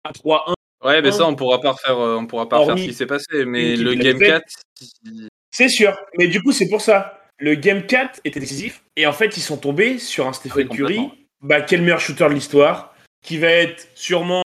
À 0.03 0.11
3-1, 0.11 0.53
Ouais, 0.83 1.01
mais 1.01 1.11
ça, 1.11 1.27
on 1.27 1.35
pourra 1.35 1.59
pas 1.59 1.71
refaire, 1.73 1.99
euh, 1.99 2.15
on 2.15 2.25
pourra 2.25 2.47
pas 2.47 2.57
refaire 2.59 2.77
ce 2.77 2.83
qui 2.85 2.93
s'est 2.93 3.05
passé. 3.05 3.45
Mais 3.45 3.75
le 3.75 3.95
Game 3.95 4.17
défaite. 4.17 4.43
4, 4.45 4.91
il- 5.03 5.27
c'est 5.51 5.67
sûr. 5.69 5.97
Mais 6.17 6.27
du 6.27 6.41
coup, 6.41 6.51
c'est 6.53 6.69
pour 6.69 6.79
ça. 6.81 7.19
Le 7.37 7.55
Game 7.55 7.85
4 7.85 8.21
était 8.23 8.39
décisif. 8.39 8.83
Et 8.95 9.05
en 9.07 9.11
fait, 9.13 9.35
ils 9.37 9.41
sont 9.41 9.57
tombés 9.57 9.97
sur 9.99 10.27
un 10.27 10.33
Stephen 10.33 10.67
Oui, 10.69 10.77
Curry. 10.77 11.18
Bah, 11.41 11.61
quel 11.61 11.81
meilleur 11.81 11.99
shooter 11.99 12.25
de 12.29 12.33
l'histoire, 12.33 12.95
qui 13.21 13.37
va 13.37 13.47
être 13.49 13.87
sûrement 13.95 14.43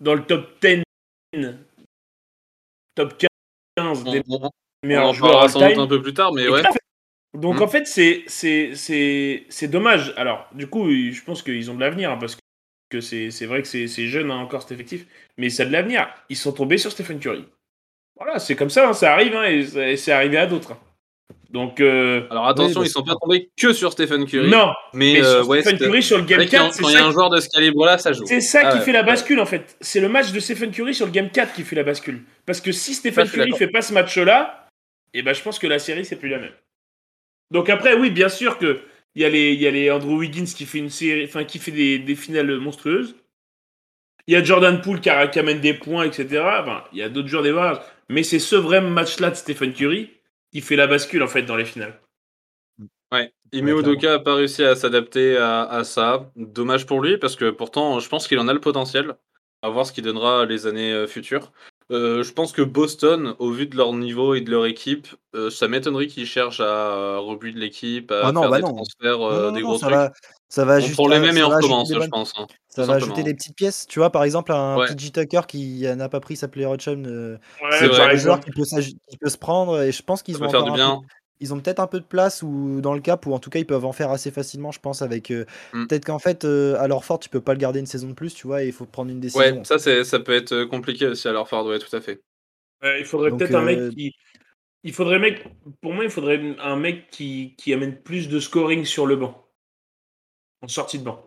dans 0.00 0.14
le 0.14 0.24
top 0.24 0.60
10, 0.60 0.82
top 2.94 3.14
15 3.76 4.04
on, 4.06 4.12
des 4.12 4.22
on- 4.28 4.46
on 4.46 4.50
meilleurs 4.86 5.08
en 5.08 5.12
joueurs 5.12 5.46
doute 5.46 5.56
all-time. 5.62 5.80
un 5.80 5.86
peu 5.86 6.02
plus 6.02 6.14
tard, 6.14 6.32
mais 6.32 6.44
Et 6.44 6.48
ouais. 6.48 6.62
Donc 7.34 7.58
Hmm. 7.58 7.62
en 7.62 7.68
fait, 7.68 7.86
c'est 7.86 9.68
dommage. 9.68 10.12
Alors 10.16 10.48
du 10.52 10.66
coup, 10.68 10.88
je 10.90 11.22
pense 11.22 11.42
qu'ils 11.42 11.70
ont 11.70 11.74
de 11.74 11.80
l'avenir 11.80 12.12
hein, 12.12 12.16
parce 12.18 12.36
que 12.90 13.00
c'est 13.00 13.46
vrai 13.46 13.62
que 13.62 13.68
c'est 13.68 14.06
jeune 14.06 14.30
hein, 14.30 14.36
encore 14.36 14.62
cet 14.62 14.72
effectif, 14.72 15.06
mais 15.36 15.50
ça 15.50 15.64
a 15.64 15.66
de 15.66 15.72
l'avenir. 15.72 16.08
Ils 16.28 16.36
sont 16.36 16.52
tombés 16.52 16.78
sur 16.78 16.92
Stephen 16.92 17.18
Curry. 17.18 17.44
Voilà, 18.16 18.38
c'est 18.38 18.54
comme 18.54 18.70
ça, 18.70 18.88
hein, 18.88 18.92
ça 18.92 19.12
arrive 19.12 19.34
et 19.34 19.96
c'est 19.96 20.12
arrivé 20.12 20.36
à 20.36 20.46
d'autres. 20.46 20.76
Donc 21.54 21.80
euh, 21.80 22.26
Alors 22.30 22.48
attention, 22.48 22.80
Oui, 22.80 22.86
bah, 22.86 22.88
ils 22.88 22.90
sont 22.90 23.02
pas 23.04 23.14
tombés 23.14 23.48
que 23.56 23.72
sur 23.72 23.92
Stephen 23.92 24.26
Curry. 24.26 24.50
non, 24.50 24.72
mais, 24.92 25.14
mais 25.14 25.22
euh, 25.24 25.38
sur 25.40 25.48
ouais, 25.48 25.60
Stephen 25.62 25.78
Curry 25.78 26.02
sur 26.02 26.16
le 26.18 26.24
c'est 26.24 26.28
game 26.28 26.38
vrai 26.40 26.46
qu'il 26.46 26.58
y 26.58 26.60
a- 26.60 26.64
4, 26.64 26.74
c'est 26.74 26.82
quand 26.82 26.88
il 26.88 26.92
y 26.92 26.96
a 26.96 26.98
ça, 26.98 27.06
un 27.06 27.10
joueur 27.12 27.30
de 27.30 27.40
ce 27.40 27.48
calibre-là, 27.48 27.96
ça 27.96 28.12
joue. 28.12 28.26
c'est 28.26 28.40
ça 28.40 28.60
Ah 28.64 28.72
qui 28.72 28.78
ouais, 28.78 28.84
fait 28.84 28.92
la 28.92 29.00
ouais. 29.00 29.06
bascule 29.06 29.38
en 29.40 29.46
fait. 29.46 29.76
C'est 29.80 30.00
le 30.00 30.08
match 30.08 30.32
de 30.32 30.40
Stephen 30.40 30.72
Curry 30.72 30.94
sur 30.94 31.06
le 31.06 31.12
game 31.12 31.30
4 31.30 31.54
qui 31.54 31.62
fait 31.62 31.76
la 31.76 31.84
bascule. 31.84 32.22
Parce 32.44 32.60
que 32.60 32.72
si 32.72 32.92
Stephen 32.92 33.28
Curry 33.28 33.52
fait 33.52 33.68
pas 33.68 33.82
ce 33.82 33.92
match-là, 33.94 34.68
et 35.14 35.22
ben 35.22 35.32
je 35.32 35.40
pense 35.42 35.58
que 35.60 35.66
la 35.68 35.78
série 35.78 36.04
c'est 36.04 36.16
plus 36.16 36.28
la 36.28 36.38
même. 36.40 36.52
Donc 37.52 37.70
après, 37.70 37.94
oui, 37.94 38.10
bien 38.10 38.28
sûr 38.28 38.58
que 38.58 38.80
il 39.14 39.22
y 39.22 39.24
a 39.24 39.28
les, 39.28 39.52
il 39.52 39.60
y 39.62 39.66
a 39.68 39.70
les 39.70 39.92
Andrew 39.92 40.16
Wiggins 40.18 40.44
qui 40.56 40.64
fait 40.66 40.78
une 40.78 40.90
série, 40.90 41.24
enfin 41.24 41.44
qui 41.44 41.60
fait 41.60 41.70
des, 41.70 42.00
des 42.00 42.16
finales 42.16 42.50
monstrueuses. 42.58 43.14
Il 44.26 44.34
y 44.34 44.36
a 44.36 44.42
Jordan 44.42 44.80
Poole 44.80 45.00
qui, 45.00 45.08
a- 45.10 45.28
qui 45.28 45.38
amène 45.38 45.60
des 45.60 45.74
points, 45.74 46.02
etc. 46.04 46.26
Enfin, 46.60 46.82
il 46.92 46.98
y 46.98 47.02
a 47.02 47.08
d'autres 47.08 47.28
joueurs 47.28 47.44
des 47.44 47.52
Warriors. 47.52 47.80
Mais 48.08 48.24
c'est 48.24 48.40
ce 48.40 48.56
vrai 48.56 48.80
match-là 48.80 49.30
de 49.30 49.36
Stephen 49.36 49.72
Curry 49.72 50.10
qui 50.54 50.62
fait 50.62 50.76
la 50.76 50.86
bascule 50.86 51.22
en 51.22 51.28
fait 51.28 51.42
dans 51.42 51.56
les 51.56 51.66
finales. 51.66 52.00
Ouais. 53.12 53.32
Ime 53.52 53.68
Udoka 53.68 54.08
n'a 54.08 54.18
pas 54.18 54.34
réussi 54.34 54.64
à 54.64 54.74
s'adapter 54.74 55.36
à, 55.36 55.62
à 55.64 55.84
ça. 55.84 56.30
Dommage 56.36 56.86
pour 56.86 57.00
lui, 57.00 57.18
parce 57.18 57.36
que 57.36 57.50
pourtant, 57.50 58.00
je 58.00 58.08
pense 58.08 58.26
qu'il 58.26 58.38
en 58.38 58.48
a 58.48 58.52
le 58.52 58.60
potentiel. 58.60 59.14
À 59.62 59.70
voir 59.70 59.86
ce 59.86 59.92
qu'il 59.92 60.04
donnera 60.04 60.44
les 60.44 60.66
années 60.66 60.92
euh, 60.92 61.06
futures. 61.06 61.50
Euh, 61.90 62.22
je 62.22 62.32
pense 62.34 62.52
que 62.52 62.60
Boston, 62.60 63.34
au 63.38 63.50
vu 63.50 63.66
de 63.66 63.76
leur 63.76 63.94
niveau 63.94 64.34
et 64.34 64.42
de 64.42 64.50
leur 64.50 64.66
équipe, 64.66 65.08
euh, 65.34 65.48
ça 65.48 65.68
m'étonnerait 65.68 66.06
qu'ils 66.06 66.26
cherchent 66.26 66.60
à 66.60 66.64
euh, 66.64 67.18
rebuild 67.18 67.56
l'équipe, 67.56 68.10
à 68.12 68.28
Ah 68.28 68.32
non, 68.32 68.42
faire 68.42 68.50
bah 68.50 68.56
des 68.58 68.62
non. 68.62 68.74
transferts, 68.74 69.18
Non, 69.30 69.30
euh, 69.30 69.50
non, 69.50 69.52
des 69.52 69.62
non, 69.62 69.68
gros 69.68 69.78
ça 69.78 69.86
trucs. 69.86 69.96
va, 69.96 70.12
ça 70.54 70.64
va 70.64 70.78
On 70.78 70.88
prend 70.90 71.08
les 71.08 71.18
mêmes 71.18 71.36
et 71.36 71.42
on 71.42 71.50
ajouter 71.50 71.66
recommence, 71.66 71.92
je 71.92 72.08
pense. 72.08 72.32
hein, 72.36 72.46
Ça 72.68 72.82
va 72.82 72.86
simplement. 72.94 73.12
ajouter 73.12 73.22
des 73.24 73.34
petites 73.34 73.56
pièces. 73.56 73.86
Tu 73.88 73.98
vois, 73.98 74.10
par 74.10 74.22
exemple, 74.24 74.52
un 74.52 74.78
Ouais. 74.78 74.86
PJ 74.86 75.10
Tucker 75.12 75.40
qui 75.48 75.82
n'a 75.82 76.08
pas 76.08 76.20
pris 76.20 76.36
sa 76.36 76.48
player 76.48 76.66
option. 76.66 77.02
euh, 77.06 77.38
Ouais, 77.60 77.68
C'est 77.72 78.00
un 78.00 78.16
joueur 78.16 78.40
qui 78.40 78.50
peut, 78.52 78.62
qui 78.62 79.16
peut 79.18 79.28
se 79.28 79.38
prendre. 79.38 79.82
Et 79.82 79.90
je 79.90 80.02
pense 80.02 80.22
qu'ils 80.22 80.36
ont 80.36 80.40
peut 80.40 80.48
faire 80.48 80.60
encore 80.60 80.72
du 80.74 80.80
un 80.80 80.84
bien. 80.92 81.00
peu- 81.00 81.06
ils 81.40 81.52
ont 81.52 81.58
peut-être 81.58 81.80
un 81.80 81.88
peu 81.88 81.98
de 81.98 82.04
place 82.04 82.42
ou 82.42 82.80
dans 82.80 82.94
le 82.94 83.00
cap 83.00 83.26
ou 83.26 83.34
en 83.34 83.40
tout 83.40 83.50
cas 83.50 83.58
ils 83.58 83.66
peuvent 83.66 83.84
en 83.84 83.92
faire 83.92 84.10
assez 84.10 84.30
facilement, 84.30 84.70
je 84.70 84.78
pense. 84.78 85.02
Avec 85.02 85.32
euh, 85.32 85.44
Mm. 85.72 85.86
peut-être 85.86 86.04
qu'en 86.04 86.20
fait, 86.20 86.44
euh, 86.44 86.76
à 86.78 86.86
leur 86.86 87.04
fort, 87.04 87.18
tu 87.18 87.28
peux 87.28 87.40
pas 87.40 87.52
le 87.52 87.58
garder 87.58 87.80
une 87.80 87.86
saison 87.86 88.08
de 88.08 88.14
plus, 88.14 88.34
tu 88.34 88.46
vois, 88.46 88.62
et 88.62 88.68
il 88.68 88.72
faut 88.72 88.86
prendre 88.86 89.10
une 89.10 89.20
décision. 89.20 89.56
Ouais, 89.58 89.64
ça, 89.64 89.78
c'est, 89.78 90.04
ça 90.04 90.20
peut 90.20 90.32
être 90.32 90.52
euh, 90.52 90.66
compliqué 90.66 91.06
aussi 91.06 91.26
à 91.26 91.32
leur 91.32 91.48
faire, 91.48 91.64
ouais, 91.64 91.80
tout 91.80 91.94
à 91.94 92.00
fait. 92.00 92.20
Ouais, 92.82 93.00
il 93.00 93.04
faudrait 93.04 93.30
Donc, 93.30 93.40
peut-être 93.40 93.56
un 93.56 93.62
euh, 93.62 93.86
mec 93.88 93.96
qui. 93.96 94.12
Il 94.84 94.92
faudrait 94.92 95.18
mec. 95.18 95.44
Pour 95.82 95.92
moi, 95.92 96.04
il 96.04 96.10
faudrait 96.10 96.40
un 96.60 96.76
mec 96.76 97.10
qui, 97.10 97.54
qui 97.58 97.72
amène 97.72 97.96
plus 98.00 98.28
de 98.28 98.38
scoring 98.38 98.84
sur 98.84 99.06
le 99.06 99.16
banc. 99.16 99.43
En 100.64 100.68
sortie 100.68 100.98
de 100.98 101.04
banc. 101.04 101.22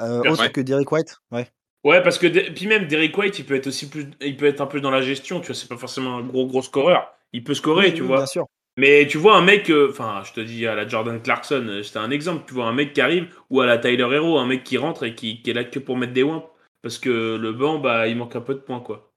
Euh, 0.00 0.22
Ouais. 0.22 0.30
autre 0.30 0.48
que 0.48 0.60
Derek 0.60 0.90
White, 0.90 1.16
ouais. 1.30 1.50
Ouais, 1.84 2.02
parce 2.02 2.18
que 2.18 2.26
de- 2.26 2.52
puis 2.54 2.66
même 2.66 2.86
Derek 2.88 3.16
White, 3.16 3.38
il 3.38 3.44
peut 3.44 3.54
être 3.54 3.66
aussi 3.66 3.88
plus, 3.88 4.06
il 4.20 4.36
peut 4.36 4.46
être 4.46 4.60
un 4.60 4.66
peu 4.66 4.80
dans 4.80 4.90
la 4.90 5.02
gestion. 5.02 5.40
Tu 5.40 5.48
vois, 5.48 5.54
c'est 5.54 5.68
pas 5.68 5.76
forcément 5.76 6.16
un 6.16 6.22
gros 6.22 6.46
gros 6.46 6.62
scoreur. 6.62 7.12
Il 7.32 7.44
peut 7.44 7.54
scorer, 7.54 7.88
Oui, 7.88 7.94
tu 7.94 8.00
oui, 8.02 8.08
vois. 8.08 8.16
Bien 8.18 8.26
sûr. 8.26 8.46
Mais 8.76 9.06
tu 9.06 9.18
vois 9.18 9.36
un 9.36 9.42
mec, 9.42 9.70
euh, 9.70 9.88
enfin, 9.90 10.22
je 10.24 10.32
te 10.32 10.40
dis 10.40 10.66
à 10.66 10.74
la 10.74 10.88
Jordan 10.88 11.22
Clarkson, 11.22 11.64
euh, 11.68 11.82
c'était 11.82 11.98
un 11.98 12.10
exemple. 12.10 12.44
Tu 12.48 12.54
vois 12.54 12.66
un 12.66 12.72
mec 12.72 12.92
qui 12.92 13.00
arrive 13.00 13.28
ou 13.50 13.60
à 13.60 13.66
la 13.66 13.78
Tyler 13.78 14.08
Hero, 14.12 14.38
un 14.38 14.46
mec 14.46 14.64
qui 14.64 14.78
rentre 14.78 15.04
et 15.04 15.14
qui, 15.14 15.42
qui 15.42 15.50
est 15.50 15.54
là 15.54 15.62
que 15.64 15.78
pour 15.78 15.96
mettre 15.96 16.12
des 16.12 16.22
wimps 16.24 16.44
parce 16.82 16.98
que 16.98 17.36
le 17.36 17.52
banc, 17.52 17.78
bah, 17.78 18.08
il 18.08 18.16
manque 18.16 18.34
un 18.36 18.40
peu 18.40 18.54
de 18.54 18.58
points, 18.60 18.80
quoi. 18.80 19.12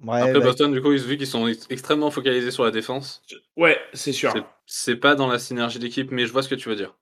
Ouais, 0.00 0.20
Après 0.20 0.34
bah, 0.34 0.40
Boston, 0.40 0.72
du 0.72 0.80
coup, 0.80 0.92
ils- 0.92 1.00
vu 1.02 1.16
qu'ils 1.16 1.26
sont 1.26 1.48
ex- 1.48 1.66
extrêmement 1.70 2.10
focalisés 2.10 2.50
sur 2.52 2.64
la 2.64 2.70
défense, 2.70 3.20
Ouais, 3.56 3.78
c'est 3.92 4.12
sûr. 4.12 4.32
c'est 4.66 4.96
pas 4.96 5.16
dans 5.16 5.26
la 5.26 5.38
synergie 5.40 5.78
d'équipe, 5.80 6.10
mais 6.12 6.24
je 6.26 6.32
vois 6.32 6.42
ce 6.42 6.48
que 6.48 6.54
tu 6.54 6.68
veux 6.68 6.76
dire. 6.76 6.94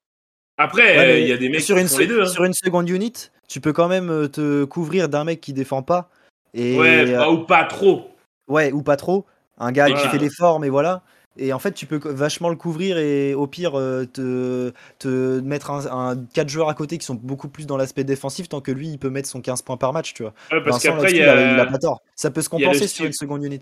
Après, 0.59 0.97
ouais, 0.97 0.99
euh, 0.99 1.19
il 1.21 1.29
y 1.29 1.33
a 1.33 1.37
des 1.37 1.49
mecs 1.49 1.61
sur 1.61 1.77
qui 1.77 1.83
une, 1.83 1.99
les 1.99 2.07
deux. 2.07 2.23
hein. 2.23 2.27
sur 2.27 2.45
une 2.45 2.55
seconde 2.55 2.89
unit, 2.89 3.13
tu 3.49 3.61
peux 3.61 3.73
quand 3.73 3.89
même 3.89 4.11
euh, 4.11 4.29
te 4.29 4.65
couvrir 4.65 5.09
d'un 5.09 5.25
mec 5.25 5.41
qui 5.41 5.53
défend 5.53 5.83
pas. 5.83 6.09
Et, 6.55 6.79
Ouais, 6.79 7.11
euh, 7.13 7.19
pas- 7.19 7.31
ou 7.31 7.39
pas 7.45 7.65
trop. 7.65 8.11
ouais, 8.49 8.73
ou 8.73 8.83
pas 8.83 8.97
trop. 8.97 9.27
Un 9.59 9.73
gars 9.73 9.91
qui 9.91 10.09
fait 10.09 10.19
l'effort, 10.19 10.61
mais 10.61 10.69
voilà. 10.69 11.03
Et 11.39 11.53
en 11.53 11.59
fait, 11.59 11.73
tu 11.73 11.85
peux 11.85 12.01
vachement 12.11 12.49
le 12.49 12.57
couvrir 12.57 12.97
et 12.97 13.35
au 13.35 13.47
pire 13.47 13.73
te, 13.73 14.73
te 14.99 15.41
mettre 15.41 15.71
un, 15.71 16.11
un 16.13 16.17
4 16.33 16.49
joueurs 16.49 16.71
à 16.71 16.75
côté 16.75 16.97
qui 16.97 17.05
sont 17.05 17.15
beaucoup 17.15 17.49
plus 17.49 17.67
dans 17.67 17.77
l'aspect 17.77 18.05
défensif, 18.05 18.49
tant 18.49 18.63
que 18.63 18.71
lui, 18.73 18.89
il 18.89 18.99
peut 18.99 19.11
mettre 19.11 19.29
son 19.29 19.43
15 19.43 19.61
points 19.61 19.77
par 19.77 19.93
match, 19.93 20.15
tu 20.15 20.23
vois. 20.23 20.33
Ouais, 20.51 20.63
parce 20.65 20.83
qu'après, 20.83 21.13
il 21.13 21.23
a, 21.23 21.53
il 21.55 21.61
a 21.61 21.63
a. 21.63 21.67
pas 21.67 21.77
tort. 21.79 22.01
Ça 22.15 22.31
peut 22.31 22.41
se 22.41 22.49
compenser 22.49 22.89
sur 22.89 23.05
une 23.05 23.13
seconde 23.13 23.45
unit. 23.45 23.61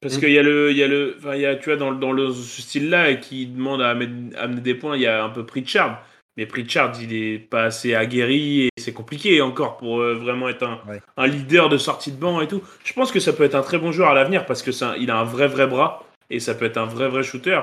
Parce 0.00 0.16
Mm. 0.16 0.20
qu'il 0.20 0.30
y 0.32 0.38
a 0.38 0.42
le, 0.42 0.70
il 0.70 0.76
y 0.76 0.82
a 0.82 0.88
le, 0.88 1.16
enfin, 1.18 1.34
il 1.34 1.40
y 1.40 1.46
a, 1.46 1.56
tu 1.56 1.70
vois, 1.70 1.76
dans, 1.76 1.90
le- 1.90 1.98
dans 1.98 2.12
le, 2.12 2.30
ce 2.30 2.62
style-là, 2.62 3.14
qui 3.14 3.46
demande 3.46 3.82
à 3.82 3.90
amener 3.90 4.60
des 4.60 4.74
points, 4.74 4.96
il 4.96 5.02
y 5.02 5.06
a 5.06 5.24
un 5.24 5.28
peu 5.30 5.44
Pritchard. 5.44 6.04
Mais 6.36 6.46
Pritchard, 6.46 6.92
il 7.02 7.12
est 7.12 7.38
pas 7.40 7.64
assez 7.64 7.96
aguerri 7.96 8.66
et 8.66 8.68
c'est 8.78 8.92
compliqué 8.92 9.40
encore 9.40 9.76
pour 9.76 10.00
euh, 10.00 10.14
vraiment 10.14 10.48
être 10.48 10.62
un, 10.62 10.78
Ouais. 10.88 11.00
un 11.16 11.26
leader 11.26 11.68
de 11.68 11.78
sortie 11.78 12.12
de 12.12 12.16
banc 12.16 12.40
et 12.40 12.46
tout. 12.46 12.62
Je 12.84 12.92
pense 12.92 13.10
que 13.10 13.18
ça 13.18 13.32
peut 13.32 13.42
être 13.42 13.56
un 13.56 13.62
très 13.62 13.78
bon 13.78 13.90
joueur 13.90 14.10
à 14.10 14.14
l'avenir 14.14 14.46
parce 14.46 14.62
que 14.62 14.70
ça, 14.70 14.94
il 14.98 15.10
a 15.10 15.18
un 15.18 15.24
vrai 15.24 15.48
vrai 15.48 15.66
bras 15.66 16.04
et 16.30 16.38
ça 16.38 16.54
peut 16.54 16.64
être 16.64 16.76
un 16.76 16.84
vrai 16.86 17.08
vrai 17.08 17.24
shooter. 17.24 17.56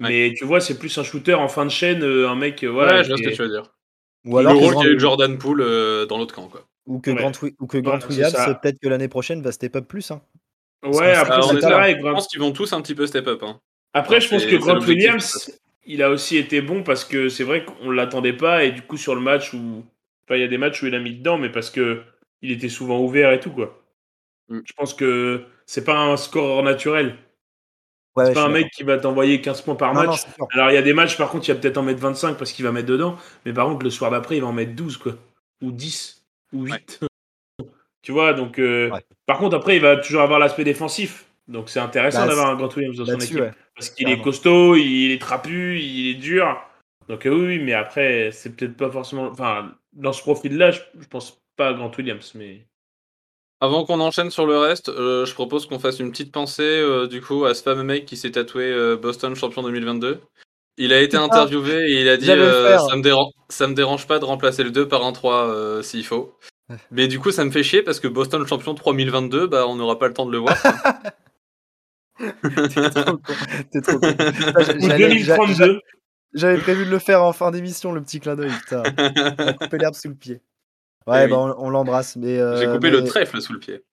Ouais. 0.00 0.08
Mais 0.08 0.34
tu 0.36 0.44
vois, 0.44 0.60
c'est 0.60 0.76
plus 0.76 0.98
un 0.98 1.04
shooter 1.04 1.34
en 1.34 1.46
fin 1.46 1.64
de 1.64 1.70
chaîne, 1.70 2.02
euh, 2.02 2.28
un 2.28 2.34
mec, 2.34 2.64
euh, 2.64 2.66
voilà. 2.66 2.96
ouais, 2.96 3.04
je 3.04 3.10
vois 3.10 3.16
ce 3.18 3.22
que 3.22 3.28
tu 3.28 3.42
veux 3.42 3.48
dire. 3.48 3.62
Ou 4.24 4.32
le 4.32 4.38
alors 4.40 4.54
que 4.54 4.64
rôle 4.64 4.74
qu'a 4.84 4.90
eu 4.90 4.98
Jordan 4.98 5.38
Poole 5.38 5.60
euh, 5.60 6.04
dans 6.06 6.18
l'autre 6.18 6.34
camp, 6.34 6.48
quoi. 6.48 6.64
ou 6.86 6.98
que 6.98 7.12
Ouais. 7.12 7.16
Grant, 7.16 7.30
ou 7.60 7.66
que 7.68 7.78
Grant 7.78 8.00
Williams, 8.08 8.34
peut-être 8.60 8.80
que 8.82 8.88
l'année 8.88 9.06
prochaine 9.06 9.40
va 9.40 9.52
step 9.52 9.76
up 9.76 9.86
plus. 9.86 10.10
hein. 10.10 10.20
Ouais, 10.90 11.12
après, 11.14 11.42
ça- 11.42 11.48
on 11.48 11.52
c'est 11.54 11.60
pareil. 11.60 11.96
Je 11.98 12.02
pense 12.02 12.26
qu'ils 12.28 12.40
vont 12.40 12.52
tous 12.52 12.72
un 12.72 12.80
petit 12.82 12.94
peu 12.94 13.06
step 13.06 13.26
up. 13.28 13.42
Hein. 13.42 13.60
Après, 13.94 14.20
je 14.20 14.28
pense 14.28 14.44
que 14.44 14.56
Grant 14.56 14.80
Williams, 14.80 15.50
il 15.86 16.02
a 16.02 16.10
aussi 16.10 16.36
été 16.36 16.60
bon 16.60 16.82
parce 16.82 17.04
que 17.04 17.28
c'est 17.28 17.44
vrai 17.44 17.64
qu'on 17.64 17.90
l'attendait 17.90 18.32
pas 18.34 18.64
et 18.64 18.72
du 18.72 18.82
coup 18.82 18.96
sur 18.96 19.14
le 19.14 19.20
match 19.20 19.54
où, 19.54 19.84
enfin, 20.26 20.36
il 20.36 20.40
y 20.40 20.44
a 20.44 20.48
des 20.48 20.58
matchs 20.58 20.82
où 20.82 20.86
il 20.86 20.94
a 20.94 20.98
mis 21.00 21.14
dedans, 21.14 21.38
mais 21.38 21.48
parce 21.50 21.70
que 21.70 22.02
il 22.42 22.50
était 22.50 22.68
souvent 22.68 23.00
ouvert 23.00 23.32
et 23.32 23.40
tout 23.40 23.50
quoi. 23.50 23.82
Mm. 24.48 24.60
Je 24.64 24.72
pense 24.74 24.92
que 24.94 25.44
c'est 25.64 25.84
pas 25.84 25.96
un 25.98 26.16
scoreur 26.16 26.62
naturel. 26.62 27.16
Ouais, 28.16 28.26
C'est 28.26 28.34
pas 28.34 28.44
un 28.44 28.48
mec 28.48 28.70
qui 28.70 28.82
va 28.82 28.96
t'envoyer 28.98 29.40
15 29.42 29.60
points 29.62 29.74
par 29.74 29.92
Non, 29.94 30.04
match. 30.06 30.20
non. 30.38 30.46
Alors 30.52 30.70
il 30.70 30.74
y 30.74 30.78
a 30.78 30.82
des 30.82 30.94
matchs 30.94 31.16
par 31.16 31.30
contre, 31.30 31.48
il 31.48 31.52
va 31.54 31.60
peut-être 31.60 31.76
en 31.78 31.82
mettre 31.82 32.00
25 32.00 32.36
parce 32.38 32.52
qu'il 32.52 32.64
va 32.64 32.72
mettre 32.72 32.88
dedans, 32.88 33.16
mais 33.44 33.52
par 33.52 33.66
contre 33.66 33.84
le 33.84 33.90
soir 33.90 34.10
d'après, 34.10 34.36
il 34.36 34.40
va 34.40 34.46
en 34.48 34.52
mettre 34.52 34.74
12 34.74 34.96
quoi, 34.96 35.12
ou 35.62 35.70
10 35.72 36.24
ou 36.52 36.64
8. 36.64 37.00
tu 38.06 38.12
vois, 38.12 38.34
donc 38.34 38.60
euh, 38.60 38.88
Ouais. 38.90 39.00
par 39.26 39.38
contre 39.38 39.56
après, 39.56 39.74
il 39.74 39.82
va 39.82 39.96
toujours 39.96 40.22
avoir 40.22 40.38
l'aspect 40.38 40.62
défensif. 40.62 41.26
Donc 41.48 41.68
c'est 41.68 41.80
intéressant 41.80 42.20
Bah, 42.20 42.28
d'avoir 42.28 42.50
un 42.50 42.54
Grant 42.54 42.68
Williams 42.76 42.96
dans 42.98 43.04
son 43.06 43.18
équipe 43.18 43.40
ouais. 43.40 43.50
parce 43.74 43.90
qu'il 43.90 44.08
est 44.08 44.20
costaud, 44.22 44.76
il 44.76 45.10
est 45.10 45.20
trapu, 45.20 45.80
il 45.80 46.10
est 46.10 46.14
dur. 46.14 46.56
Donc 47.08 47.26
euh, 47.26 47.30
oui, 47.30 47.46
oui, 47.46 47.58
mais 47.58 47.72
après, 47.72 48.30
c'est 48.30 48.54
peut-être 48.54 48.76
pas 48.76 48.92
forcément. 48.92 49.26
Enfin, 49.26 49.72
dans 49.92 50.12
ce 50.12 50.22
profil-là, 50.22 50.70
je, 50.70 50.80
je 51.00 51.08
pense 51.08 51.40
pas 51.56 51.70
à 51.70 51.72
Grant 51.74 51.90
Williams, 51.98 52.30
mais. 52.36 52.64
Avant 53.60 53.84
qu'on 53.84 53.98
enchaîne 53.98 54.30
sur 54.30 54.46
le 54.46 54.56
reste, 54.56 54.88
euh, 54.88 55.24
je 55.26 55.34
propose 55.34 55.66
qu'on 55.66 55.80
fasse 55.80 55.98
une 55.98 56.12
petite 56.12 56.30
pensée 56.30 56.62
euh, 56.62 57.08
du 57.08 57.20
coup 57.20 57.44
à 57.44 57.54
ce 57.54 57.62
fameux 57.64 57.82
mec 57.82 58.04
qui 58.06 58.16
s'est 58.16 58.30
tatoué 58.30 58.64
euh, 58.70 58.96
Boston 58.96 59.34
champion 59.34 59.62
2022. 59.64 60.20
Il 60.78 60.92
a 60.92 61.00
été 61.00 61.16
Putain, 61.16 61.24
interviewé 61.24 61.90
et 61.90 62.02
il 62.02 62.08
a 62.08 62.18
dit 62.18 62.30
euh, 62.30 62.78
ça, 62.78 62.94
me 62.96 63.02
dérange, 63.02 63.32
ça 63.48 63.66
me 63.66 63.74
dérange 63.74 64.06
pas 64.06 64.18
de 64.20 64.24
remplacer 64.26 64.62
le 64.62 64.70
2 64.70 64.86
par 64.86 65.04
un 65.04 65.12
3 65.12 65.48
euh, 65.48 65.82
s'il 65.82 66.04
faut. 66.04 66.36
Mais 66.90 67.06
du 67.08 67.20
coup, 67.20 67.30
ça 67.30 67.44
me 67.44 67.50
fait 67.50 67.62
chier 67.62 67.82
parce 67.82 68.00
que 68.00 68.08
Boston 68.08 68.46
champion 68.46 68.74
3022, 68.74 69.46
bah, 69.46 69.66
on 69.68 69.76
n'aura 69.76 69.98
pas 69.98 70.08
le 70.08 70.14
temps 70.14 70.26
de 70.26 70.32
le 70.32 70.38
voir. 70.38 70.56
T'es 72.18 72.90
trop 72.90 73.18
con. 73.18 73.32
T'es 73.70 73.80
trop 73.80 73.98
con. 73.98 74.12
Putain, 74.12 74.76
Ou 74.78 74.80
j'allais- 74.88 75.18
j'a- 75.18 75.36
2032. 75.36 75.80
J'avais 76.34 76.58
prévu 76.58 76.84
de 76.84 76.90
le 76.90 76.98
faire 76.98 77.22
en 77.22 77.32
fin 77.32 77.50
d'émission, 77.50 77.92
le 77.92 78.02
petit 78.02 78.20
clin 78.20 78.36
d'œil. 78.36 78.50
Putain, 78.50 78.82
on 79.38 79.52
coupé 79.54 79.78
l'herbe 79.78 79.94
sous 79.94 80.08
le 80.08 80.14
pied. 80.14 80.40
Ouais, 81.06 81.24
Eh 81.24 81.28
bah, 81.28 81.36
oui. 81.44 81.52
on, 81.56 81.66
on 81.66 81.70
l'embrasse. 81.70 82.16
Mais 82.16 82.38
euh, 82.38 82.56
J'ai 82.58 82.66
coupé 82.66 82.90
mais- 82.90 83.00
le 83.00 83.04
trèfle 83.04 83.40
sous 83.40 83.52
le 83.52 83.58
pied. 83.60 83.84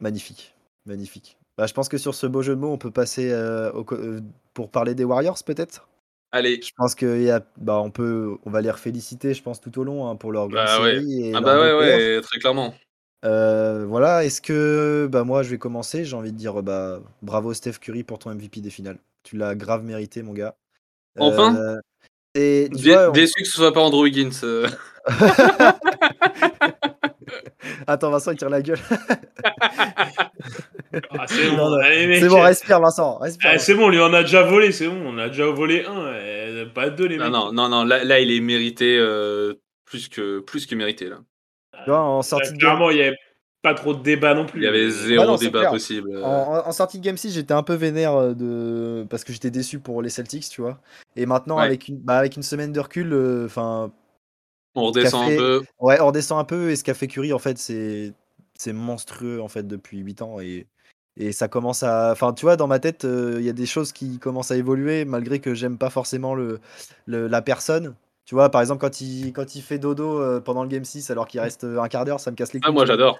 Magnifique, 0.00 0.54
magnifique. 0.86 1.36
Bah, 1.56 1.66
je 1.66 1.74
pense 1.74 1.88
que 1.88 1.98
sur 1.98 2.14
ce 2.14 2.26
beau 2.26 2.40
jeu 2.42 2.54
de 2.54 2.60
mots, 2.60 2.72
on 2.72 2.78
peut 2.78 2.90
passer 2.92 3.30
euh, 3.32 3.70
au 3.72 3.84
euh, 3.92 4.20
pour 4.54 4.70
parler 4.70 4.94
des 4.94 5.04
Warriors, 5.04 5.38
peut-être? 5.44 5.88
Allez. 6.30 6.60
Je 6.62 6.70
pense 6.76 6.94
que 6.94 7.22
y 7.22 7.30
a, 7.30 7.42
bah, 7.56 7.80
on 7.80 7.90
peut, 7.90 8.36
on 8.44 8.50
va 8.50 8.60
les 8.60 8.72
féliciter, 8.74 9.32
je 9.34 9.42
pense 9.42 9.60
tout 9.60 9.78
au 9.78 9.84
long 9.84 10.08
hein, 10.08 10.16
pour 10.16 10.30
leur 10.32 10.48
grande 10.48 10.66
Bah 10.66 10.82
ouais. 10.82 10.94
série 10.96 11.24
et 11.28 11.34
Ah 11.34 11.40
leur 11.40 11.42
bah 11.42 11.60
ouais, 11.60 11.72
ouais, 11.74 12.20
très 12.20 12.38
clairement. 12.38 12.74
Euh, 13.24 13.84
voilà, 13.86 14.24
est-ce 14.24 14.40
que 14.40 15.08
bah 15.10 15.24
moi 15.24 15.42
je 15.42 15.50
vais 15.50 15.58
commencer, 15.58 16.04
j'ai 16.04 16.14
envie 16.14 16.30
de 16.30 16.36
dire 16.36 16.62
bah 16.62 17.00
bravo 17.22 17.52
Steph 17.52 17.78
Curry 17.80 18.04
pour 18.04 18.18
ton 18.20 18.30
MVP 18.30 18.60
des 18.60 18.70
finales. 18.70 18.98
Tu 19.24 19.36
l'as 19.36 19.54
grave 19.56 19.82
mérité 19.82 20.22
mon 20.22 20.32
gars. 20.34 20.54
Enfin 21.18 21.56
Euh, 21.56 21.76
et 22.34 22.68
tu 22.70 22.82
Dé- 22.82 22.92
vois, 22.92 23.08
on- 23.08 23.12
Déçu 23.12 23.42
que 23.42 23.48
ce 23.48 23.52
soit 23.56 23.72
pas 23.72 23.80
Andrew 23.80 24.02
Wiggins. 24.02 24.30
euh. 27.80 27.84
Attends 27.86 28.10
Vincent 28.10 28.32
il 28.32 28.38
tire 28.38 28.50
la 28.50 28.62
gueule. 28.62 28.78
Ah, 31.10 31.26
c'est 31.26 31.50
bon, 31.50 31.56
non, 31.70 31.72
allez, 31.82 32.06
mec. 32.06 32.20
C'est 32.20 32.28
bon, 32.28 32.40
respire 32.40 32.80
Vincent, 32.80 33.18
respire. 33.18 33.50
Ah, 33.52 33.58
c'est 33.58 33.74
bon, 33.74 33.88
lui 33.90 33.98
on 34.00 34.12
a 34.14 34.22
déjà 34.22 34.42
volé, 34.42 34.72
c'est 34.72 34.88
bon, 34.88 35.02
on 35.14 35.18
a 35.18 35.28
déjà 35.28 35.44
volé 35.46 35.84
un, 35.84 35.98
euh, 35.98 36.66
pas 36.66 36.88
deux 36.88 37.06
les 37.06 37.18
Non, 37.18 37.24
mecs. 37.24 37.32
non, 37.32 37.52
non, 37.52 37.68
non, 37.68 37.84
là, 37.84 38.04
là 38.04 38.20
il 38.20 38.30
est 38.32 38.40
mérité, 38.40 38.96
euh, 38.98 39.54
plus, 39.84 40.08
que, 40.08 40.40
plus 40.40 40.66
que 40.66 40.74
mérité. 40.74 41.08
Là. 41.10 41.18
Tu 41.84 41.90
vois, 41.90 42.00
en 42.00 42.22
sortie 42.22 42.48
de 42.52 42.52
game, 42.52 42.58
clairement, 42.60 42.90
il 42.90 42.96
y 42.98 43.02
avait 43.02 43.16
pas 43.62 43.74
trop 43.74 43.92
de 43.92 44.02
débat 44.02 44.34
non 44.34 44.46
plus. 44.46 44.60
Il 44.60 44.64
y 44.64 44.68
avait 44.68 44.86
Euh, 44.86 44.90
zéro 44.90 45.26
non, 45.26 45.36
débat 45.36 45.58
clair. 45.60 45.70
possible. 45.72 46.10
euh. 46.14 46.22
En, 46.24 46.54
en- 46.56 46.68
en 46.68 46.72
sortie 46.72 46.98
de 46.98 47.04
Game 47.04 47.16
6, 47.18 47.34
j'étais 47.34 47.52
un 47.54 47.62
peu 47.62 47.74
vénère 47.74 48.14
euh, 48.14 48.32
de... 48.34 49.04
parce 49.10 49.24
que 49.24 49.32
j'étais 49.32 49.50
déçu 49.50 49.80
pour 49.80 50.00
les 50.00 50.08
Celtics, 50.10 50.48
tu 50.48 50.62
vois. 50.62 50.80
Et 51.16 51.26
maintenant, 51.26 51.58
Ouais. 51.58 51.64
avec, 51.64 51.88
une... 51.88 51.98
bah, 51.98 52.18
avec 52.18 52.36
une 52.36 52.42
semaine 52.42 52.72
de 52.72 52.80
recul, 52.80 53.12
euh, 53.12 53.44
enfin, 53.46 53.90
On 54.74 54.86
redescend 54.86 55.22
Café. 55.24 55.34
un 55.34 55.38
peu. 55.38 55.64
ouais, 55.80 56.00
on 56.00 56.06
redescend 56.08 56.38
un 56.38 56.44
peu. 56.44 56.70
Et 56.70 56.76
ce 56.76 56.84
qu'a 56.84 56.94
fait 56.94 57.06
Curry, 57.08 57.32
en 57.32 57.38
fait, 57.38 57.58
c'est 57.58 58.12
monstrueux 58.72 59.40
en 59.40 59.48
fait 59.48 59.66
depuis 59.66 59.98
8 59.98 60.22
ans 60.22 60.40
et 60.40 60.66
et 61.20 61.32
ça 61.32 61.48
commence 61.48 61.82
à, 61.82 62.12
enfin, 62.12 62.32
tu 62.32 62.44
vois, 62.46 62.56
dans 62.56 62.68
ma 62.68 62.78
tête, 62.78 63.04
euh, 63.04 63.38
il 63.40 63.44
y 63.44 63.48
a 63.48 63.52
des 63.52 63.66
choses 63.66 63.90
qui 63.90 64.20
commencent 64.20 64.52
à 64.52 64.56
évoluer 64.56 65.04
malgré 65.04 65.40
que 65.40 65.52
j'aime 65.52 65.76
pas 65.76 65.90
forcément 65.90 66.36
le, 66.36 66.60
le- 67.06 67.26
la 67.26 67.42
personne. 67.42 67.96
Tu 68.24 68.36
vois, 68.36 68.50
par 68.50 68.60
exemple, 68.60 68.80
quand 68.80 69.00
il, 69.00 69.32
quand 69.32 69.56
il 69.56 69.62
fait 69.62 69.80
dodo 69.80 70.20
euh, 70.20 70.38
pendant 70.40 70.62
le 70.62 70.68
Game 70.68 70.84
6 70.84 71.10
alors 71.10 71.26
qu'il 71.26 71.40
reste 71.40 71.64
un 71.64 71.88
quart 71.88 72.04
d'heure, 72.04 72.20
ça 72.20 72.30
me 72.30 72.36
casse 72.36 72.52
les 72.52 72.60
couilles. 72.60 72.68
Ah, 72.68 72.72
moi 72.72 72.86
j'adore. 72.86 73.18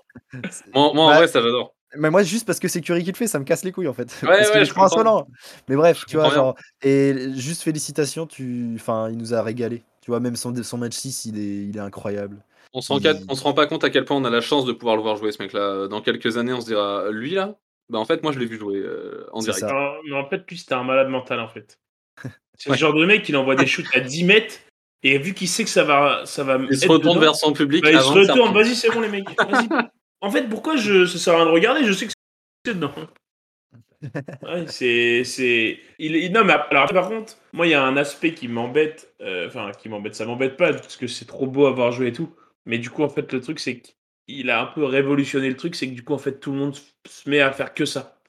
Moi, 0.73 0.93
moi 0.95 1.05
en 1.07 1.09
Bah, 1.09 1.17
vrai, 1.17 1.27
ça 1.27 1.41
j'adore. 1.41 1.75
Mais 1.97 2.11
moi, 2.11 2.23
juste 2.23 2.47
parce 2.47 2.61
que 2.61 2.69
c'est 2.69 2.83
Curry 2.83 3.03
qui 3.03 3.11
le 3.11 3.17
fait, 3.17 3.27
ça 3.27 3.39
me 3.41 3.45
casse 3.45 3.65
les 3.65 3.73
couilles 3.73 3.89
en 3.89 3.95
fait. 3.95 4.15
Ouais, 4.23 4.29
parce 4.29 4.53
ouais, 4.53 4.65
je 4.65 4.73
comprends. 4.75 4.85
insolent. 4.85 5.27
Mais 5.69 5.75
bref, 5.75 6.01
Je 6.03 6.05
tu 6.07 6.17
vois, 6.19 6.29
genre. 6.31 6.55
Et 6.83 7.31
juste 7.35 7.63
félicitations, 7.63 8.27
tu... 8.27 8.73
enfin, 8.77 9.09
il 9.11 9.17
nous 9.17 9.35
a 9.35 9.43
régalé. 9.43 9.83
Tu 10.09 10.13
vois, 10.13 10.21
même 10.21 10.37
son, 10.37 10.55
son 10.65 10.79
match 10.79 10.95
6, 10.95 11.27
il 11.27 11.39
est, 11.39 11.69
il 11.69 11.77
est 11.77 11.81
incroyable. 11.81 12.43
On 12.73 12.81
se, 12.81 12.91
rend 12.91 12.99
il- 12.99 13.03
ca- 13.03 13.19
on 13.29 13.35
se 13.35 13.45
rend 13.45 13.53
pas 13.53 13.67
compte 13.67 13.85
à 13.85 13.91
quel 13.91 14.07
point 14.07 14.17
on 14.17 14.25
a 14.25 14.31
la 14.31 14.41
chance 14.41 14.65
de 14.65 14.73
pouvoir 14.73 14.97
le 14.97 15.03
voir 15.03 15.17
jouer 15.17 15.33
ce 15.33 15.43
mec-là. 15.43 15.87
Dans 15.87 16.01
quelques 16.01 16.39
années, 16.39 16.55
on 16.55 16.63
se 16.63 16.67
dira, 16.67 17.11
lui 17.11 17.33
là, 17.35 17.57
bah 17.91 17.99
en 17.99 18.07
fait, 18.07 18.23
moi 18.23 18.33
je 18.33 18.39
l'ai 18.39 18.47
vu 18.47 18.57
jouer 18.57 18.79
euh, 18.79 19.27
en 19.35 19.41
direct. 19.41 19.59
ça. 19.61 19.71
Non, 19.71 19.91
mais 20.09 20.17
en 20.17 20.27
fait, 20.27 20.49
lui, 20.49 20.57
c'était 20.57 20.73
un 20.73 20.83
malade 20.83 21.09
mental, 21.09 21.41
en 21.41 21.49
fait. 21.49 21.79
C'est 22.57 22.71
Ouais. 22.71 22.77
le 22.77 22.81
genre 22.81 22.95
de 22.95 23.05
mec, 23.05 23.29
il 23.29 23.37
envoie 23.37 23.55
des 23.55 23.67
shoots 23.67 23.85
à 23.95 24.01
10 24.01 24.25
mètres, 24.25 24.55
et 25.03 25.19
vu 25.19 25.35
qu'il 25.35 25.47
sait 25.47 25.65
que 25.65 25.69
ça 25.71 25.85
va, 25.85 26.23
ça 26.25 26.43
va 26.43 26.57
Il 26.71 26.79
se 26.79 26.89
retourne 26.89 27.17
dedans, 27.17 27.21
vers 27.21 27.37
son 27.37 27.53
public. 27.53 27.83
bah, 27.85 27.93
il 27.93 28.01
se 28.01 28.07
retourne. 28.07 28.55
Vas-y, 28.55 28.75
c'est 28.77 28.89
bon, 28.89 29.03
les 29.03 29.11
mecs. 29.11 29.29
En 30.23 30.31
fait, 30.31 30.49
pourquoi 30.49 30.77
je, 30.77 31.05
ça 31.05 31.19
sert 31.19 31.35
à 31.35 31.37
rien 31.37 31.45
de 31.47 31.51
regarder? 31.51 31.85
Je 31.85 31.93
sais 31.93 32.07
que 32.07 32.13
c'est 32.65 32.73
dedans. 32.75 32.93
Ouais, 34.43 34.67
c'est, 34.69 35.25
c'est, 35.25 35.81
il, 35.99 36.15
il- 36.15 36.33
non 36.33 36.45
mais 36.45 36.53
alors 36.71 36.89
par 36.93 37.09
contre, 37.09 37.37
moi 37.53 37.67
il 37.67 37.71
y 37.71 37.75
a 37.75 37.83
un 37.85 37.97
aspect 37.97 38.35
qui 38.35 38.47
m'embête, 38.47 39.13
euh, 39.21 39.49
enfin 39.49 39.73
qui 39.77 39.89
m'embête, 39.89 40.15
ça 40.15 40.27
m'embête 40.27 40.57
pas 40.57 40.73
parce 40.73 40.97
que 40.97 41.09
c'est 41.09 41.25
trop 41.25 41.47
beau 41.49 41.67
à 41.67 41.73
voir 41.73 41.91
jouer 41.91 42.09
et 42.09 42.13
tout, 42.13 42.33
mais 42.65 42.79
du 42.79 42.89
coup 42.89 43.03
en 43.03 43.09
fait 43.09 43.33
le 43.33 43.41
truc 43.41 43.59
c'est 43.59 43.83
qu'il 44.27 44.51
a 44.51 44.61
un 44.63 44.67
peu 44.67 44.85
révolutionné 44.85 45.49
le 45.49 45.57
truc, 45.57 45.75
c'est 45.75 45.89
que 45.89 45.95
du 45.95 46.05
coup 46.05 46.13
en 46.15 46.19
fait 46.19 46.39
tout 46.39 46.53
le 46.53 46.59
monde 46.59 46.77
se 47.09 47.29
met 47.29 47.41
à 47.41 47.51
faire 47.51 47.75
que 47.75 47.85
ça. 47.85 48.21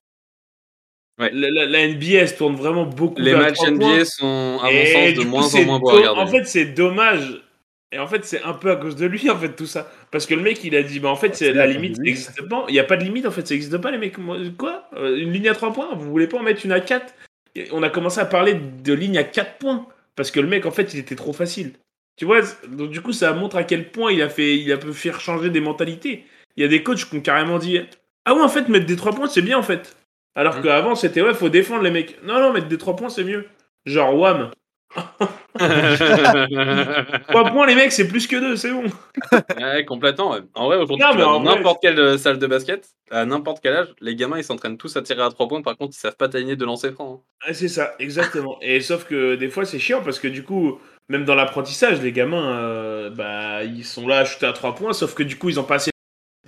Ouais. 1.20 1.32
La, 1.34 1.50
la- 1.52 1.66
la 1.66 1.80
NBA 1.88 2.28
se 2.28 2.36
tourne 2.38 2.56
vraiment 2.56 2.86
beaucoup 2.86 3.22
Les 3.22 3.34
matchs 3.36 3.60
NBA 3.62 3.86
points. 3.86 4.06
sont, 4.06 4.60
à 4.64 4.72
mon 4.72 4.72
Et 4.72 4.86
sens, 4.86 5.14
de 5.14 5.24
coup, 5.26 5.30
moins 5.30 5.54
en 5.56 5.64
moins 5.66 5.80
beaux 5.80 5.90
à 5.90 5.96
regarder. 5.98 6.22
En 6.22 6.28
fait, 6.28 6.46
c'est 6.46 6.66
dommage. 6.66 7.42
Et 7.92 7.98
en 8.00 8.06
fait, 8.08 8.24
c'est 8.24 8.44
un 8.44 8.54
peu 8.54 8.70
à 8.72 8.76
cause 8.76 8.96
de 8.96 9.06
lui, 9.06 9.30
en 9.32 9.38
fait, 9.38 9.56
tout 9.56 9.66
ça. 9.66 9.92
Parce 10.12 10.26
que 10.26 10.36
le 10.36 10.42
mec, 10.42 10.64
il 10.64 10.76
a 10.76 10.84
dit, 10.84 11.00
bah 11.00 11.10
en 11.10 11.16
fait, 11.16 11.36
c'est 11.36 11.54
la 11.54 11.66
limite, 11.68 11.98
n'existe 12.00 12.48
pas. 12.48 12.66
Il 12.68 12.74
n'y 12.74 12.80
a 12.80 12.84
pas 12.84 12.98
de 12.98 13.04
limite, 13.04 13.26
en 13.26 13.32
fait, 13.32 13.48
ça 13.48 13.54
n'existe 13.54 13.78
pas, 13.78 13.92
les 13.92 13.98
mecs. 13.98 14.16
Quoi? 14.58 14.88
Euh, 14.96 15.18
Une 15.18 15.32
ligne 15.32 15.50
à 15.50 15.54
3 15.56 15.74
points? 15.74 15.90
Vous 15.96 16.10
voulez 16.10 16.28
pas 16.28 16.38
en 16.38 16.44
mettre 16.44 16.66
une 16.66 16.72
à 16.72 16.80
4 16.80 17.14
Et 17.56 17.68
On 17.72 17.82
a 17.84 17.90
commencé 17.90 18.20
à 18.20 18.26
parler 18.26 18.54
de 18.56 18.94
ligne 18.94 19.18
à 19.18 19.24
4 19.24 19.58
points. 19.58 19.88
Parce 20.16 20.32
que 20.32 20.40
le 20.40 20.48
mec, 20.48 20.66
en 20.66 20.72
fait, 20.72 20.94
il 20.94 21.00
était 21.00 21.16
trop 21.16 21.34
facile. 21.34 21.74
Tu 22.18 22.26
vois, 22.26 22.42
donc 22.68 22.90
du 22.92 23.00
coup, 23.02 23.14
ça 23.14 23.32
montre 23.34 23.56
à 23.56 23.64
quel 23.64 23.90
point 23.92 24.12
il 24.12 24.22
a 24.22 24.28
fait, 24.30 24.58
il 24.58 24.70
a 24.74 24.78
pu 24.78 24.92
faire 24.94 25.22
changer 25.22 25.50
des 25.50 25.62
mentalités. 25.62 26.26
Il 26.58 26.62
y 26.62 26.66
a 26.66 26.68
des 26.68 26.84
coachs 26.84 27.06
qui 27.10 27.16
ont 27.16 27.22
carrément 27.22 27.58
dit 27.60 27.80
Ah 28.26 28.34
ouais, 28.36 28.42
en 28.42 28.50
fait, 28.50 28.68
mettre 28.68 28.86
des 28.86 28.98
3 28.98 29.14
points, 29.14 29.28
c'est 29.28 29.42
bien 29.42 29.58
en 29.58 29.64
fait. 29.64 29.96
Alors 30.36 30.58
Mm. 30.58 30.62
qu'avant, 30.64 30.96
c'était 30.96 31.22
ouais, 31.22 31.34
faut 31.34 31.48
défendre 31.48 31.84
les 31.84 31.92
mecs. 31.92 32.22
Non, 32.24 32.40
non, 32.42 32.52
mettre 32.52 32.68
des 32.68 32.78
3 32.78 32.98
points, 32.98 33.08
c'est 33.10 33.24
mieux. 33.24 33.46
Genre, 33.86 34.14
wham. 34.18 34.52
3 37.28 37.52
points, 37.52 37.66
les 37.66 37.76
mecs, 37.76 37.92
c'est 37.92 38.08
plus 38.08 38.28
que 38.28 38.36
2, 38.36 38.56
c'est 38.56 38.72
bon. 38.72 38.84
ouais, 39.60 39.86
complètement. 39.86 40.32
ouais. 40.32 40.42
En 40.54 40.68
vrai, 40.68 40.78
aujourd'hui, 40.78 41.06
vrai, 41.06 41.40
n'importe 41.40 41.82
quelle 41.82 42.00
euh, 42.00 42.18
salle 42.18 42.38
de 42.40 42.48
basket, 42.48 42.90
à 43.12 43.26
n'importe 43.26 43.60
quel 43.62 43.76
âge, 43.76 43.88
les 44.00 44.16
gamins 44.16 44.38
ils 44.38 44.44
s'entraînent 44.44 44.78
tous 44.78 44.96
à 44.96 45.02
tirer 45.02 45.24
à 45.24 45.30
3 45.30 45.48
points. 45.48 45.62
Par 45.62 45.76
contre, 45.78 45.96
ils 45.96 46.00
savent 46.00 46.16
pas 46.16 46.30
t'aligner 46.30 46.56
de 46.56 46.66
lancer 46.66 46.92
franc. 46.92 47.24
hein. 47.24 47.48
Ouais, 47.48 47.54
c'est 47.54 47.68
ça, 47.68 47.96
exactement. 48.00 48.58
Et 48.62 48.82
sauf 48.82 49.06
que 49.06 49.36
des 49.36 49.50
fois, 49.50 49.66
c'est 49.66 49.80
chiant 49.80 50.02
parce 50.04 50.20
que 50.20 50.28
du 50.28 50.44
coup, 50.44 50.80
même 51.10 51.26
dans 51.26 51.36
l'apprentissage, 51.36 52.02
les 52.02 52.12
gamins, 52.12 52.56
euh, 52.58 53.10
bah, 53.10 53.64
ils 53.64 53.86
sont 53.86 54.08
là 54.08 54.20
à 54.20 54.26
shooter 54.26 54.46
à 54.46 54.54
3 54.54 54.76
points, 54.76 54.94
sauf 54.94 55.16
que 55.16 55.24
du 55.24 55.38
coup, 55.38 55.50
ils 55.50 55.60
ont 55.60 55.64
pas 55.64 55.76
assez 55.76 55.92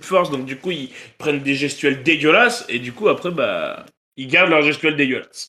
de 0.00 0.04
force, 0.04 0.30
donc 0.30 0.44
du 0.44 0.56
coup, 0.58 0.70
ils 0.70 0.90
prennent 1.18 1.40
des 1.40 1.54
gestuels 1.54 2.02
dégueulasses, 2.02 2.64
et 2.68 2.78
du 2.78 2.92
coup, 2.92 3.08
après, 3.08 3.30
bah, 3.30 3.84
ils 4.16 4.28
gardent 4.28 4.50
leur 4.50 4.62
gestuel 4.62 4.96
dégueulasse. 4.96 5.48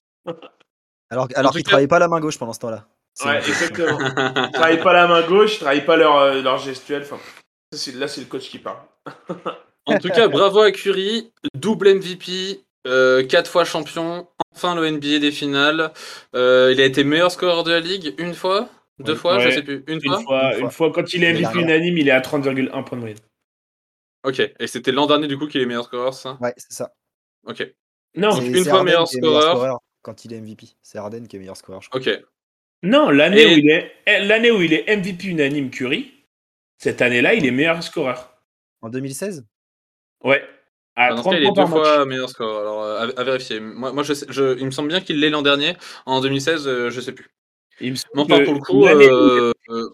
Alors, 1.10 1.28
alors 1.36 1.52
qu'ils 1.52 1.64
travaillaient 1.64 1.88
pas 1.88 2.00
la 2.00 2.08
main 2.08 2.20
gauche 2.20 2.40
pendant 2.40 2.54
ce 2.54 2.60
temps-là. 2.60 2.88
Ouais, 3.26 3.38
exactement. 3.38 4.00
Ils 4.48 4.52
travaillent 4.54 4.82
pas 4.84 4.94
la 4.94 5.08
main 5.08 5.22
gauche, 5.28 5.56
ils 5.56 5.60
travaillent 5.60 5.86
pas 5.86 5.98
leur, 5.98 6.18
euh, 6.18 6.42
leur 6.42 6.58
gestuel. 6.58 7.04
Enfin, 7.04 7.20
là, 7.96 8.08
c'est 8.08 8.22
le 8.22 8.28
coach 8.28 8.50
qui 8.50 8.60
parle. 8.60 8.80
En 9.86 9.98
tout 10.00 10.08
cas, 10.08 10.30
bravo 10.30 10.62
à 10.62 10.72
Curry, 10.72 11.34
double 11.56 11.96
MVP, 11.96 12.64
4 12.86 13.52
fois 13.52 13.66
champion, 13.66 14.26
enfin 14.56 14.76
le 14.76 14.90
NBA 14.90 15.20
des 15.20 15.32
finales. 15.32 15.92
Euh, 16.36 16.72
il 16.74 16.80
a 16.80 16.86
été 16.86 17.04
meilleur 17.04 17.30
scoreur 17.32 17.66
de 17.66 17.72
la 17.72 17.82
ligue 17.82 18.16
une 18.18 18.34
fois, 18.34 18.70
deux 19.00 19.14
fois, 19.14 19.40
je 19.40 19.48
Ouais. 19.50 19.54
sais 19.56 19.62
plus, 19.62 19.84
une, 19.88 19.96
Une 20.02 20.02
fois? 20.14 20.22
fois, 20.22 20.54
Une 20.58 20.64
une 20.66 20.72
fois. 20.72 20.90
quand 20.94 21.14
il 21.14 21.26
est 21.26 21.34
MVP 21.34 21.60
unanime, 21.60 21.98
il 21.98 22.08
est 22.08 22.12
à 22.12 22.22
30,1 22.22 22.84
points 22.86 22.98
de 22.98 23.02
moyenne. 23.02 23.20
Ok, 24.26 24.40
et 24.58 24.68
c'était 24.68 24.94
l'an 24.94 25.06
dernier 25.06 25.28
du 25.28 25.38
coup 25.38 25.48
qu'il 25.48 25.60
est 25.60 25.66
meilleur 25.66 25.84
scoreur, 25.84 26.14
ça? 26.14 26.38
Ouais, 26.40 26.54
c'est 26.56 26.72
ça. 26.72 26.94
Ok, 27.46 27.70
Non, 28.16 28.30
Donc, 28.30 28.44
une 28.44 28.64
fois 28.64 28.84
meilleur 28.86 29.04
qui 29.04 29.18
est 29.18 29.22
meilleur 29.22 29.42
scoreur. 29.42 29.80
quand 30.02 30.24
il 30.24 30.34
est 30.34 30.40
MVP. 30.40 30.68
C'est 30.82 30.98
Harden 30.98 31.28
qui 31.28 31.36
est 31.36 31.40
meilleur 31.40 31.58
scoreur, 31.58 31.82
je 31.82 31.90
crois. 31.90 32.00
ok. 32.00 32.24
Non, 32.84 33.10
l'année 33.10 33.42
Et- 33.42 33.48
où 33.48 33.58
il 33.58 33.70
est, 33.70 33.92
eh, 34.06 34.20
l'année 34.26 34.52
où 34.52 34.62
il 34.62 34.74
est 34.74 34.88
MVP 34.88 35.28
unanime 35.30 35.70
Curry, 35.72 36.12
cette 36.78 37.02
année-là, 37.02 37.34
il 37.34 37.46
est 37.46 37.52
meilleur 37.52 37.82
scoreur. 37.82 38.38
En 38.82 38.90
2016 38.90 39.46
Ouais. 40.24 40.44
À 40.96 41.10
Dans 41.10 41.18
ce 41.18 41.22
30 41.22 41.34
cas, 41.34 41.40
il 41.40 41.44
est 41.48 41.52
deux 41.52 41.62
match. 41.62 41.70
fois 41.72 42.06
meilleur 42.06 42.30
scoreur. 42.30 42.60
Alors, 42.62 42.84
euh, 42.84 43.08
à, 43.18 43.20
à 43.22 43.24
vérifier. 43.24 43.60
Moi, 43.60 43.92
moi 43.94 44.04
je 44.04 44.14
sais- 44.14 44.28
je- 44.30 44.58
il 44.60 44.66
me 44.66 44.72
semble 44.72 44.90
bien 44.90 45.02
qu'il 45.02 45.20
l'est 45.20 45.30
l'an 45.32 45.42
dernier. 45.42 45.74
En 46.06 46.22
2016, 46.22 46.68
euh, 46.68 46.90
je 46.92 47.02
sais 47.02 47.14
plus. 47.14 47.30
Il 47.82 47.92
me 47.92 47.96
semble 47.96 48.28
que 48.28 48.44
pour 48.46 48.54
le 48.54 48.60
coup, 48.60 48.86
euh, 48.86 49.52
euh, 49.70 49.90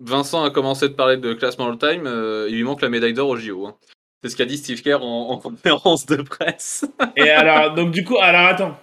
Vincent 0.00 0.44
a 0.44 0.50
commencé 0.50 0.88
de 0.88 0.94
parler 0.94 1.16
de 1.16 1.32
classement 1.32 1.68
all-time. 1.70 2.06
euh, 2.06 2.46
il 2.50 2.56
lui 2.56 2.62
manque 2.64 2.82
la 2.82 2.90
médaille 2.90 3.14
d'or 3.14 3.28
au 3.30 3.36
JO. 3.36 3.66
hein. 3.66 3.76
C'est 4.24 4.30
ce 4.30 4.36
qu'a 4.36 4.46
dit 4.46 4.56
Steve 4.56 4.80
Kerr 4.80 5.02
en, 5.02 5.28
en 5.32 5.36
conférence 5.38 6.06
de 6.06 6.16
presse. 6.22 6.86
Et 7.16 7.28
alors, 7.28 7.74
donc 7.74 7.90
du 7.90 8.04
coup, 8.04 8.16
alors 8.18 8.46
attends. 8.46 8.80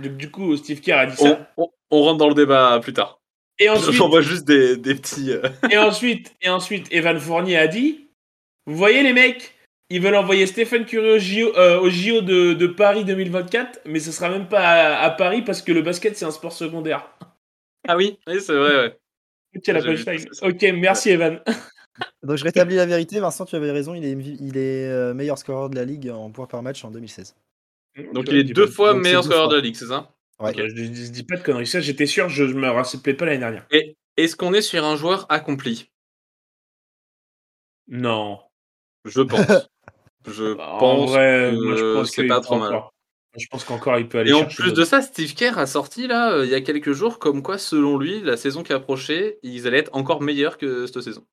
Du, 0.00 0.08
du 0.08 0.30
coup, 0.30 0.56
Steve 0.56 0.80
Kerr 0.80 0.96
a 0.98 1.06
dit 1.06 1.16
On, 1.20 1.24
ça. 1.26 1.50
on- 1.58 1.68
on 1.90 2.02
rentre 2.04 2.16
dans 2.16 2.28
le 2.28 2.34
débat 2.34 2.80
plus 2.80 2.94
tard. 2.94 3.20
Et 3.58 3.68
ensuite, 3.68 3.92
J'envoie 3.92 4.22
juste 4.22 4.46
des, 4.46 4.78
des 4.78 4.94
petits. 4.94 5.30
euh, 5.32 5.42
et 5.70 5.76
ensuite, 5.76 6.34
et 6.40 6.48
ensuite, 6.48 6.86
Evan 6.90 7.18
Fournier 7.20 7.58
a 7.58 7.66
dit 7.66 8.08
Vous 8.66 8.76
voyez 8.76 9.02
les 9.02 9.12
mecs 9.12 9.54
ils 9.90 10.00
veulent 10.00 10.16
envoyer 10.16 10.46
Stephen 10.46 10.84
Curry 10.86 11.10
au 11.10 11.18
JO, 11.18 11.56
euh, 11.58 11.80
au 11.80 11.90
JO 11.90 12.20
de, 12.22 12.54
de 12.54 12.66
Paris 12.66 13.04
2024, 13.04 13.80
mais 13.86 14.00
ce 14.00 14.10
sera 14.12 14.30
même 14.30 14.46
pas 14.48 14.60
à, 14.60 15.02
à 15.02 15.10
Paris 15.10 15.42
parce 15.42 15.60
que 15.62 15.72
le 15.72 15.82
basket 15.82 16.16
c'est 16.16 16.24
un 16.26 16.30
sport 16.30 16.52
secondaire. 16.52 17.10
Ah 17.86 17.96
oui, 17.96 18.18
oui 18.26 18.40
c'est 18.40 18.54
vrai. 18.54 18.76
Ouais. 18.76 18.98
La 19.66 19.82
punchline. 19.82 20.26
Ok, 20.42 20.62
merci 20.74 21.10
Evan. 21.10 21.40
Donc 22.22 22.36
je 22.36 22.44
rétablis 22.44 22.76
la 22.76 22.86
vérité, 22.86 23.20
Vincent, 23.20 23.44
tu 23.44 23.56
avais 23.56 23.70
raison, 23.70 23.94
il 23.94 24.04
est, 24.04 24.12
MV 24.14 24.36
il 24.40 24.56
est 24.56 24.88
euh, 24.88 25.14
meilleur 25.14 25.38
scoreur 25.38 25.70
de 25.70 25.76
la 25.76 25.84
ligue 25.84 26.10
en 26.10 26.30
points 26.30 26.46
par 26.46 26.62
match 26.62 26.84
en 26.84 26.90
2016. 26.90 27.34
Donc 28.12 28.26
Tu 28.26 28.32
il 28.32 28.38
est 28.38 28.48
je 28.48 28.52
deux 28.54 28.66
fois 28.66 28.92
donc 28.92 29.02
meilleur 29.02 29.24
scoreur 29.24 29.48
de 29.48 29.56
la 29.56 29.62
ligue, 29.62 29.76
c'est 29.76 29.86
ça? 29.86 30.10
Ouais. 30.40 30.52
Je, 30.54 30.68
je- 30.68 30.84
je 30.84 31.10
dis 31.10 31.22
pas 31.24 31.36
de 31.36 31.42
conneries. 31.42 31.66
Ça, 31.66 31.80
j'étais 31.80 32.06
sûr, 32.06 32.28
je, 32.28 32.46
je 32.46 32.54
me 32.54 32.68
rappelais 32.68 33.14
pas 33.14 33.24
l'année 33.24 33.38
dernière. 33.38 33.66
Et 33.70 33.96
est-ce 34.16 34.36
qu'on 34.36 34.52
est 34.52 34.62
sur 34.62 34.84
un 34.84 34.96
joueur 34.96 35.26
accompli? 35.30 35.90
Non. 37.88 38.38
Je 39.04 39.22
pense. 39.22 39.68
Je 40.26 40.54
Bah, 40.54 40.72
en 40.74 40.78
pense 40.78 41.10
vrai, 41.10 41.50
que 41.52 41.64
moi, 41.64 41.76
je 41.76 41.94
pense 41.94 42.10
c'est 42.10 42.16
qu'il 42.22 42.28
pas 42.28 42.36
peut 42.36 42.42
trop 42.42 42.58
mal. 42.58 42.74
encore. 42.74 42.94
Je 43.36 43.46
pense 43.46 43.64
qu'encore 43.64 43.98
il 43.98 44.08
peut 44.08 44.18
aller 44.18 44.30
Et 44.30 44.34
en 44.34 44.44
plus 44.44 44.72
de 44.72 44.84
ça, 44.84 45.00
Steve 45.00 45.34
Kerr 45.34 45.58
a 45.58 45.66
sorti 45.66 46.06
là, 46.06 46.32
euh, 46.32 46.44
il 46.44 46.50
y 46.50 46.54
a 46.54 46.60
quelques 46.60 46.92
jours, 46.92 47.18
comme 47.18 47.42
quoi, 47.42 47.56
selon 47.58 47.96
lui, 47.98 48.20
la 48.20 48.36
saison 48.36 48.62
qui 48.62 48.72
approchait, 48.72 49.38
ils 49.42 49.66
allaient 49.66 49.78
être 49.78 49.94
encore 49.94 50.22
meilleurs 50.22 50.58
que 50.58 50.86
cette 50.86 51.00
saison. 51.02 51.24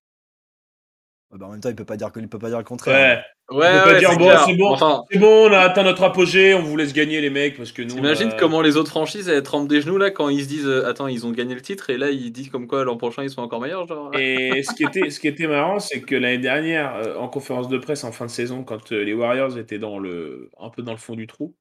Ah 1.36 1.38
bah, 1.38 1.48
en 1.48 1.52
même 1.52 1.60
temps, 1.60 1.68
il 1.70 1.76
peut 1.76 1.84
pas 1.84 1.98
dire, 1.98 2.14
que- 2.14 2.22
il 2.22 2.30
peut 2.30 2.40
pas 2.40 2.48
dire 2.48 2.60
le 2.60 2.64
contraire. 2.64 3.22
Ouais. 3.52 3.56
Ouais, 3.58 3.72
peut 3.72 3.78
pas 3.84 3.92
ouais, 3.94 4.00
dire, 4.00 4.10
c'est 4.12 4.18
bon, 4.18 4.26
clair. 4.26 4.46
c'est 4.46 4.56
bon. 4.56 4.70
Enfin, 4.72 5.04
C'est 5.12 5.20
bon, 5.20 5.50
on 5.50 5.54
a 5.54 5.60
atteint 5.60 5.84
notre 5.84 6.02
apogée, 6.04 6.54
on 6.56 6.62
vous 6.64 6.78
laisse 6.78 6.94
gagner 6.94 7.20
les 7.20 7.30
mecs 7.30 7.58
parce 7.58 7.72
que 7.74 7.82
nous. 7.82 7.90
t'imagines 7.94 8.30
euh, 8.32 8.38
comment 8.40 8.62
les 8.62 8.76
autres 8.78 8.90
franchises 8.90 9.28
elles 9.28 9.44
tremblent 9.44 9.68
des 9.68 9.82
genoux 9.82 9.98
là 9.98 10.10
quand 10.12 10.30
ils 10.30 10.44
se 10.44 10.48
disent 10.48 10.66
euh, 10.66 10.88
Attends, 10.88 11.08
ils 11.08 11.28
ont 11.28 11.32
gagné 11.32 11.54
le 11.54 11.62
titre 11.62 11.90
et 11.92 11.98
là 11.98 12.10
ils 12.10 12.32
disent 12.32 12.50
comme 12.50 12.66
quoi 12.68 12.84
l'an 12.86 12.96
prochain 12.98 13.22
ils 13.24 13.30
sont 13.30 13.42
encore 13.42 13.60
meilleurs, 13.62 13.86
genre. 13.86 14.10
Et 14.18 14.64
ce 14.64 14.74
qui 14.74 14.84
était, 14.84 15.10
ce 15.12 15.20
qui 15.20 15.28
était 15.28 15.46
marrant, 15.48 15.80
c'est 15.80 16.02
que 16.02 16.16
l'année 16.16 16.38
dernière, 16.40 16.96
euh, 16.96 17.18
en 17.18 17.28
conférence 17.28 17.68
de 17.68 17.78
presse 17.78 18.04
en 18.06 18.12
fin 18.14 18.26
de 18.26 18.32
saison, 18.32 18.64
quand 18.64 18.92
euh, 18.94 19.04
les 19.04 19.14
Warriors 19.14 19.58
étaient 19.60 19.78
dans 19.78 20.00
le, 20.00 20.50
un 20.58 20.70
peu 20.70 20.82
dans 20.82 20.94
le 20.94 20.98
fond 20.98 21.16
du 21.16 21.28
trou, 21.28 21.54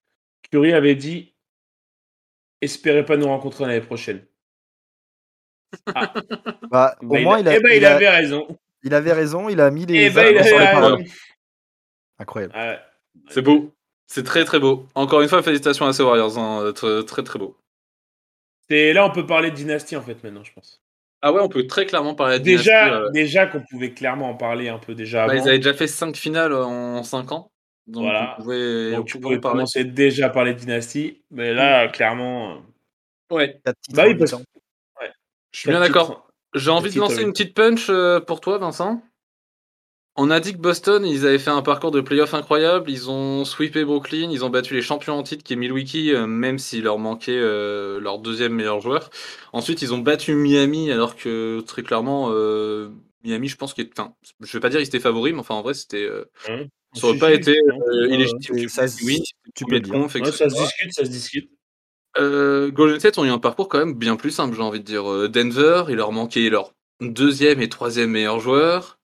Curry 0.53 0.73
avait 0.73 0.95
dit 0.95 1.35
Espérez 2.63 3.05
pas 3.05 3.17
nous 3.19 3.27
rencontrer 3.27 3.67
l'année 3.67 3.81
prochaine. 3.85 4.25
Bah, 6.71 6.97
au 7.03 7.07
Bah, 7.09 7.21
moins, 7.21 7.39
il, 7.41 7.49
a, 7.49 7.57
eh 7.57 7.61
ben, 7.61 7.71
il, 7.73 7.77
il 7.79 7.85
a- 7.85 7.97
avait 7.97 8.09
raison. 8.09 8.47
Il 8.85 8.95
avait 8.95 9.13
raison, 9.13 9.49
il 9.49 9.61
a 9.61 9.71
mis 9.71 9.87
les 9.87 10.07
Eh 10.07 10.11
ben, 10.11 10.35
il 10.37 10.45
sur 10.45 10.59
les 10.59 10.65
paroles. 10.67 11.05
Incroyable. 12.19 12.53
Ah 12.57 12.69
ouais. 12.71 12.79
C'est 13.29 13.43
beau. 13.43 13.73
C'est 14.07 14.23
très 14.23 14.45
très 14.45 14.61
beau. 14.61 14.87
Encore 14.95 15.23
une 15.23 15.29
fois, 15.29 15.43
félicitations 15.43 15.87
à 15.87 15.93
ces 15.93 16.03
Warriors. 16.03 16.39
hein, 16.39 16.73
Très 16.75 17.05
très 17.05 17.23
très 17.23 17.39
beau. 17.39 17.57
C'est 18.69 18.93
là, 18.93 19.05
on 19.07 19.11
peut 19.11 19.27
parler 19.27 19.51
de 19.51 19.57
dynastie 19.57 19.97
en 19.97 20.03
fait 20.03 20.23
maintenant, 20.23 20.45
je 20.45 20.53
pense. 20.53 20.81
Ah 21.23 21.33
ouais, 21.33 21.41
on 21.41 21.49
peut 21.49 21.67
très 21.67 21.87
clairement 21.87 22.15
parler 22.15 22.39
de 22.39 22.45
Déjà, 22.45 22.85
dynastie, 22.85 23.07
euh, 23.07 23.11
déjà 23.11 23.47
qu'on 23.47 23.63
pouvait 23.71 23.93
clairement 23.93 24.31
en 24.31 24.35
parler 24.37 24.69
un 24.69 24.79
peu 24.79 24.95
déjà 24.95 25.27
bah, 25.27 25.33
avant. 25.33 25.43
ils 25.43 25.49
avaient 25.49 25.59
déjà 25.59 25.73
fait 25.75 25.87
5 25.87 26.17
finales 26.17 26.53
en 26.53 27.03
5 27.03 27.33
ans. 27.33 27.51
Donc 27.87 28.05
Voilà. 28.05 28.37
on 28.39 28.43
pouvait, 28.43 28.91
Donc 28.93 29.01
on 29.01 29.05
tu 29.05 29.13
pouvait 29.19 29.23
pouvais 29.23 29.37
en 29.37 29.41
parler. 29.41 29.57
commencer 29.57 29.85
déjà 29.85 30.27
à 30.27 30.31
parler 30.31 30.55
de 30.55 30.59
dynastie, 30.59 31.23
mais 31.31 31.53
là, 31.55 31.89
clairement. 31.89 32.53
euh, 32.53 33.35
Ouais, 33.35 33.61
Quatre 33.65 33.79
titres 33.81 33.97
Bah 33.97 34.05
oui, 34.07 34.15
parce- 34.17 34.35
je 35.53 35.59
suis 35.61 35.71
bien 35.71 35.81
quatre 35.81 35.89
d'accord. 35.89 36.07
titres. 36.09 36.34
J'ai 36.55 36.71
envie 36.71 36.91
de 36.91 36.99
lancer 37.01 37.23
une 37.23 37.33
petite 37.33 37.55
punch 37.55 37.87
euh, 37.91 38.21
pour 38.21 38.41
toi, 38.41 38.59
Vincent. 38.59 39.03
On 40.17 40.31
a 40.31 40.39
dit 40.39 40.53
que 40.53 40.59
Boston, 40.59 41.05
ils 41.05 41.27
avaient 41.27 41.41
fait 41.41 41.51
un 41.51 41.63
parcours 41.63 41.91
de 41.91 42.01
playoff 42.01 42.35
incroyable. 42.35 42.89
Ils 42.89 43.11
ont 43.11 43.45
sweepé 43.45 43.85
Brooklyn, 43.85 44.31
ils 44.31 44.45
ont 44.45 44.51
battu 44.51 44.75
les 44.75 44.83
champions 44.83 45.15
en 45.19 45.25
titre 45.25 45.43
qui 45.43 45.55
est 45.55 45.57
Milwaukee, 45.57 46.13
euh, 46.13 46.27
même 46.29 46.61
s'il 46.61 46.85
leur 46.85 46.99
manquait 46.99 47.37
euh, 47.37 47.99
leur 47.99 48.21
deuxième 48.21 48.53
meilleur 48.55 48.81
joueur. 48.81 49.11
Ensuite, 49.53 49.83
ils 49.83 49.93
ont 49.93 49.99
battu 49.99 50.35
Miami, 50.37 50.93
alors 50.93 51.17
que 51.17 51.61
très 51.67 51.83
clairement, 51.83 52.29
euh, 52.31 52.91
Miami, 53.25 53.49
je 53.49 53.57
pense 53.57 53.75
qu'il 53.75 53.87
est. 53.87 53.91
Enfin, 53.99 54.15
je 54.41 54.53
vais 54.57 54.61
pas 54.61 54.69
dire 54.69 54.79
qu'ils 54.79 54.87
étaient 54.87 55.01
favoris, 55.01 55.33
mais 55.35 55.41
enfin, 55.41 55.57
en 55.57 55.63
vrai, 55.63 55.75
c'était. 55.75 56.05
euh, 56.05 56.25
Hein. 56.49 56.67
ça 56.95 57.09
aurait 57.09 57.19
pas 57.19 57.33
été 57.33 57.51
euh, 57.59 57.73
Ouais, 58.09 58.15
illégitime. 58.15 58.69
ça 58.69 58.87
se- 58.87 59.05
oui, 59.05 59.21
tu 59.57 59.65
peux 59.65 59.81
dire. 59.81 59.95
Ouais, 59.97 60.31
ça 60.31 60.49
se 60.49 60.55
discute, 60.63 60.93
ça 60.93 61.05
se 61.05 61.11
discute. 61.11 61.51
Euh, 62.19 62.71
Golden 62.71 62.99
State 63.01 63.19
ont 63.19 63.25
eu 63.25 63.31
un 63.31 63.39
parcours 63.39 63.69
quand 63.69 63.79
même 63.79 63.95
bien 63.95 64.17
plus 64.17 64.31
simple, 64.31 64.55
j'ai 64.55 64.63
envie 64.63 64.81
de 64.81 64.85
dire. 64.85 65.11
Euh, 65.11 65.29
Denver, 65.29 65.85
il 65.89 65.97
leur 65.97 66.13
manquait 66.13 66.49
leur 66.49 66.73
deuxième 67.01 67.61
et 67.61 67.69
troisième 67.69 68.11
meilleur 68.11 68.41
joueur. 68.41 68.99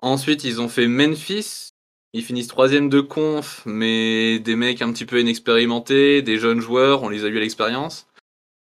Ensuite, 0.00 0.44
ils 0.44 0.60
ont 0.60 0.68
fait 0.68 0.86
Memphis. 0.86 1.70
Ils 2.12 2.22
finissent 2.22 2.46
troisième 2.46 2.88
de 2.88 3.00
conf, 3.00 3.62
mais 3.66 4.38
des 4.38 4.54
mecs 4.54 4.82
un 4.82 4.92
petit 4.92 5.04
peu 5.04 5.20
inexpérimentés, 5.20 6.22
des 6.22 6.38
jeunes 6.38 6.60
joueurs, 6.60 7.02
on 7.02 7.08
les 7.08 7.24
a 7.24 7.28
eu 7.28 7.36
à 7.36 7.40
l'expérience. 7.40 8.06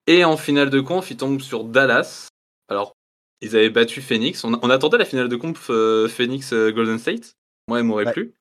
Et 0.06 0.24
en 0.24 0.38
finale 0.38 0.70
de 0.70 0.80
conf, 0.82 1.10
ils 1.10 1.18
tombent 1.18 1.42
sur 1.42 1.64
Dallas. 1.64 2.28
Alors, 2.68 2.94
ils 3.42 3.56
avaient 3.56 3.72
battu 3.72 4.02
Phoenix. 4.02 4.44
On, 4.44 4.60
on 4.62 4.70
attendait 4.70 5.00
la 5.00 5.06
finale 5.06 5.30
de 5.30 5.36
conf 5.36 5.68
euh, 5.72 6.08
Phoenix-Golden 6.08 7.00
State? 7.00 7.38
Moi, 7.68 7.80
elle 7.80 7.86
m'aurait 7.86 8.06
Ouais. 8.06 8.14
plu. 8.14 8.34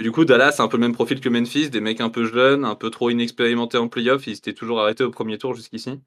Mais 0.00 0.04
du 0.04 0.12
coup, 0.12 0.24
Dallas, 0.24 0.52
c'est 0.52 0.62
un 0.62 0.68
peu 0.68 0.78
le 0.78 0.80
même 0.80 0.94
profil 0.94 1.20
que 1.20 1.28
Memphis, 1.28 1.68
des 1.68 1.82
mecs 1.82 2.00
un 2.00 2.08
peu 2.08 2.24
jeunes, 2.24 2.64
un 2.64 2.74
peu 2.74 2.88
trop 2.88 3.10
inexpérimentés 3.10 3.76
en 3.76 3.88
playoff. 3.88 4.26
Ils 4.26 4.38
étaient 4.38 4.54
toujours 4.54 4.80
arrêtés 4.80 5.04
au 5.04 5.10
premier 5.10 5.36
tour 5.36 5.52
jusqu'ici. 5.52 6.00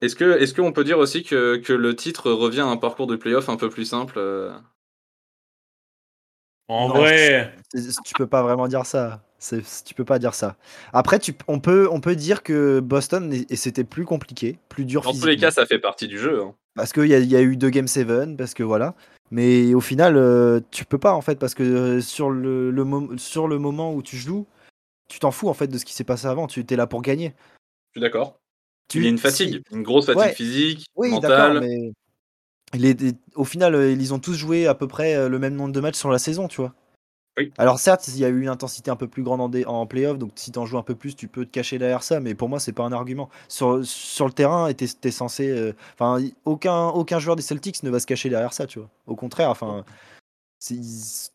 Est-ce 0.00 0.14
que, 0.14 0.38
est-ce 0.38 0.54
qu'on 0.54 0.72
peut 0.72 0.84
dire 0.84 0.98
aussi 0.98 1.24
que, 1.24 1.56
que 1.56 1.72
le 1.72 1.96
titre 1.96 2.30
revient 2.30 2.60
à 2.60 2.66
un 2.66 2.76
parcours 2.76 3.08
de 3.08 3.16
playoff 3.16 3.48
un 3.48 3.56
peu 3.56 3.68
plus 3.68 3.84
simple 3.84 4.14
euh? 4.18 4.52
En 6.68 6.86
Non, 6.86 6.94
vrai, 6.94 7.52
Tu 8.04 8.14
peux 8.14 8.28
pas 8.28 8.44
vraiment 8.44 8.68
dire 8.68 8.86
ça. 8.86 9.24
Tu 9.40 9.94
peux 9.94 10.04
pas 10.04 10.18
dire 10.18 10.34
ça. 10.34 10.56
Après, 10.92 11.18
tu, 11.18 11.34
on, 11.48 11.60
peut, 11.60 11.88
on 11.90 12.00
peut 12.00 12.14
dire 12.14 12.42
que 12.42 12.80
Boston, 12.80 13.32
et 13.32 13.56
c'était 13.56 13.84
plus 13.84 14.04
compliqué, 14.04 14.58
plus 14.68 14.84
dur 14.84 15.00
Dans 15.02 15.12
tous 15.14 15.26
les 15.26 15.36
cas, 15.38 15.50
ça 15.50 15.64
fait 15.66 15.78
partie 15.78 16.08
du 16.08 16.18
jeu. 16.18 16.42
hein. 16.42 16.54
Parce 16.74 16.92
qu'il 16.92 17.06
y, 17.06 17.14
a- 17.14 17.18
il 17.18 17.30
y 17.30 17.36
a 17.36 17.40
eu 17.42 17.56
deux 17.56 17.70
Game 17.70 17.88
7, 17.88 18.36
parce 18.36 18.54
que 18.54 18.62
voilà. 18.62 18.94
Mais 19.30 19.74
au 19.74 19.80
final, 19.80 20.16
euh, 20.16 20.60
tu 20.70 20.84
peux 20.84 20.98
pas 20.98 21.14
en 21.14 21.20
fait, 21.20 21.38
parce 21.38 21.54
que 21.54 21.62
euh, 21.62 22.00
sur 22.00 22.30
le, 22.30 22.70
le 22.70 22.84
mom- 22.84 23.18
sur 23.18 23.48
le 23.48 23.58
moment 23.58 23.94
où 23.94 24.02
tu 24.02 24.16
joues, 24.16 24.46
tu 25.08 25.18
t'en 25.20 25.30
fous 25.30 25.48
en 25.48 25.54
fait 25.54 25.68
de 25.68 25.78
ce 25.78 25.84
qui 25.84 25.94
s'est 25.94 26.04
passé 26.04 26.26
avant. 26.26 26.46
Tu 26.46 26.64
es 26.68 26.76
là 26.76 26.86
pour 26.86 27.00
gagner. 27.02 27.34
Je 27.94 27.98
suis 27.98 28.00
d'accord. 28.00 28.38
Tu, 28.88 28.98
Il 28.98 29.04
y 29.04 29.06
a 29.06 29.10
une 29.10 29.18
fatigue, 29.18 29.62
une 29.72 29.82
grosse 29.82 30.06
fatigue 30.06 30.22
Ouais. 30.22 30.32
physique, 30.34 30.86
Oui, 30.96 31.10
mentale. 31.10 31.54
d'accord, 31.54 31.62
mais 31.62 31.92
au 33.36 33.44
final, 33.44 33.74
ils 33.98 34.12
ont 34.14 34.18
tous 34.18 34.34
joué 34.34 34.66
à 34.66 34.74
peu 34.74 34.86
près 34.86 35.28
le 35.28 35.38
même 35.38 35.54
nombre 35.54 35.72
de 35.72 35.80
matchs 35.80 35.98
sur 35.98 36.10
la 36.10 36.18
saison, 36.18 36.46
tu 36.48 36.60
vois. 36.60 36.74
Alors 37.58 37.78
certes, 37.78 38.08
il 38.08 38.18
y 38.18 38.24
a 38.24 38.28
eu 38.28 38.40
une 38.42 38.48
intensité 38.48 38.90
un 38.90 38.96
peu 38.96 39.08
plus 39.08 39.22
grande 39.22 39.40
en, 39.40 39.68
en 39.68 39.86
playoff, 39.86 40.18
donc 40.18 40.32
si 40.36 40.52
tu 40.52 40.58
en 40.58 40.66
joues 40.66 40.78
un 40.78 40.82
peu 40.82 40.94
plus, 40.94 41.16
tu 41.16 41.28
peux 41.28 41.44
te 41.44 41.50
cacher 41.50 41.78
derrière 41.78 42.02
ça, 42.02 42.20
mais 42.20 42.34
pour 42.34 42.48
moi, 42.48 42.60
c'est 42.60 42.72
pas 42.72 42.84
un 42.84 42.92
argument. 42.92 43.28
Sur, 43.48 43.84
sur 43.84 44.26
le 44.26 44.32
terrain, 44.32 44.72
tu 44.74 44.84
es, 44.84 45.10
censé... 45.10 45.74
Enfin, 45.94 46.22
aucun, 46.44 46.88
aucun 46.88 47.18
joueur 47.18 47.36
des 47.36 47.42
Celtics 47.42 47.82
ne 47.82 47.90
va 47.90 48.00
se 48.00 48.06
cacher 48.06 48.28
derrière 48.28 48.52
ça, 48.52 48.66
tu 48.66 48.78
vois. 48.78 48.88
Au 49.06 49.16
contraire, 49.16 49.50
enfin... 49.50 49.84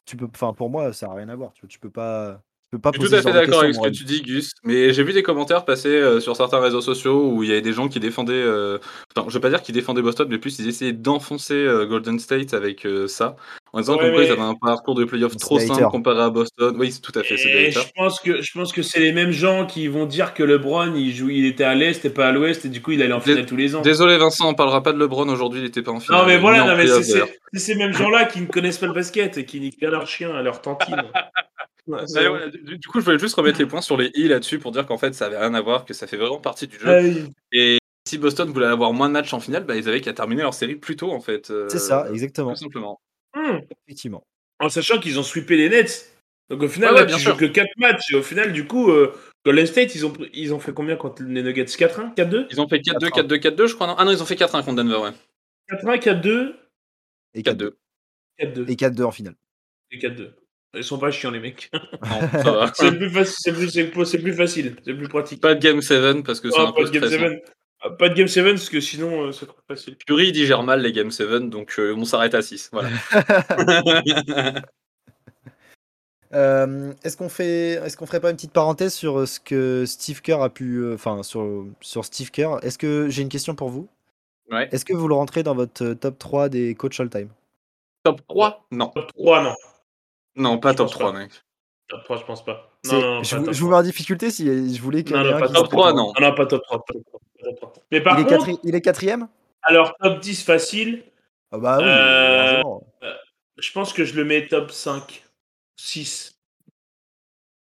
Tu 0.06 0.18
peux, 0.18 0.28
enfin, 0.34 0.54
pour 0.54 0.70
moi, 0.70 0.94
ça 0.94 1.08
n'a 1.08 1.13
rien 1.15 1.30
à 1.30 1.36
voir. 1.36 1.54
Tu, 1.54 1.62
vois, 1.62 1.70
tu 1.70 1.80
peux 1.80 1.89
pas 1.89 2.44
je 2.94 3.00
suis 3.00 3.10
tout 3.10 3.16
à 3.16 3.22
fait 3.22 3.32
d'accord 3.32 3.62
avec 3.62 3.76
ce 3.76 3.80
que 3.82 3.90
tu 3.90 4.04
dis, 4.04 4.22
Gus. 4.22 4.52
Mais 4.64 4.94
j'ai 4.94 5.04
vu 5.04 5.14
des 5.14 5.24
commentaires 5.24 5.66
passer 5.66 5.90
euh, 5.90 6.20
sur 6.20 6.36
certains 6.36 6.60
réseaux 6.60 6.82
sociaux 6.82 7.32
où 7.32 7.44
il 7.44 7.50
y 7.50 7.52
avait 7.52 7.62
des 7.62 7.74
gens 7.74 7.88
qui 7.88 8.00
défendaient. 8.00 8.34
Euh... 8.34 8.80
Enfin, 9.16 9.28
je 9.30 9.34
vais 9.34 9.42
pas 9.42 9.50
dire 9.50 9.62
qu'ils 9.62 9.76
défendaient 9.76 10.02
Boston, 10.02 10.28
mais 10.30 10.38
plus 10.38 10.60
ils 10.60 10.68
essayaient 10.68 10.94
d'enfoncer 10.94 11.54
euh, 11.54 11.86
Golden 11.86 12.20
State 12.20 12.54
avec 12.54 12.86
euh, 12.86 13.08
ça. 13.08 13.36
En 13.74 13.80
disant 13.80 13.98
qu'en 13.98 14.06
ils 14.06 14.32
avaient 14.32 14.40
un 14.40 14.56
parcours 14.56 14.96
de 14.96 15.04
playoff 15.04 15.36
trop 15.36 15.60
simple 15.60 15.84
comparé 15.92 16.22
à 16.22 16.30
Boston. 16.30 16.76
Oui, 16.80 16.98
tout 17.02 17.12
à 17.18 17.24
fait. 17.24 17.38
C'est 17.38 17.72
je 17.72 17.80
pense 17.96 18.20
que 18.22 18.42
je 18.42 18.52
pense 18.54 18.72
que 18.72 18.82
c'est 18.82 19.02
les 19.02 19.12
mêmes 19.12 19.32
gens 19.32 19.66
qui 19.66 19.88
vont 19.88 20.06
dire 20.06 20.34
que 20.34 20.44
LeBron 20.44 20.94
il 20.96 21.14
joue, 21.14 21.30
il 21.30 21.46
était 21.46 21.66
à 21.66 21.76
l'est 21.76 22.06
et 22.06 22.10
pas 22.10 22.28
à 22.28 22.32
l'ouest 22.32 22.64
et 22.64 22.70
du 22.70 22.82
coup 22.82 22.92
il 22.92 23.02
allait 23.02 23.14
en 23.14 23.20
finale 23.20 23.46
tous 23.46 23.58
les 23.58 23.76
ans. 23.76 23.82
Désolé 23.82 24.18
Vincent, 24.18 24.50
on 24.50 24.54
parlera 24.54 24.82
pas 24.82 24.94
de 24.94 25.00
LeBron 25.00 25.28
aujourd'hui. 25.28 25.60
Il 25.60 25.66
était 25.66 25.82
pas 25.82 25.92
en 25.92 26.00
finale. 26.00 26.22
Non 26.22 26.26
mais 26.26 26.38
voilà, 26.38 26.66
non, 26.66 26.78
mais 26.78 26.88
c'est 26.88 27.60
ces 27.60 27.76
mêmes 27.76 27.94
gens-là 27.94 28.26
qui 28.26 28.42
ne 28.42 28.48
connaissent 28.48 28.78
pas 28.78 28.88
le 28.88 28.94
basket 28.94 29.38
et 29.38 29.46
qui 29.46 29.60
niquent 29.60 29.80
bien 29.80 29.90
leur 29.90 30.08
chien 30.08 30.34
à 30.34 30.42
leur 30.42 30.62
du, 31.88 32.88
coup, 32.88 33.00
je 33.00 33.06
voulais 33.06 33.19
juste 33.19 33.36
remettre 33.36 33.60
les 33.60 33.65
points 33.65 33.82
sur 33.82 33.98
les 33.98 34.12
i 34.15 34.28
là-dessus 34.28 34.60
pour 34.60 34.71
dire 34.71 34.86
qu'en 34.86 34.98
fait, 34.98 35.13
ça 35.13 35.28
avait 35.28 35.38
rien 35.38 35.54
à 35.54 35.62
voir, 35.62 35.86
que 35.86 35.93
ça 35.93 36.08
fait 36.08 36.17
vraiment 36.17 36.39
partie 36.39 36.67
du 36.67 36.80
jeu. 36.80 36.88
Ah 36.88 37.02
et 37.52 37.78
si 38.08 38.17
Boston 38.17 38.50
voulait 38.52 38.67
avoir 38.67 38.93
moins 38.93 39.08
de 39.08 39.13
matchs 39.13 39.34
en 39.34 39.39
finale, 39.39 39.65
bah, 39.65 39.76
ils 39.76 39.88
avaient 39.88 40.02
qu'à 40.02 40.13
terminer 40.13 40.43
leur 40.43 40.54
série 40.54 40.76
plus 40.76 40.95
tôt, 40.95 41.12
en 41.12 41.21
fait. 41.21 41.50
Euh, 41.50 41.67
c'est 41.69 41.80
ça, 41.80 42.08
exactement. 42.12 42.54
Tout 42.54 42.63
simplement. 42.63 43.02
Hmm. 43.36 43.60
Effectivement. 43.88 44.24
En 44.60 44.69
sachant 44.69 45.00
qu'ils 45.00 45.19
ont 45.19 45.24
sweepé 45.24 45.58
les 45.58 45.69
Nets. 45.69 46.12
Donc 46.50 46.62
au 46.62 46.67
final, 46.67 46.93
là, 46.93 47.06
tu 47.06 47.19
joues 47.19 47.36
que 47.36 47.45
4 47.45 47.67
matchs. 47.78 48.12
Et 48.12 48.15
au 48.15 48.21
final, 48.21 48.54
du 48.54 48.67
coup, 48.67 48.91
euh, 48.91 49.13
Golden 49.43 49.65
State, 49.65 49.95
ils 49.95 50.06
ont, 50.06 50.13
ils 50.34 50.54
ont 50.54 50.60
fait 50.60 50.74
combien 50.74 50.95
contre 50.95 51.24
les 51.24 51.41
Nuggets? 51.41 51.65
4-1 51.65 52.13
4-2 52.13 52.48
Ils 52.52 52.62
ont 52.62 52.67
fait 52.67 52.80
4-2, 52.80 53.10
4-2, 53.10 53.39
4-2, 53.39 53.67
je 53.67 53.76
crois. 53.76 53.88
Non? 53.88 53.95
Ah 53.98 54.06
non, 54.06 54.12
ils 54.12 54.21
ont 54.21 54.26
fait 54.26 54.36
4-1 54.36 54.63
contre 54.63 54.76
Denver, 54.76 54.98
ouais. 54.98 55.12
4-1, 55.69 56.00
4-2. 56.00 56.54
Et 57.34 57.41
4-2. 57.41 57.74
Et 58.38 58.76
4-2 58.76 59.04
en 59.04 59.12
finale. 59.12 59.36
Et 59.91 59.98
4-2. 59.98 60.32
Ils 60.76 60.84
sont 60.84 60.98
pas 60.98 61.12
chiants, 61.12 61.32
les 61.32 61.40
mecs. 61.40 61.72
c'est 62.74 62.92
plus, 62.98 63.10
facile, 63.10 63.36
c'est 63.36 63.54
plus, 63.92 64.34
facile, 64.34 64.76
c'est 64.84 64.94
plus 64.94 65.08
pratique. 65.08 65.42
Pas 65.42 65.56
de 65.56 65.60
Game 65.60 65.82
7 65.82 66.24
parce 66.24 66.40
que 66.40 66.50
c'est 66.52 66.60
un 66.60 66.72
peu 66.72 66.86
de 66.86 66.90
game 66.90 67.08
7. 67.08 67.44
Ah, 67.82 67.90
pas 67.92 68.10
de 68.10 68.16
Game 68.16 68.28
7 68.28 68.44
parce 68.46 68.70
que 68.70 68.80
sinon 68.80 69.28
euh, 69.28 69.32
c'est 69.32 69.46
trop 69.46 69.58
facile. 69.68 69.96
Curry 70.08 70.32
digère 70.32 70.64
mal 70.64 70.82
les 70.82 70.92
Game 70.92 71.12
7 71.12 71.50
donc 71.50 71.76
euh, 71.78 71.94
on 71.96 72.06
s'arrête 72.06 72.34
à 72.34 72.42
6. 72.42 72.72
Voilà. 72.72 72.90
euh, 76.34 76.94
est-ce 77.04 77.16
qu'on 77.16 77.30
fait, 77.30 77.74
est-ce 77.74 77.96
qu'on 77.96 78.06
ferait 78.06 78.22
pas 78.22 78.32
une 78.32 78.36
petite 78.38 78.54
parenthèse 78.54 78.94
sur 78.94 79.28
ce 79.28 79.40
que 79.40 79.86
Steve 79.86 80.22
Kerr 80.22 80.42
a 80.42 80.50
pu, 80.50 80.78
euh, 80.78 80.96
enfin 80.96 81.22
sur 81.24 81.66
sur 81.82 82.06
Steve 82.06 82.32
Kerr? 82.32 82.58
Est-ce 82.64 82.78
que 82.78 83.08
j'ai 83.10 83.22
une 83.22 83.30
question 83.30 83.56
pour 83.56 83.70
vous? 83.70 83.88
Ouais. 84.50 84.68
Est-ce 84.72 84.86
que 84.86 84.94
vous 84.94 85.08
le 85.08 85.16
rentrez 85.16 85.44
dans 85.44 85.56
votre 85.56 85.94
top 85.94 86.18
3 86.18 86.50
des 86.50 86.76
coachs 86.76 87.00
all-time? 87.00 87.30
Top 88.04 88.22
3 88.28 88.68
Non. 88.72 88.88
Top 88.90 89.12
3 89.14 89.44
non. 89.44 89.56
Non, 90.36 90.58
pas 90.58 90.74
top 90.74 90.91
3, 90.91 91.13
mec. 91.13 91.32
Top 91.88 92.04
3, 92.04 92.17
je 92.17 92.24
pense 92.24 92.43
pas. 92.43 92.71
Non, 92.86 93.00
non, 93.00 93.24
je, 93.24 93.36
vous, 93.36 93.54
je 93.54 93.62
vous 93.62 93.69
mets 93.69 93.76
en 93.76 93.84
difficulté 93.84 94.32
si 94.32 94.76
je 94.76 94.82
voulais 94.82 95.04
qu'il 95.04 95.15
y 95.15 95.19
ait 95.19 95.34
un 95.34 95.48
top 95.48 95.69
3, 95.69 95.93
non. 95.93 96.13
Non, 96.19 96.36
pas 96.36 96.45
top 96.45 96.63
3. 96.63 96.86
Mais 97.91 98.02
par 98.02 98.19
il, 98.19 98.26
contre, 98.26 98.50
est 98.50 98.58
il 98.63 98.76
est 98.76 98.82
quatrième? 98.82 99.28
Alors, 99.62 99.95
top 100.02 100.19
10 100.19 100.43
facile. 100.43 101.04
Ah 101.52 101.58
bah 101.58 101.78
oui, 101.80 101.86
euh, 101.88 102.62
euh, 103.04 103.13
je 103.58 103.71
pense 103.71 103.93
que 103.93 104.04
je 104.04 104.15
le 104.15 104.26
mets 104.26 104.48
top 104.48 104.71
5, 104.71 105.24
6. 105.78 106.36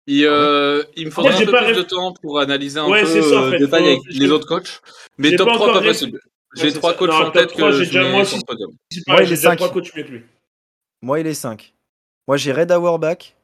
Et 0.07 0.23
euh, 0.25 0.83
il 0.97 1.07
me 1.07 1.11
faudrait 1.11 1.35
un 1.35 1.45
peu 1.45 1.53
plus 1.53 1.75
de 1.75 1.83
temps 1.83 2.15
pour 2.23 2.39
analyser 2.39 2.79
un 2.79 2.91
peu 2.91 3.05
ça, 3.05 3.41
en 3.41 3.51
fait. 3.51 3.59
détail 3.59 3.89
avec 3.89 4.01
les 4.09 4.31
autres 4.31 4.47
coachs. 4.47 4.81
Mais 5.19 5.35
top 5.37 5.53
3, 5.53 5.73
pas 5.73 5.83
possible. 5.83 6.21
J'ai 6.57 6.73
3 6.73 6.95
coachs 6.95 7.11
en 7.11 7.31
tête 7.31 7.53
que 7.53 7.71
je 7.73 7.99
mets 7.99 8.13
moi, 8.13 8.25
sur 8.25 8.39
le 8.39 8.43
podium. 8.45 8.71
Moi, 9.07 9.23
il 9.23 9.33
est 9.33 9.37
5. 9.37 9.61
Moi, 11.03 11.21
il 11.21 11.27
est 11.27 11.35
5. 11.35 11.74
Moi, 12.27 12.37
j'ai 12.37 12.53
Red 12.53 12.71
Auerbach. 12.73 13.35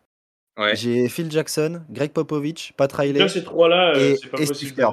J'ai 0.75 1.09
Phil 1.09 1.31
Jackson, 1.31 1.83
Greg 1.91 2.13
Popovich, 2.13 2.73
Pat 2.77 2.93
Riley. 2.93 3.29
ces 3.29 3.45
trois-là, 3.45 3.95
euh, 3.97 4.17
c'est 4.21 4.29
pas 4.29 4.39
possible. 4.39 4.87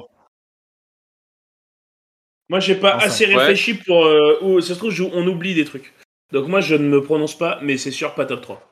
Moi, 2.48 2.60
j'ai 2.60 2.74
pas 2.74 2.94
assez 2.96 3.26
réfléchi 3.26 3.74
pour. 3.74 4.06
Euh, 4.06 4.60
ça 4.60 4.74
se 4.74 4.78
trouve, 4.78 4.94
on 5.12 5.26
oublie 5.26 5.54
des 5.54 5.64
trucs. 5.64 5.92
Donc, 6.32 6.48
moi, 6.48 6.60
je 6.60 6.74
ne 6.74 6.88
me 6.88 7.02
prononce 7.02 7.36
pas, 7.36 7.58
mais 7.62 7.76
c'est 7.76 7.90
sûr, 7.90 8.14
pas 8.14 8.24
top 8.24 8.40
3. 8.40 8.62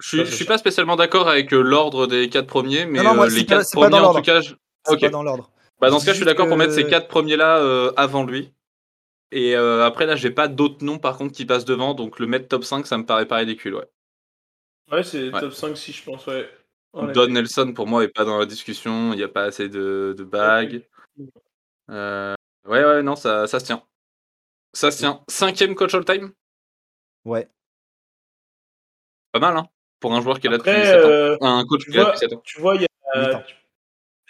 Je, 0.00 0.22
suis, 0.22 0.36
suis 0.36 0.44
pas 0.44 0.58
spécialement 0.58 0.94
d'accord 0.94 1.28
avec 1.28 1.52
euh, 1.52 1.60
l'ordre 1.60 2.06
des 2.06 2.28
quatre 2.28 2.46
premiers, 2.46 2.86
mais 2.86 3.00
les 3.00 3.46
quatre 3.46 3.70
premiers, 3.72 3.98
en 3.98 4.14
tout 4.14 4.22
cas. 4.22 4.40
Je... 4.40 4.54
pas 4.84 5.08
dans 5.08 5.24
l'ordre. 5.24 5.50
Bah, 5.80 5.90
dans 5.90 5.98
ce 5.98 6.06
cas, 6.06 6.12
je 6.12 6.16
suis 6.16 6.26
d'accord 6.26 6.46
pour 6.46 6.56
mettre 6.56 6.72
ces 6.72 6.84
quatre 6.84 7.08
premiers-là 7.08 7.92
avant 7.96 8.24
lui. 8.24 8.52
Et 9.32 9.56
après, 9.56 10.06
là, 10.06 10.14
j'ai 10.14 10.30
pas 10.30 10.46
d'autres 10.46 10.84
noms, 10.84 10.98
par 10.98 11.16
contre, 11.16 11.34
qui 11.34 11.44
passent 11.44 11.64
devant, 11.64 11.94
donc 11.94 12.20
le 12.20 12.28
mettre 12.28 12.46
top 12.46 12.62
5, 12.62 12.86
ça 12.86 12.98
me 12.98 13.04
paraît 13.04 13.26
pas 13.26 13.38
ridicule, 13.38 13.74
ouais. 13.74 13.88
Ouais, 14.90 15.02
c'est 15.02 15.30
top 15.30 15.52
5 15.52 15.76
si 15.76 15.92
je 15.92 16.02
pense, 16.04 16.26
ouais. 16.26 16.48
Don 16.94 17.28
Nelson, 17.28 17.72
pour 17.74 17.86
moi, 17.86 18.04
est 18.04 18.08
pas 18.08 18.24
dans 18.24 18.38
la 18.38 18.46
discussion. 18.46 19.12
Il 19.12 19.16
n'y 19.16 19.22
a 19.22 19.28
pas 19.28 19.44
assez 19.44 19.68
de, 19.68 20.14
de 20.16 20.24
bagues. 20.24 20.86
Euh, 21.90 22.34
ouais, 22.64 22.84
ouais, 22.84 23.02
non, 23.02 23.14
ça, 23.14 23.46
ça 23.46 23.60
se 23.60 23.66
tient. 23.66 23.82
Ça 24.72 24.90
se 24.90 24.98
tient. 24.98 25.22
Cinquième 25.28 25.74
coach 25.74 25.94
all-time 25.94 26.32
Ouais. 27.24 27.48
Pas 29.32 29.40
mal, 29.40 29.56
hein 29.56 29.68
Pour 30.00 30.14
un 30.14 30.22
joueur 30.22 30.40
qui 30.40 30.46
est 30.46 30.50
là 30.50 30.58
depuis 30.58 30.70
7 30.70 31.04
ans. 31.04 31.08
Euh, 31.08 31.36
un 31.40 31.64
coach 31.66 31.84
qui 31.84 31.90
est 31.90 31.96
là 31.96 32.06
depuis 32.06 32.18
7 32.18 32.32
ans. 32.32 32.42
Tu 32.44 32.60
vois, 32.60 32.76
il 32.76 32.82
y 32.82 32.86
a. 33.14 33.44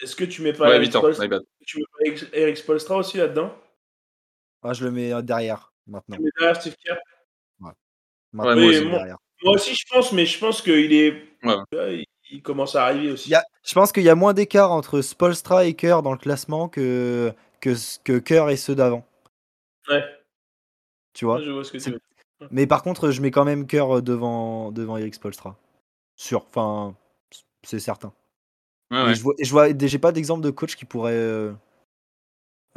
Est-ce 0.01 0.15
que 0.15 0.23
tu 0.23 0.41
mets 0.41 0.53
pas, 0.53 0.69
ouais, 0.69 0.77
Eric, 0.77 0.95
ans, 0.95 1.03
tu 1.65 1.79
mets 1.79 2.15
pas 2.15 2.27
Eric 2.31 2.55
Spolstra 2.57 2.95
aussi 2.95 3.17
là-dedans? 3.17 3.53
Ah, 4.63 4.71
je 4.71 4.85
le 4.85 4.91
mets 4.91 5.11
euh, 5.11 5.21
derrière 5.21 5.73
maintenant. 5.87 6.15
Tu 6.15 6.23
mets 6.23 6.29
derrière 6.37 6.55
Steve 6.55 6.75
Kerr? 6.77 6.97
Ouais. 7.59 7.71
Maintenant, 8.31 8.55
ouais, 8.55 8.61
moi 8.61 8.69
aussi, 8.69 8.89
derrière. 8.89 9.17
Moi 9.43 9.55
aussi, 9.55 9.73
je 9.73 9.85
pense, 9.89 10.11
mais 10.11 10.25
je 10.25 10.39
pense 10.39 10.61
qu'il 10.61 10.93
est. 10.93 11.23
Il, 12.31 12.43
commence 12.43 12.75
à 12.75 12.85
arriver 12.85 13.11
aussi. 13.11 13.33
je 13.63 13.73
pense 13.73 13.91
qu'il 13.91 14.03
y 14.03 14.09
a 14.09 14.15
moins 14.15 14.33
d'écart 14.33 14.71
entre 14.71 15.01
Spolstra 15.01 15.65
et 15.65 15.73
Kerr 15.73 16.03
dans 16.03 16.11
le 16.11 16.17
classement 16.17 16.69
que, 16.69 17.33
que, 17.59 17.73
que 18.03 18.19
Kerr 18.19 18.49
et 18.49 18.57
ceux 18.57 18.75
d'avant. 18.75 19.03
Ouais. 19.87 20.03
Tu 21.13 21.25
vois, 21.25 21.41
Je 21.41 21.49
vois 21.49 21.63
ce 21.63 21.71
que 21.71 21.79
tu 21.79 21.89
veux. 21.89 21.99
Mais 22.51 22.67
par 22.67 22.83
contre, 22.83 23.09
je 23.09 23.21
mets 23.21 23.31
quand 23.31 23.45
même 23.45 23.65
Kerr 23.65 24.03
devant, 24.03 24.71
devant 24.71 24.97
Eric 24.97 25.15
Spolstra. 25.15 25.57
Sûr. 26.15 26.45
Enfin, 26.47 26.95
c'est 27.63 27.79
certain. 27.79 28.13
Ouais, 28.91 29.13
je 29.13 29.21
vois, 29.21 29.33
je 29.39 29.51
vois, 29.51 29.67
j'ai 29.77 29.99
pas 29.99 30.11
d'exemple 30.11 30.43
de 30.43 30.49
coach 30.49 30.75
qui 30.75 30.85
pourrait 30.85 31.13
euh, 31.13 31.53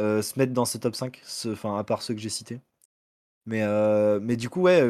euh, 0.01 0.21
se 0.21 0.39
mettre 0.39 0.53
dans 0.53 0.65
ce 0.67 0.77
top 0.79 0.95
5, 0.95 1.23
enfin, 1.47 1.79
à 1.79 1.85
part 1.85 2.03
ceux 2.03 2.15
que 2.15 2.21
j'ai 2.21 2.29
cités. 2.29 2.61
Mais, 3.47 3.63
euh, 3.63 4.21
mais 4.21 4.37
du 4.37 4.51
coup, 4.51 4.63
ouais, 4.63 4.83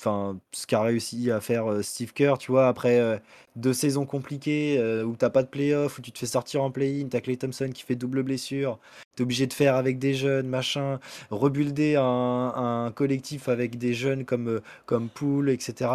enfin, 0.00 0.40
ce 0.52 0.66
qu'a 0.66 0.82
réussi 0.82 1.30
à 1.30 1.40
faire 1.40 1.70
euh, 1.70 1.82
Steve 1.82 2.12
Kerr, 2.12 2.38
tu 2.38 2.50
vois, 2.50 2.68
après 2.68 2.98
euh, 2.98 3.18
deux 3.54 3.74
saisons 3.74 4.06
compliquées 4.06 4.78
euh, 4.78 5.04
où 5.04 5.14
t'as 5.14 5.28
pas 5.28 5.42
de 5.42 5.48
playoff, 5.48 5.98
où 5.98 6.02
tu 6.02 6.10
te 6.10 6.18
fais 6.18 6.26
sortir 6.26 6.62
en 6.62 6.70
play-in, 6.70 7.08
t'as 7.08 7.20
Clay 7.20 7.36
Thompson 7.36 7.70
qui 7.72 7.82
fait 7.82 7.96
double 7.96 8.22
blessure, 8.22 8.78
t'es 9.14 9.22
obligé 9.22 9.46
de 9.46 9.52
faire 9.52 9.76
avec 9.76 9.98
des 9.98 10.14
jeunes, 10.14 10.48
machin, 10.48 11.00
rebuilder 11.30 11.96
un, 11.96 12.92
collectif 12.94 13.48
avec 13.48 13.76
des 13.76 13.92
jeunes 13.92 14.24
comme, 14.24 14.60
comme 14.86 15.08
Poole, 15.10 15.50
etc. 15.50 15.90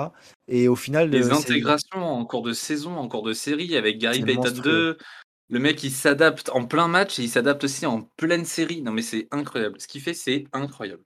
Et 0.47 0.67
au 0.67 0.75
final. 0.75 1.09
Les 1.09 1.31
intégrations 1.31 2.03
en 2.03 2.25
cours 2.25 2.43
de 2.43 2.53
saison, 2.53 2.95
en 2.97 3.07
cours 3.07 3.23
de 3.23 3.33
série, 3.33 3.75
avec 3.75 3.97
Gary 3.97 4.21
Payton 4.21 4.61
2. 4.61 4.97
Le 5.49 5.59
mec, 5.59 5.83
il 5.83 5.91
s'adapte 5.91 6.49
en 6.49 6.65
plein 6.65 6.87
match 6.87 7.19
et 7.19 7.23
il 7.23 7.29
s'adapte 7.29 7.63
aussi 7.63 7.85
en 7.85 8.01
pleine 8.17 8.45
série. 8.45 8.81
Non, 8.81 8.91
mais 8.91 9.03
c'est 9.03 9.27
incroyable. 9.31 9.79
Ce 9.79 9.87
qu'il 9.87 10.01
fait, 10.01 10.15
c'est 10.15 10.45
incroyable. 10.53 11.03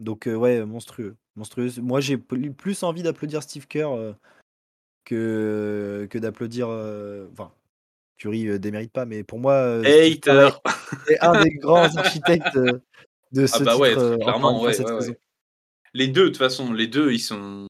Donc, 0.00 0.26
ouais, 0.26 0.64
monstrueux 0.64 1.16
monstrueuse. 1.36 1.78
Moi, 1.80 2.00
j'ai 2.00 2.16
plus 2.16 2.82
envie 2.82 3.02
d'applaudir 3.02 3.42
Steve 3.42 3.66
Kerr 3.66 3.90
euh, 3.90 4.12
que, 5.04 6.06
que 6.10 6.18
d'applaudir. 6.18 6.68
Enfin, 7.32 7.52
Curry 8.18 8.44
ne 8.44 8.56
démérite 8.58 8.92
pas, 8.92 9.06
mais 9.06 9.24
pour 9.24 9.38
moi, 9.38 9.82
c'est 9.84 10.20
un 11.20 11.42
des 11.42 11.50
grands 11.50 11.84
architectes 11.96 12.58
de 13.32 13.46
ce 13.46 13.56
ah 13.60 13.64
bah 13.64 13.76
ouais, 13.76 13.94
clairement, 13.94 14.62
ouais, 14.62 14.72
Les 15.94 16.08
deux, 16.08 16.24
de 16.24 16.28
toute 16.28 16.36
façon, 16.36 16.72
les 16.72 16.86
deux, 16.86 17.12
ils 17.12 17.20
sont. 17.20 17.66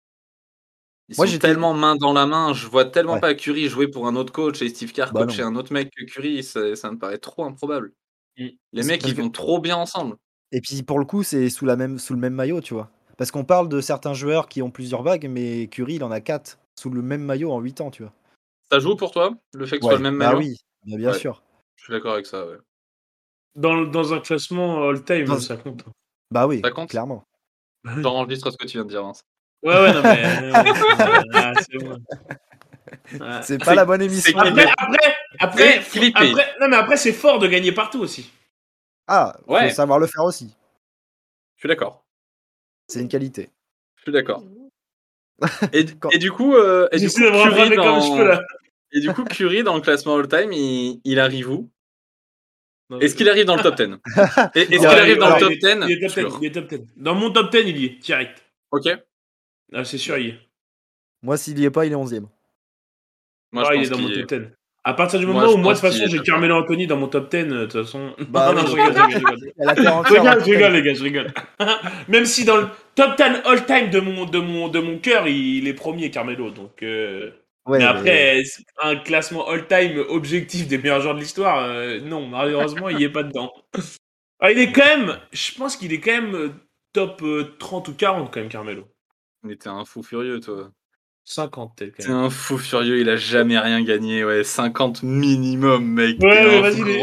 Ils 1.08 1.16
moi, 1.16 1.26
j'ai 1.26 1.40
tellement 1.40 1.74
main 1.74 1.96
dans 1.96 2.12
la 2.12 2.24
main, 2.24 2.52
je 2.54 2.66
vois 2.68 2.84
tellement 2.84 3.18
pas 3.18 3.34
Curry 3.34 3.68
jouer 3.68 3.88
pour 3.88 4.06
un 4.06 4.14
autre 4.14 4.32
coach 4.32 4.62
et 4.62 4.68
Steve 4.68 4.92
Kerr 4.92 5.12
bah 5.12 5.26
coacher 5.26 5.42
un 5.42 5.56
autre 5.56 5.72
mec 5.72 5.90
que 5.96 6.04
Curry, 6.04 6.42
ça, 6.44 6.60
me 6.60 6.98
paraît 6.98 7.18
trop 7.18 7.44
improbable. 7.44 7.92
Mmh. 8.38 8.46
Les 8.72 8.82
mecs, 8.84 9.04
ils 9.06 9.16
vont 9.16 9.28
trop 9.30 9.60
bien 9.60 9.76
ensemble. 9.76 10.16
Et 10.52 10.60
puis 10.60 10.82
pour 10.82 10.98
le 10.98 11.04
coup, 11.04 11.22
c'est 11.22 11.48
sous, 11.50 11.66
la 11.66 11.76
même, 11.76 11.98
sous 11.98 12.14
le 12.14 12.20
même 12.20 12.34
maillot, 12.34 12.60
tu 12.60 12.74
vois. 12.74 12.90
Parce 13.16 13.30
qu'on 13.30 13.44
parle 13.44 13.68
de 13.68 13.80
certains 13.80 14.14
joueurs 14.14 14.48
qui 14.48 14.62
ont 14.62 14.70
plusieurs 14.70 15.02
vagues, 15.02 15.28
mais 15.28 15.68
Curry, 15.68 15.96
il 15.96 16.04
en 16.04 16.10
a 16.10 16.20
quatre 16.20 16.58
sous 16.78 16.90
le 16.90 17.02
même 17.02 17.22
maillot 17.22 17.52
en 17.52 17.60
8 17.60 17.80
ans, 17.82 17.90
tu 17.90 18.02
vois. 18.02 18.12
Ça 18.70 18.78
joue 18.78 18.96
pour 18.96 19.10
toi, 19.10 19.34
le 19.52 19.66
fait 19.66 19.76
que 19.78 19.82
ce 19.82 19.88
soit 19.88 19.98
le 19.98 20.02
même 20.02 20.18
bah 20.18 20.32
maillot? 20.32 20.38
oui, 20.38 20.56
bien, 20.84 21.12
sûr. 21.12 21.42
Je 21.76 21.84
suis 21.84 21.92
d'accord 21.92 22.14
avec 22.14 22.26
ça, 22.26 22.46
ouais. 22.46 22.56
Dans, 23.56 23.82
dans 23.82 24.14
un 24.14 24.20
classement 24.20 24.88
all-time, 24.88 25.38
ça 25.40 25.56
compte. 25.56 25.84
Bah 26.30 26.46
oui, 26.46 26.60
ça 26.64 26.70
compte? 26.70 26.88
clairement. 26.88 27.24
T'enregistres 28.02 28.52
ce 28.52 28.56
que 28.56 28.66
tu 28.66 28.78
viens 28.78 28.84
de 28.84 28.90
dire, 28.90 29.02
Vince. 29.02 29.22
Ouais, 29.62 29.74
ouais, 29.74 29.92
non, 29.92 30.02
mais. 30.02 30.24
euh, 30.54 31.24
ah, 31.34 31.52
c'est 31.56 31.78
bon. 31.78 31.98
Ouais. 33.12 33.40
C'est 33.42 33.58
pas 33.58 33.74
la 33.74 33.84
bonne 33.84 34.02
émission. 34.02 34.38
Après, 34.38 34.66
après, 34.78 35.14
après, 35.38 35.76
Et 35.76 35.80
Philippe. 35.80 36.16
après, 36.16 36.54
non, 36.60 36.68
mais 36.68 36.76
après, 36.76 36.96
c'est 36.96 37.12
fort 37.12 37.38
de 37.38 37.46
gagner 37.46 37.72
partout 37.72 38.00
aussi. 38.00 38.30
Ah, 39.12 39.36
Ouais. 39.48 39.68
faut 39.70 39.74
savoir 39.74 39.98
le 39.98 40.06
faire 40.06 40.22
aussi. 40.24 40.54
Je 41.56 41.60
suis 41.62 41.68
d'accord. 41.68 42.04
C'est 42.86 43.00
une 43.00 43.08
qualité. 43.08 43.50
Je 43.96 44.02
suis 44.02 44.12
d'accord. 44.12 44.44
Et, 45.72 45.84
du 46.18 46.30
coup, 46.30 46.54
euh, 46.54 46.88
et 46.92 46.98
du 46.98 47.08
coup, 47.08 47.18
Curry 47.18 47.74
comme 47.74 48.00
je 48.00 48.10
peux 48.10 48.18
dans... 48.18 48.24
là. 48.24 48.42
et 48.92 49.00
du 49.00 49.12
coup, 49.12 49.24
Curry 49.24 49.62
dans 49.62 49.74
le 49.74 49.80
classement 49.80 50.16
all-time, 50.16 50.52
il, 50.52 51.00
il 51.04 51.18
arrive 51.18 51.50
où? 51.50 51.70
Est-ce 53.00 53.14
qu'il 53.14 53.28
arrive 53.28 53.46
dans 53.46 53.56
le 53.56 53.62
top 53.62 53.76
10 53.76 53.84
Et- 54.54 54.60
Est-ce 54.60 54.68
qu'il 54.78 54.86
arrive 54.86 55.18
dans 55.18 55.34
le 55.34 55.40
top 55.40 55.50
il 55.52 55.66
est- 55.66 55.76
10 55.76 55.86
il 55.88 55.92
est 55.92 56.00
top 56.00 56.08
10, 56.08 56.12
Sûr. 56.14 56.38
il 56.42 56.46
est 56.46 56.52
top 56.52 56.66
10. 56.68 56.80
Dans 56.96 57.14
mon 57.14 57.32
top 57.32 57.50
10, 57.50 57.58
il 57.60 57.78
y 57.78 57.84
est, 57.86 57.88
direct. 58.00 58.44
Ok. 58.70 58.88
Ah, 59.72 59.84
c'est 59.84 59.98
sûr, 59.98 60.18
il 60.18 60.26
y 60.26 60.28
est. 60.30 60.38
Moi, 61.22 61.36
s'il 61.36 61.58
y 61.58 61.64
est 61.64 61.70
pas, 61.70 61.86
il 61.86 61.92
est 61.92 61.96
11ème. 61.96 62.26
Moi, 63.52 63.64
Ah, 63.66 63.70
je 63.70 63.74
il 63.74 63.78
pense 63.78 63.86
est 63.86 63.90
dans 63.90 63.98
mon 63.98 64.08
qu'il 64.08 64.26
top 64.26 64.40
10. 64.40 64.48
À 64.82 64.94
partir 64.94 65.20
du 65.20 65.26
moment 65.26 65.46
où 65.52 65.56
moi, 65.58 65.74
de 65.74 65.78
toute 65.78 65.88
façon, 65.88 66.06
j'ai 66.06 66.16
top 66.16 66.26
Carmelo 66.26 66.56
Anthony 66.56 66.86
dans 66.86 66.96
mon 66.96 67.08
top 67.08 67.30
10, 67.30 67.36
euh, 67.36 67.42
de 67.42 67.66
toute 67.66 67.84
façon. 67.84 68.14
Bah 68.28 68.52
non, 68.54 68.62
oui. 68.62 68.66
je 68.66 68.76
rigole, 68.76 68.94
je 69.10 69.18
rigole, 70.14 70.40
je 70.40 70.50
rigole. 70.50 70.70
Je 70.70 70.72
les 70.72 70.82
gars, 70.82 70.94
je 70.94 71.02
rigole. 71.02 71.34
Même 72.08 72.24
si 72.24 72.44
dans 72.44 72.56
le 72.56 72.68
top 72.94 73.16
10 73.16 73.42
all-time 73.44 73.90
de 73.90 74.00
mon, 74.00 74.24
de 74.24 74.38
mon, 74.38 74.68
de 74.68 74.78
mon 74.80 74.98
cœur, 74.98 75.28
il 75.28 75.68
est 75.68 75.74
premier, 75.74 76.10
Carmelo. 76.10 76.50
Donc, 76.50 76.82
euh, 76.82 77.30
Ouais, 77.66 77.78
mais 77.78 77.84
après, 77.84 78.42
un 78.82 78.96
classement 78.96 79.46
all-time 79.48 79.98
objectif 80.08 80.66
des 80.66 80.78
meilleurs 80.78 81.02
joueurs 81.02 81.14
de 81.14 81.20
l'histoire, 81.20 81.62
euh, 81.64 82.00
non, 82.00 82.26
malheureusement, 82.26 82.88
il 82.88 83.02
est 83.02 83.10
pas 83.10 83.22
dedans. 83.22 83.52
Ah, 84.40 84.50
il 84.50 84.58
est 84.58 84.72
quand 84.72 84.84
même, 84.84 85.18
je 85.32 85.52
pense 85.54 85.76
qu'il 85.76 85.92
est 85.92 86.00
quand 86.00 86.22
même 86.22 86.54
top 86.92 87.22
euh, 87.22 87.54
30 87.58 87.88
ou 87.88 87.94
40 87.94 88.32
quand 88.32 88.40
même, 88.40 88.48
Carmelo. 88.48 88.88
Mais 89.42 89.56
t'es 89.56 89.68
un 89.68 89.84
fou 89.84 90.02
furieux, 90.02 90.40
toi. 90.40 90.70
50 91.30 91.76
peut-être 91.76 91.96
T'es 91.98 92.10
un 92.10 92.28
fou 92.28 92.58
furieux, 92.58 92.98
il 92.98 93.08
a 93.08 93.16
jamais 93.16 93.58
rien 93.58 93.82
gagné. 93.82 94.24
Ouais, 94.24 94.42
50 94.42 95.02
minimum, 95.04 95.84
mec. 95.84 96.18
Ouais, 96.20 96.60
vas-y, 96.60 96.82
les-. 96.82 97.00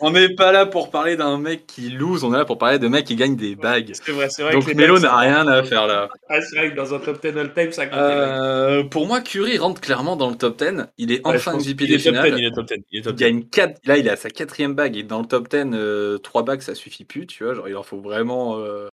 On 0.00 0.10
n'est 0.10 0.34
pas 0.34 0.52
là 0.52 0.64
pour 0.66 0.90
parler 0.90 1.16
d'un 1.16 1.38
mec 1.38 1.66
qui 1.66 1.90
lose, 1.90 2.24
on 2.24 2.32
est 2.32 2.38
là 2.38 2.44
pour 2.44 2.58
parler 2.58 2.78
de 2.78 2.88
mecs 2.88 3.04
qui 3.04 3.16
gagnent 3.16 3.36
des 3.36 3.54
bagues. 3.54 3.92
C'est 3.92 4.12
vrai, 4.12 4.28
c'est 4.30 4.42
vrai. 4.42 4.52
Donc 4.52 4.72
Melo 4.74 4.98
n'a 4.98 5.16
rien 5.16 5.46
à 5.46 5.62
faire 5.62 5.86
là. 5.86 6.08
Ah, 6.28 6.40
c'est 6.40 6.56
vrai 6.56 6.70
que 6.70 6.76
dans 6.76 6.94
un 6.94 6.98
top 6.98 7.20
10 7.20 7.36
all-time, 7.38 7.72
ça 7.72 7.86
compte. 7.86 7.98
Euh, 7.98 8.84
pour 8.84 9.06
moi, 9.06 9.20
Curry 9.20 9.58
rentre 9.58 9.80
clairement 9.80 10.16
dans 10.16 10.30
le 10.30 10.36
top 10.36 10.58
10. 10.58 10.86
Il 10.98 11.12
est 11.12 11.26
Ouais, 11.26 11.36
enfin 11.36 11.52
pense 11.52 11.66
MVP 11.66 11.86
des 11.86 11.94
est 11.94 11.96
top 11.98 12.14
10, 12.14 12.20
finales. 12.22 12.34
il 12.38 12.46
est 12.46 12.52
top 12.52 12.66
10. 12.66 12.74
Il 12.92 12.98
est 12.98 13.02
top 13.02 13.14
10. 13.16 13.20
gagne 13.24 13.42
4. 13.44 13.80
Là, 13.84 13.96
il 13.98 14.08
a 14.08 14.16
sa 14.16 14.30
quatrième 14.30 14.74
bague. 14.74 14.96
Est 14.96 15.02
dans 15.02 15.20
le 15.20 15.26
top 15.26 15.48
10. 15.48 15.64
euh, 15.74 16.18
3 16.18 16.44
bagues, 16.44 16.60
ça 16.62 16.74
suffit 16.74 17.04
plus, 17.04 17.26
tu 17.26 17.44
vois. 17.44 17.54
Genre, 17.54 17.68
il 17.68 17.76
en 17.76 17.82
faut 17.82 18.00
vraiment. 18.00 18.58
euh, 18.58 18.88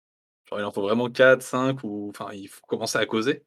genre, 0.49 0.59
il 0.59 0.63
en 0.63 0.71
faut 0.71 0.81
vraiment 0.81 1.09
4, 1.09 1.41
5 1.41 1.83
ou. 1.83 2.11
Enfin, 2.15 2.31
il 2.33 2.47
faut 2.47 2.61
commencer 2.67 2.97
à 2.97 3.05
causer. 3.05 3.43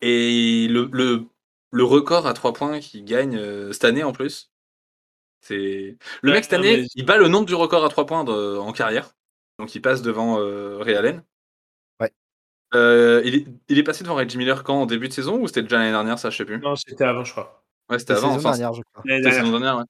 Et 0.00 0.68
le, 0.68 0.88
le, 0.92 1.24
le 1.72 1.84
record 1.84 2.26
à 2.26 2.34
3 2.34 2.52
points 2.52 2.78
qu'il 2.80 3.04
gagne 3.04 3.36
euh, 3.36 3.72
cette 3.72 3.84
année 3.84 4.04
en 4.04 4.12
plus. 4.12 4.50
C'est. 5.40 5.96
Le 6.22 6.30
Ouais, 6.30 6.36
mec, 6.36 6.44
cette 6.44 6.52
année, 6.54 6.78
mais- 6.78 6.86
il 6.94 7.04
bat 7.04 7.16
le 7.16 7.28
nombre 7.28 7.46
du 7.46 7.54
record 7.54 7.84
à 7.84 7.88
3 7.88 8.06
points 8.06 8.24
de- 8.24 8.56
en 8.58 8.72
carrière. 8.72 9.10
Donc, 9.58 9.74
il 9.74 9.80
passe 9.82 10.02
devant 10.02 10.38
euh, 10.40 10.78
Ray 10.78 10.94
Allen. 10.94 11.24
Ouais. 12.00 12.12
Euh, 12.74 13.22
il, 13.24 13.34
est, 13.34 13.46
il 13.68 13.78
est 13.78 13.82
passé 13.82 14.04
devant 14.04 14.14
Reggie 14.16 14.38
Miller 14.38 14.62
quand? 14.62 14.82
En 14.82 14.86
début 14.86 15.08
de 15.08 15.12
saison 15.12 15.40
ou 15.40 15.46
c'était 15.48 15.62
déjà 15.62 15.78
l'année 15.78 15.90
dernière, 15.90 16.18
ça 16.18 16.30
je 16.30 16.36
sais 16.36 16.44
plus? 16.44 16.58
Non, 16.60 16.76
c'était 16.76 17.04
avant, 17.04 17.24
je 17.24 17.32
crois. 17.32 17.64
Ouais, 17.90 17.98
c'était 17.98 18.12
La 18.12 18.18
avant. 18.20 18.34
saison 18.36 18.48
enfin, 18.48 18.58
dernière, 18.58 18.74
je 18.74 18.82
crois. 18.92 19.02
Dernière. 19.04 19.32
saison 19.32 19.50
dernière, 19.50 19.76
ouais. 19.78 19.84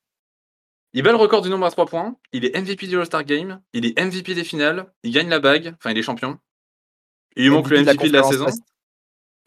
Il 0.95 1.03
bat 1.03 1.11
le 1.11 1.17
record 1.17 1.43
du 1.43 1.51
nombre 1.51 1.67
à 1.67 1.71
3 1.71 1.85
points. 1.87 2.17
Il 2.33 2.47
est 2.47 2.57
MVP 2.59 2.87
du 2.87 2.97
All-Star 2.99 3.25
Game. 3.25 3.61
Il 3.75 3.85
est 3.85 3.99
MVP 4.01 4.35
des 4.35 4.45
finales. 4.45 4.91
Il 5.03 5.13
gagne 5.13 5.29
la 5.29 5.39
bague. 5.39 5.75
Enfin, 5.77 5.91
il 5.91 5.99
est 5.99 6.03
champion. 6.03 6.39
Il 7.37 7.45
lui 7.45 7.51
manque 7.51 7.69
le 7.69 7.81
MVP 7.83 8.09
de 8.09 8.13
la, 8.15 8.23
saison. 8.23 8.47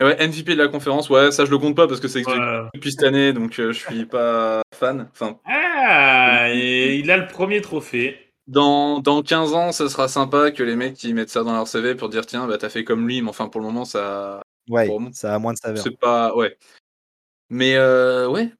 Et 0.02 0.04
Ouais, 0.04 0.16
MVP 0.28 0.54
de 0.56 0.58
la 0.62 0.68
conférence. 0.68 1.10
Ouais, 1.10 1.32
ça 1.32 1.46
je 1.46 1.52
le 1.52 1.58
compte 1.60 1.76
pas 1.76 1.88
parce 1.88 2.00
que 2.00 2.08
c'est 2.08 2.20
expliqué 2.20 2.42
Ouais. 2.44 2.68
depuis 2.74 2.92
cette 2.92 3.04
année, 3.04 3.32
donc 3.34 3.60
euh, 3.60 3.72
je 3.72 3.80
suis 3.80 4.06
pas 4.10 4.62
fan. 4.74 5.08
Enfin, 5.12 5.40
Ah, 5.46 6.48
et 6.52 6.96
il 6.98 7.10
a 7.12 7.18
le 7.18 7.28
premier 7.28 7.62
trophée. 7.62 8.18
dans, 8.48 9.00
dans 9.00 9.22
15 9.22 9.54
ans, 9.54 9.72
ça 9.72 9.88
sera 9.90 10.08
sympa 10.08 10.52
que 10.52 10.64
les 10.64 10.76
mecs 10.76 10.96
qui 10.96 11.14
mettent 11.14 11.30
ça 11.30 11.44
dans 11.44 11.54
leur 11.54 11.68
CV 11.68 11.96
pour 11.96 12.10
dire 12.10 12.26
tiens, 12.26 12.48
bah 12.48 12.58
t'as 12.58 12.70
fait 12.70 12.84
comme 12.84 13.08
lui, 13.08 13.22
mais 13.22 13.30
enfin 13.30 13.48
pour 13.48 13.62
le 13.62 13.68
moment, 13.68 13.86
ça. 13.86 14.42
Ouais, 14.70 14.90
ça 15.14 15.34
a 15.36 15.40
moins 15.40 15.54
de 15.54 15.58
saveur. 15.58 15.84
C'est 15.84 15.98
pas. 16.00 16.36
Ouais. 16.36 16.58
Mais 17.50 17.76
euh, 17.76 18.28
ouais. 18.28 18.52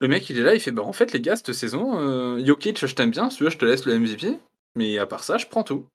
Le 0.00 0.08
mec, 0.08 0.28
il 0.30 0.38
est 0.38 0.42
là, 0.42 0.54
il 0.54 0.60
fait 0.60 0.70
bah 0.70 0.82
en 0.82 0.92
fait, 0.92 1.12
les 1.12 1.20
gars, 1.20 1.34
cette 1.36 1.52
saison, 1.52 1.98
euh, 1.98 2.44
Jokic, 2.44 2.84
je 2.86 2.94
t'aime 2.94 3.10
bien, 3.10 3.30
si 3.30 3.38
tu 3.38 3.44
veux, 3.44 3.50
je 3.50 3.58
te 3.58 3.64
laisse 3.64 3.84
le 3.84 3.98
MVP. 3.98 4.38
Mais 4.76 4.96
à 4.98 5.06
part 5.06 5.24
ça, 5.24 5.38
je 5.38 5.46
prends 5.46 5.64
tout. 5.64 5.86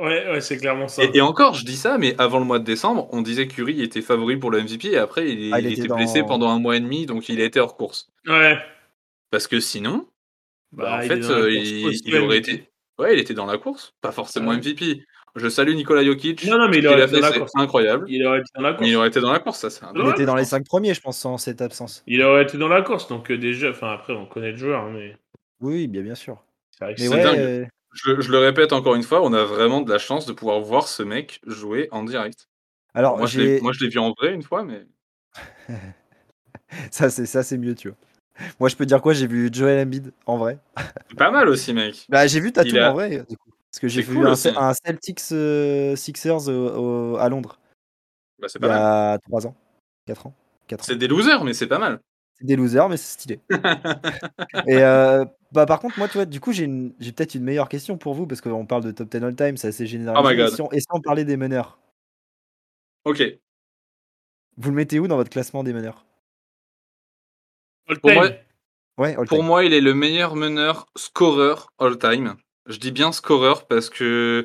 Ouais, 0.00 0.30
ouais, 0.30 0.40
c'est 0.40 0.58
clairement 0.58 0.88
ça. 0.88 1.02
Et, 1.04 1.10
et 1.16 1.20
encore, 1.20 1.54
je 1.54 1.64
dis 1.64 1.76
ça, 1.76 1.98
mais 1.98 2.14
avant 2.20 2.38
le 2.38 2.44
mois 2.44 2.58
de 2.58 2.64
décembre, 2.64 3.08
on 3.12 3.22
disait 3.22 3.48
que 3.48 3.54
Curry 3.54 3.82
était 3.82 4.02
favori 4.02 4.36
pour 4.36 4.50
le 4.50 4.60
MVP 4.62 4.88
et 4.92 4.98
après, 4.98 5.28
il, 5.32 5.52
Ah, 5.52 5.58
il 5.60 5.66
il 5.66 5.72
était 5.72 5.80
était 5.80 5.88
dans- 5.88 5.96
blessé 5.96 6.22
pendant 6.22 6.48
un 6.50 6.58
mois 6.60 6.76
et 6.76 6.80
demi, 6.80 7.06
donc 7.06 7.28
il 7.28 7.40
a 7.40 7.44
été 7.44 7.58
hors 7.60 7.76
course. 7.76 8.08
Ouais. 8.26 8.58
Parce 9.30 9.46
que 9.48 9.58
sinon, 9.58 10.06
bah, 10.72 10.84
Bah, 10.84 10.96
en 10.98 11.00
il 11.02 11.08
fait, 11.08 11.14
euh, 11.30 11.82
course 11.82 11.98
il, 12.04 12.16
aurait 12.18 12.38
été. 12.38 12.68
Ouais, 12.98 13.14
il 13.14 13.18
était 13.20 13.34
dans 13.34 13.46
la 13.46 13.56
course, 13.58 13.94
pas 14.00 14.12
forcément 14.12 14.50
Ouais. 14.50 14.56
MVP. 14.58 15.02
Je 15.36 15.48
salue 15.48 15.74
Nicolas 15.74 16.04
Jokic. 16.04 16.44
Non, 16.46 16.58
non, 16.58 16.68
mais 16.68 16.78
il 16.78 16.86
aurait 16.88 17.02
a 17.02 17.04
été 17.04 17.14
fait, 17.14 17.20
dans 17.20 17.26
la 17.28 17.32
c'est 17.32 17.38
course. 17.38 17.52
incroyable. 17.54 18.04
Il 18.08 18.26
aurait 18.26 18.40
été 18.40 18.50
dans 18.56 18.62
la 18.62 18.70
course. 18.72 18.80
Mais 18.82 18.88
il 18.90 18.96
aurait 18.96 19.08
été 19.08 19.20
dans 19.20 19.32
la 19.32 19.38
course, 19.38 19.58
ça, 19.60 19.70
c'est 19.70 19.84
un 19.84 19.92
Il 19.94 20.08
était 20.10 20.26
dans 20.26 20.34
les 20.34 20.42
pense. 20.42 20.50
5 20.50 20.66
premiers, 20.66 20.92
je 20.94 21.00
pense, 21.00 21.18
sans 21.18 21.38
cette 21.38 21.62
absence. 21.62 22.02
Il 22.06 22.22
aurait 22.22 22.42
été 22.42 22.58
dans 22.58 22.68
la 22.68 22.82
course, 22.82 23.08
donc 23.08 23.30
euh, 23.30 23.38
déjà, 23.38 23.70
enfin 23.70 23.92
après, 23.92 24.12
on 24.12 24.26
connaît 24.26 24.50
le 24.50 24.56
joueur, 24.56 24.86
mais 24.90 25.16
Oui, 25.60 25.86
bien, 25.86 26.02
bien 26.02 26.16
sûr. 26.16 26.42
c'est 26.72 26.84
vrai 26.84 26.94
que 26.96 27.00
Mais 27.00 27.06
c'est 27.06 27.14
ouais, 27.14 27.22
dingue. 27.22 27.38
euh, 27.38 27.64
Je, 27.92 28.20
je 28.20 28.30
le 28.30 28.38
répète 28.38 28.72
encore 28.72 28.94
une 28.94 29.02
fois, 29.02 29.22
on 29.22 29.32
a 29.32 29.44
vraiment 29.44 29.80
de 29.80 29.90
la 29.90 29.98
chance 29.98 30.26
de 30.26 30.32
pouvoir 30.32 30.60
voir 30.60 30.86
ce 30.86 31.02
mec 31.02 31.40
jouer 31.46 31.88
en 31.90 32.04
direct. 32.04 32.48
alors 32.94 33.16
moi, 33.16 33.26
je 33.26 33.40
l'ai, 33.40 33.88
vu 33.88 33.98
en 33.98 34.12
vrai 34.12 34.32
une 34.32 34.42
fois, 34.42 34.62
mais 34.62 34.86
ça 36.90 37.10
c'est 37.10 37.26
ça 37.26 37.42
c'est 37.42 37.58
mieux, 37.58 37.74
tu 37.74 37.88
vois. 37.88 37.96
Moi, 38.58 38.68
je 38.68 38.76
peux 38.76 38.86
dire 38.86 39.02
quoi? 39.02 39.12
J'ai 39.12 39.26
vu 39.26 39.50
Joel 39.52 39.86
Embiid 39.86 40.12
en 40.24 40.38
vrai. 40.38 40.58
c'est 41.08 41.16
pas 41.16 41.30
mal 41.30 41.48
aussi, 41.48 41.74
mec. 41.74 42.06
Bah, 42.08 42.26
j'ai 42.26 42.40
vu 42.40 42.52
Tatum 42.52 42.70
Il 42.70 42.78
a- 42.78 42.90
en 42.90 42.94
vrai, 42.94 43.24
du 43.28 43.36
coup. 43.36 43.50
Parce 43.70 43.80
que 43.80 43.88
j'ai 43.88 44.02
vu 44.02 44.16
cool 44.16 44.26
un, 44.26 44.72
Celtics 44.74 45.20
euh, 45.30 45.94
Sixers 45.94 46.48
à 46.48 47.28
Londres 47.28 47.60
Bah, 48.40 48.48
c'est 48.48 48.58
il 48.58 48.62
pas 48.62 48.66
y 48.66 48.70
mal. 48.70 48.78
a 48.80 49.18
3 49.18 49.46
ans, 49.46 49.54
4 50.06 50.26
ans. 50.26 50.34
4 50.66 50.80
ans. 50.82 50.86
C'est 50.86 50.96
des 50.96 51.06
losers, 51.06 51.44
mais 51.44 51.54
c'est 51.54 51.68
pas 51.68 51.78
mal. 51.78 52.00
C'est 52.40 52.46
des 52.46 52.56
losers, 52.56 52.88
mais 52.88 52.96
c'est 52.96 53.12
stylé. 53.20 53.40
Et 54.66 54.78
euh, 54.82 55.24
bah, 55.52 55.66
par 55.66 55.78
contre, 55.80 55.98
moi, 55.98 56.08
tu 56.08 56.14
vois, 56.14 56.24
du 56.24 56.40
coup, 56.40 56.52
j'ai 56.52 56.64
une- 56.64 56.94
j'ai 56.98 57.12
peut-être 57.12 57.34
une 57.34 57.44
meilleure 57.44 57.68
question 57.68 57.98
pour 57.98 58.14
vous 58.14 58.26
parce 58.26 58.40
qu'on 58.40 58.66
parle 58.66 58.84
de 58.84 58.90
top 58.92 59.10
10 59.10 59.22
all 59.24 59.36
time, 59.36 59.56
c'est 59.56 59.68
assez 59.68 59.86
généralisé. 59.86 60.26
Oh 60.26 60.30
my 60.30 60.36
God. 60.50 60.72
Et 60.72 60.80
on 60.90 61.00
parlait 61.00 61.24
des 61.24 61.36
meneurs 61.36 61.78
Ok. 63.04 63.22
Vous 64.56 64.70
le 64.70 64.76
mettez 64.76 64.98
où 64.98 65.06
dans 65.08 65.16
votre 65.16 65.30
classement 65.30 65.62
des 65.64 65.72
meneurs? 65.72 66.04
All 67.88 67.98
Pour 68.00 68.10
time. 68.10 68.20
moi- 68.20 68.30
Ouais, 68.98 69.16
all 69.16 69.26
Pour 69.26 69.42
moi, 69.42 69.64
il 69.64 69.72
est 69.72 69.80
le 69.80 69.94
meilleur 69.94 70.36
meneur 70.36 70.86
scoreur 70.96 71.72
all-time. 71.78 72.36
Je 72.66 72.76
dis 72.78 72.92
bien 72.92 73.12
scoreur 73.12 73.66
parce 73.66 73.88
que 73.88 74.44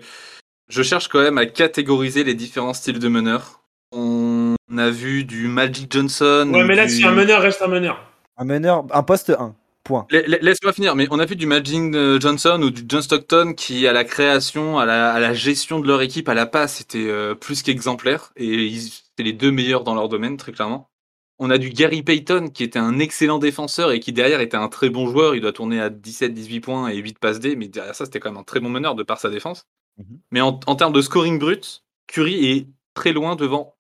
je 0.69 0.81
cherche 0.81 1.09
quand 1.09 1.21
même 1.21 1.37
à 1.37 1.45
catégoriser 1.45 2.23
les 2.23 2.35
différents 2.35 2.73
styles 2.73 2.99
de 2.99 3.07
meneurs. 3.09 3.65
On 3.91 4.34
a 4.77 4.89
vu 4.89 5.23
du 5.25 5.47
Magic 5.47 5.91
Johnson. 5.91 6.49
Ouais, 6.53 6.63
ou 6.63 6.65
mais 6.65 6.75
là, 6.75 6.85
du- 6.85 6.91
si 6.93 7.03
un 7.05 7.11
meneur 7.11 7.41
reste 7.41 7.61
un 7.61 7.67
meneur. 7.67 8.01
Un 8.37 8.45
meneur, 8.45 8.85
un 8.91 9.03
poste 9.03 9.29
1. 9.31 9.55
Point. 9.83 10.07
La- 10.09 10.23
la- 10.25 10.37
Laisse-moi 10.39 10.73
finir, 10.73 10.95
mais 10.95 11.07
on 11.11 11.19
a 11.19 11.25
vu 11.25 11.35
du 11.35 11.45
Magic 11.45 11.93
euh, 11.93 12.19
Johnson 12.19 12.59
ou 12.63 12.71
du 12.71 12.83
John 12.89 13.03
Stockton 13.03 13.53
qui, 13.55 13.85
à 13.85 13.93
la 13.93 14.03
création, 14.03 14.79
à 14.79 14.85
la, 14.87 15.13
à 15.13 15.19
la 15.19 15.35
gestion 15.35 15.79
de 15.79 15.87
leur 15.87 16.01
équipe, 16.01 16.27
à 16.27 16.33
la 16.33 16.47
passe, 16.47 16.81
était 16.81 17.05
euh, 17.07 17.35
plus 17.35 17.61
qu'exemplaire. 17.61 18.31
Et 18.35 18.47
ils 18.65 18.87
étaient 18.87 19.21
les 19.23 19.33
deux 19.33 19.51
meilleurs 19.51 19.83
dans 19.83 19.93
leur 19.93 20.09
domaine, 20.09 20.37
très 20.37 20.53
clairement. 20.53 20.89
On 21.37 21.51
a 21.51 21.59
du 21.59 21.69
Gary 21.69 22.01
Payton 22.01 22.47
qui 22.51 22.63
était 22.63 22.79
un 22.79 22.97
excellent 22.97 23.37
défenseur 23.37 23.91
et 23.91 23.99
qui 23.99 24.11
derrière 24.11 24.39
était 24.41 24.57
un 24.57 24.69
très 24.69 24.89
bon 24.89 25.07
joueur. 25.07 25.35
Il 25.35 25.41
doit 25.41 25.53
tourner 25.53 25.79
à 25.79 25.89
17-18 25.91 26.61
points 26.61 26.87
et 26.87 26.95
8 26.97 27.19
passes 27.19 27.39
D, 27.39 27.55
mais 27.55 27.67
derrière 27.67 27.93
ça, 27.93 28.05
c'était 28.05 28.19
quand 28.19 28.31
même 28.31 28.39
un 28.39 28.43
très 28.43 28.59
bon 28.61 28.69
meneur 28.69 28.95
de 28.95 29.03
par 29.03 29.19
sa 29.19 29.29
défense. 29.29 29.67
Mhm. 29.99 30.19
Mais 30.31 30.41
en, 30.41 30.59
en 30.65 30.75
termes 30.75 30.93
de 30.93 31.01
scoring 31.01 31.37
brut, 31.37 31.83
Curry 32.07 32.43
est 32.47 32.67
très 32.95 33.13
loin 33.13 33.35
devant 33.35 33.74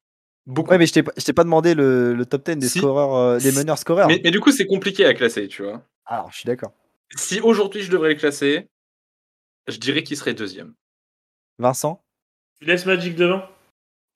beaucoup. 0.45 0.71
Ouais, 0.71 0.77
mais 0.77 0.85
je 0.85 0.93
t'ai 0.93 1.03
pas, 1.33 1.43
demandé 1.43 1.73
le, 1.73 2.13
le 2.13 2.25
top 2.25 2.45
10 2.49 2.55
des 2.57 2.67
Si. 2.69 2.79
scoreurs, 2.79 3.15
euh, 3.15 3.37
des 3.39 3.51
Si. 3.51 3.57
meneurs 3.57 3.77
scoreurs. 3.77 4.07
mais, 4.07 4.21
mais 4.23 4.31
du 4.31 4.39
coup, 4.39 4.51
c'est 4.51 4.65
compliqué 4.67 5.05
à 5.05 5.13
classer, 5.13 5.47
tu 5.47 5.63
vois. 5.63 5.83
Alors, 6.05 6.31
je 6.31 6.37
suis 6.39 6.47
d'accord. 6.47 6.73
Si 7.15 7.39
aujourd'hui 7.41 7.81
je 7.83 7.91
devrais 7.91 8.09
le 8.09 8.15
classer, 8.15 8.67
je 9.67 9.77
dirais 9.77 10.03
qu'il 10.03 10.17
serait 10.17 10.33
deuxième. 10.33 10.73
Vincent? 11.59 12.03
Tu 12.59 12.65
laisses 12.65 12.85
Magic 12.85 13.15
devant? 13.15 13.43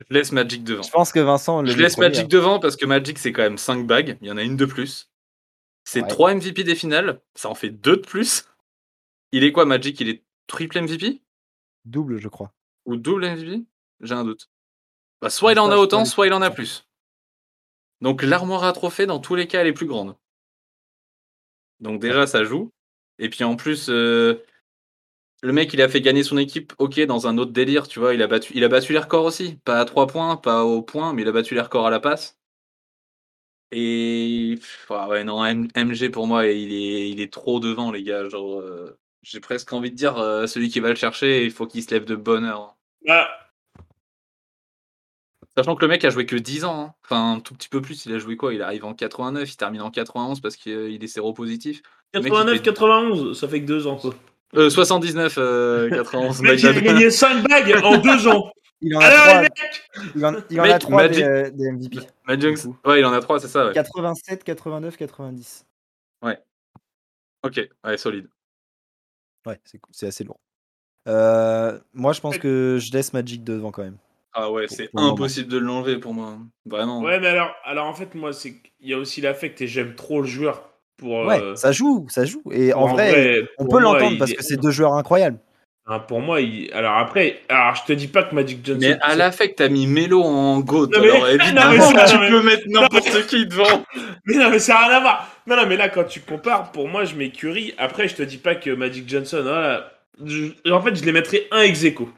Je 0.10 0.14
laisse 0.14 0.32
Magic 0.32 0.64
devant. 0.64 0.82
Je 0.84 0.90
pense 0.92 1.12
que 1.12 1.20
Vincent. 1.20 1.62
Le 1.62 1.72
Je 1.72 1.78
laisse 1.78 1.94
premier, 1.94 2.10
Magic 2.10 2.24
hein. 2.26 2.28
devant 2.30 2.60
parce 2.60 2.76
que 2.78 2.86
Magic 2.86 3.18
c'est 3.20 3.32
quand 3.34 3.42
même 3.44 3.58
5 3.58 3.86
bagues, 3.86 4.18
il 4.22 4.28
y 4.28 4.32
en 4.32 4.38
a 4.38 4.44
une 4.44 4.56
de 4.56 4.66
plus. 4.66 5.10
C'est 5.84 6.02
Ouais. 6.02 6.08
3 6.08 6.34
MVP 6.36 6.64
des 6.64 6.76
finales, 6.76 7.22
ça 7.36 7.50
en 7.50 7.56
fait 7.56 7.70
2 7.70 7.98
de 7.98 8.02
plus. 8.02 8.46
Il 9.32 9.44
est 9.44 9.52
quoi 9.52 9.66
Magic? 9.66 10.00
Il 10.00 10.10
est 10.10 10.24
triple 10.48 10.80
MVP 10.82 11.22
Double, 11.86 12.18
je 12.20 12.28
crois. 12.28 12.54
Ou 12.86 12.96
double 12.96 13.26
MVP 13.26 13.64
J'ai 14.02 14.14
un 14.14 14.24
doute. 14.24 14.50
Bah, 15.22 15.30
soit 15.30 15.54
il 15.54 15.60
en 15.60 15.72
a 15.72 15.78
autant, 15.78 16.04
soit 16.06 16.28
il 16.28 16.34
en 16.34 16.42
a 16.42 16.52
plus. 16.52 16.86
Donc 18.02 18.24
l'armoire 18.24 18.66
à 18.66 18.74
trophées, 18.74 19.06
dans 19.06 19.20
tous 19.20 19.36
les 19.36 19.48
cas, 19.48 19.62
elle 19.62 19.68
est 19.68 19.74
plus 19.74 19.86
grande. 19.86 20.18
Donc 21.80 22.02
déjà, 22.02 22.28
ça 22.28 22.44
joue. 22.44 22.72
Et 23.20 23.30
puis 23.30 23.44
en 23.44 23.56
plus, 23.56 23.90
euh, 23.90 24.44
Le 25.42 25.52
mec, 25.52 25.74
il 25.74 25.82
a 25.82 25.90
fait 25.90 26.00
gagner 26.00 26.24
son 26.24 26.38
équipe, 26.38 26.72
ok, 26.78 26.98
dans 27.02 27.28
un 27.28 27.38
autre 27.38 27.52
délire, 27.52 27.88
tu 27.90 28.00
vois. 28.00 28.14
Il 28.14 28.22
a 28.22 28.28
battu, 28.28 28.54
il 28.56 28.64
a 28.64 28.70
battu 28.70 28.94
les 28.94 29.00
records 29.00 29.26
aussi. 29.26 29.58
Pas 29.66 29.80
à 29.80 29.84
3 29.86 30.08
points, 30.08 30.38
pas 30.38 30.64
au 30.64 30.82
point, 30.82 31.12
mais 31.14 31.24
il 31.24 31.28
a 31.28 31.32
battu 31.34 31.56
les 31.56 31.62
records 31.62 31.88
à 31.88 31.90
la 31.90 32.00
passe. 32.00 32.40
Et 33.72 34.56
ah 34.90 35.08
ouais, 35.08 35.24
non, 35.24 35.44
MG 35.44 36.10
pour 36.12 36.26
moi, 36.28 36.48
il 36.48 36.74
est, 36.74 37.10
il 37.12 37.22
est 37.22 37.32
trop 37.32 37.60
devant, 37.60 37.92
les 37.92 38.04
gars. 38.04 38.28
Genre, 38.28 38.60
euh, 38.60 38.98
j'ai 39.22 39.40
presque 39.40 39.72
envie 39.74 39.92
de 39.92 39.96
dire, 39.96 40.18
euh, 40.18 40.48
celui 40.48 40.70
qui 40.70 40.80
va 40.80 40.90
le 40.90 40.96
chercher, 40.96 41.46
il 41.46 41.52
faut 41.52 41.68
qu'il 41.68 41.84
se 41.84 41.92
lève 41.92 42.06
de 42.06 42.16
bonne 42.16 42.46
heure. 42.46 42.78
Bah, 43.06 43.30
Sachant 45.60 45.76
que 45.76 45.82
le 45.82 45.90
mec 45.90 46.06
a 46.06 46.10
joué 46.10 46.26
que 46.26 46.38
10 46.38 46.64
ans, 46.64 46.80
hein. 46.82 46.94
enfin 47.04 47.34
un 47.34 47.40
tout 47.42 47.54
petit 47.54 47.68
peu 47.68 47.82
plus, 47.82 48.06
il 48.06 48.14
a 48.16 48.18
joué 48.20 48.38
quoi? 48.38 48.54
Il 48.54 48.62
arrive 48.62 48.86
en 48.86 48.94
89, 48.94 49.52
il 49.52 49.58
termine 49.58 49.82
en 49.82 49.92
91 49.92 50.40
parce 50.40 50.56
qu'il 50.56 51.04
est 51.04 51.08
séropositif. 51.08 51.82
89, 52.14 52.62
91, 52.62 53.38
ça 53.38 53.48
fait 53.50 53.60
que 53.60 53.66
2 53.66 53.86
ans 53.88 53.98
quoi. 53.98 54.14
Euh, 54.56 54.70
79, 54.70 55.36
euh, 55.38 55.90
91. 55.94 56.42
Le 56.42 56.50
mec, 56.52 56.62
il 56.62 56.68
a 56.68 56.74
gagné 56.80 57.12
5 57.12 57.46
bagues 57.46 57.76
en 57.84 57.98
2 57.98 58.28
ans. 58.30 58.50
Il 58.80 58.96
en 58.96 59.02
a 59.02 59.06
Allez, 59.06 59.18
3, 59.18 59.34
allez, 59.34 59.50
il 60.16 60.26
en, 60.26 60.36
il 60.50 60.60
en 60.62 60.64
Mec, 60.64 60.72
a 60.72 60.80
3 60.80 60.96
Magic- 61.04 61.16
des, 61.18 61.24
euh, 61.30 61.50
des 61.52 61.72
MVP. 61.74 61.98
Magic- 62.26 62.66
ouais, 62.86 63.00
il 63.02 63.06
en 63.06 63.12
a 63.12 63.20
3, 63.20 63.42
c'est 63.42 63.50
ça, 63.50 63.68
ouais. 63.68 63.74
87, 63.74 64.46
89, 64.46 64.96
90. 64.96 65.66
Ok, 67.44 67.60
ouais, 67.86 67.98
solide. 67.98 68.28
Ouais, 69.46 69.60
c'est 69.64 69.78
cool, 69.78 69.94
c'est 69.94 70.08
assez 70.08 70.24
lourd. 70.26 70.40
Euh, 71.08 71.80
moi, 71.94 72.12
je 72.14 72.20
pense 72.22 72.38
que 72.38 72.78
je 72.82 72.92
laisse 72.92 73.14
Magic 73.14 73.44
devant 73.46 73.72
quand 73.72 73.84
même. 73.84 73.98
Ah 74.34 74.52
ouais, 74.52 74.66
c'est 74.70 74.90
impossible 74.96 75.50
de 75.50 75.58
l'enlever 75.58 75.98
pour 75.98 76.14
moi. 76.14 76.38
Vraiment. 76.66 77.02
Ouais, 77.02 77.20
mais 77.20 77.28
alors, 77.28 77.52
alors 77.66 77.88
en 77.88 77.94
fait, 77.94 78.14
moi, 78.16 78.32
c'est 78.34 78.52
qu'il 78.52 78.90
y 78.90 78.94
a 78.94 78.98
aussi 78.98 79.22
l'affect 79.22 79.60
et 79.62 79.68
j'aime 79.68 79.96
trop 79.96 80.22
le 80.22 80.28
joueur 80.28 80.70
pour. 80.98 81.26
Ouais, 81.26 81.42
euh, 81.42 81.56
ça 81.56 81.72
joue, 81.72 82.06
ça 82.10 82.26
joue. 82.26 82.44
Et 82.52 82.74
en 82.74 82.82
en 82.82 82.88
vrai, 82.88 83.10
vrai, 83.12 83.42
on 83.58 83.66
peut 83.68 83.80
l'entendre 83.80 84.12
il 84.14 84.18
parce 84.20 84.32
est- 84.32 84.36
que 84.36 84.44
c'est 84.44 84.58
deux 84.58 84.72
joueurs 84.72 84.94
incroyables. 84.94 85.40
hein, 85.88 85.98
pour 86.00 86.20
moi, 86.22 86.42
il... 86.42 86.72
alors 86.74 86.98
après, 86.98 87.40
alors 87.50 87.74
je 87.76 87.84
te 87.86 87.94
dis 87.94 88.08
pas 88.08 88.22
que 88.22 88.36
Magic 88.36 88.64
Johnson. 88.64 88.80
Mais 88.88 88.98
à 89.02 89.16
l'affect, 89.16 89.58
t'as 89.58 89.70
mis 89.70 89.88
Melo 89.88 90.22
en 90.24 90.60
GOAT. 90.60 90.88
Non, 90.94 91.02
mais- 91.02 91.10
Alors 91.10 91.22
non, 91.22 91.28
évidemment 91.28 91.72
mais 91.72 91.80
ça, 91.80 92.06
que 92.06 92.10
tu 92.12 92.16
non, 92.16 92.22
mais- 92.22 92.30
peux 92.30 92.44
mettre 92.44 92.64
n'importe 92.68 93.26
qui 93.28 93.48
devant. 93.48 93.84
Mais 94.26 94.36
non, 94.36 94.52
mais 94.52 94.60
ça 94.60 94.74
n'a 94.74 94.80
rien 94.88 94.98
à 94.98 95.00
voir. 95.00 95.28
Non, 95.48 95.56
non, 95.56 95.66
mais 95.66 95.76
là, 95.76 95.90
quand 95.90 96.04
tu 96.04 96.20
compares, 96.20 96.72
pour 96.72 96.88
moi, 96.88 97.04
je 97.06 97.16
mets 97.16 97.32
Curry. 97.32 97.74
Après, 97.80 98.08
je 98.08 98.14
te 98.16 98.22
dis 98.22 98.38
pas 98.38 98.54
que 98.54 98.70
Magic 98.70 99.10
Johnson, 99.10 99.40
voilà. 99.42 99.92
Je- 100.24 100.52
En 100.72 100.82
fait, 100.82 100.96
je 100.96 101.04
les 101.04 101.12
mettrais 101.12 101.48
un 101.50 101.62
ex 101.62 101.84
aequo. 101.84 102.10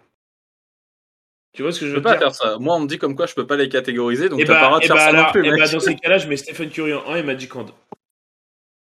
Tu 1.54 1.64
vois 1.64 1.72
ce 1.72 1.80
que 1.82 1.86
je 1.86 1.92
Je 1.92 1.96
veux 1.96 2.02
peux 2.02 2.10
pas 2.10 2.18
dire 2.18 2.28
faire 2.28 2.36
ça. 2.36 2.58
Moi, 2.60 2.76
on 2.76 2.80
me 2.82 2.88
dit 2.88 2.98
comme 2.98 3.16
quoi 3.16 3.26
je 3.26 3.34
peux 3.34 3.46
pas 3.46 3.58
les 3.58 3.68
catégoriser, 3.70 4.30
donc 4.30 4.40
Et 4.40 4.46
t'as 4.46 4.54
pas 4.54 4.60
le 4.60 4.62
bah, 4.62 4.68
droit 4.68 4.80
de 4.80 4.84
et 4.86 4.88
faire 4.88 4.96
bah 4.96 5.02
ça 5.12 5.14
non 5.14 5.32
plus, 5.32 5.46
et 5.46 5.52
mec. 5.52 5.60
bah, 5.60 5.68
dans 5.68 5.80
ces 5.80 5.96
cas-là, 5.96 6.18
je 6.18 6.28
mets 6.28 6.38
Stephen 6.38 6.70
Curry 6.70 6.94
en 6.94 7.06
1 7.10 7.16
et 7.18 7.24
Magic 7.24 7.56
en 7.56 7.64
2. 7.64 7.74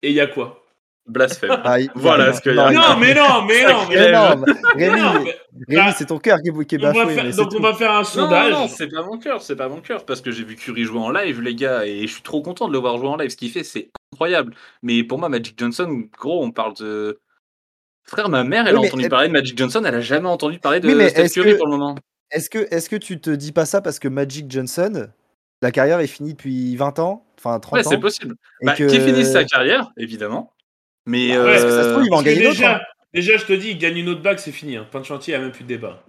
Et 0.04 0.10
il 0.10 0.16
y 0.16 0.20
a 0.22 0.28
quoi? 0.28 0.64
Blasphème. 1.08 1.60
Ah, 1.64 1.80
il- 1.80 1.90
Voilà 1.96 2.28
non, 2.28 2.34
ce 2.36 2.42
qu'il 2.42 2.52
y 2.52 2.56
non, 2.56 2.66
a. 2.66 2.72
il- 2.72 2.76
Non, 2.76 2.98
mais 3.00 3.14
non, 3.16 3.42
mais 3.48 3.64
non, 3.64 3.80
mais 3.90 4.12
non. 4.12 4.36
non, 4.36 4.46
Rémi, 4.76 5.02
Non, 5.02 5.14
Rémi, 5.14 5.34
bah, 5.70 5.92
c'est 5.98 6.06
ton 6.06 6.20
cœur 6.20 6.38
qui 6.44 6.50
est, 6.50 6.66
qui 6.66 6.76
est 6.76 6.78
on 6.78 6.82
va 6.84 6.94
bafoué. 6.94 7.16
faire- 7.16 7.36
donc 7.36 7.50
on 7.58 7.60
va 7.60 7.74
faire 7.74 7.92
un 7.92 7.98
Non, 8.00 8.04
sondage. 8.04 8.52
non, 8.54 8.68
c'est 8.68 8.88
pas 8.88 9.02
mon 9.02 9.18
cœur, 9.18 9.42
c'est 9.42 9.56
pas 9.56 9.68
mon 9.68 9.82
cœur, 9.82 10.06
parce 10.06 10.22
que 10.22 10.30
j'ai 10.30 10.44
vu 10.44 10.56
Curry 10.56 10.84
jouer 10.84 11.00
en 11.00 11.10
live, 11.10 11.42
les 11.42 11.56
gars, 11.56 11.88
et 11.88 12.06
je 12.06 12.14
suis 12.14 12.22
trop 12.22 12.44
content 12.44 12.68
de 12.68 12.74
le 12.74 12.78
voir 12.80 13.00
jouer 13.00 13.08
en 13.08 13.16
live. 13.18 13.32
Ce 13.32 13.36
qu'il 13.38 13.50
fait, 13.50 13.64
c'est 13.64 13.90
incroyable. 14.14 14.54
Mais 14.84 15.04
pour 15.04 15.18
moi, 15.18 15.30
Magic 15.30 15.58
Johnson, 15.58 16.04
gros, 16.20 16.44
on 16.44 16.52
parle 16.52 16.76
de. 16.76 17.20
Frère, 18.06 18.30
ma 18.30 18.44
mère, 18.44 18.68
elle 18.68 18.74
Oui, 18.76 18.80
a 18.80 18.82
mais- 18.84 18.88
entendu 18.90 19.10
parler 19.10 19.28
de 19.30 19.34
Magic 19.34 19.58
Johnson, 19.58 19.82
elle 19.84 19.96
a 19.96 20.02
jamais 20.02 20.30
entendu 20.30 20.60
parler 20.60 20.80
de 20.80 20.88
Oui, 20.94 21.10
Steph 21.10 21.30
Curry 21.30 21.54
que- 21.54 21.58
pour 21.58 21.66
le 21.66 21.72
moment. 21.78 21.96
Est-ce 22.32 22.50
que, 22.50 22.60
est 22.74 22.88
que 22.90 22.96
tu 22.96 23.20
te 23.20 23.30
dis 23.30 23.52
pas 23.52 23.66
ça 23.66 23.82
parce 23.82 24.00
que 24.00 24.08
Magic 24.08 24.50
Johnson, 24.52 25.08
la 25.62 25.72
carrière 25.72 26.00
est 26.00 26.08
finie 26.08 26.34
depuis 26.34 26.76
20 26.76 27.00
ans, 27.00 27.26
enfin 27.38 27.60
30 27.60 27.74
Ouais, 27.80 27.86
ans 27.86 27.90
c'est 27.90 27.98
possible. 28.00 28.36
Bah, 28.62 28.76
que- 28.76 28.84
Qu'il 28.90 29.02
finisse 29.02 29.32
sa 29.32 29.44
carrière, 29.46 29.92
évidemment. 29.98 30.54
Mais. 31.06 31.30
Bah 31.36 31.44
ouais, 31.44 31.52
parce 31.54 31.64
que 31.64 31.70
ça 31.72 31.84
se 31.84 31.88
euh, 31.90 31.92
trouve, 31.94 32.06
il 32.06 32.10
va 32.10 32.16
en 32.18 32.20
que 32.20 32.26
gagner 32.26 32.42
déjà, 32.42 32.76
hein. 32.78 32.82
déjà, 33.14 33.38
je 33.38 33.46
te 33.46 33.54
dis, 33.54 33.72
il 33.72 33.78
gagne 33.78 33.98
une 33.98 34.10
autre 34.10 34.22
bague, 34.22 34.38
c'est 34.38 34.52
fini. 34.52 34.78
Hein. 34.78 34.86
Fin 34.92 35.00
de 35.00 35.06
chantier, 35.06 35.34
il 35.34 35.38
n'y 35.38 35.42
a 35.42 35.46
même 35.46 35.54
plus 35.54 35.64
de 35.64 35.70
débat. 35.70 36.04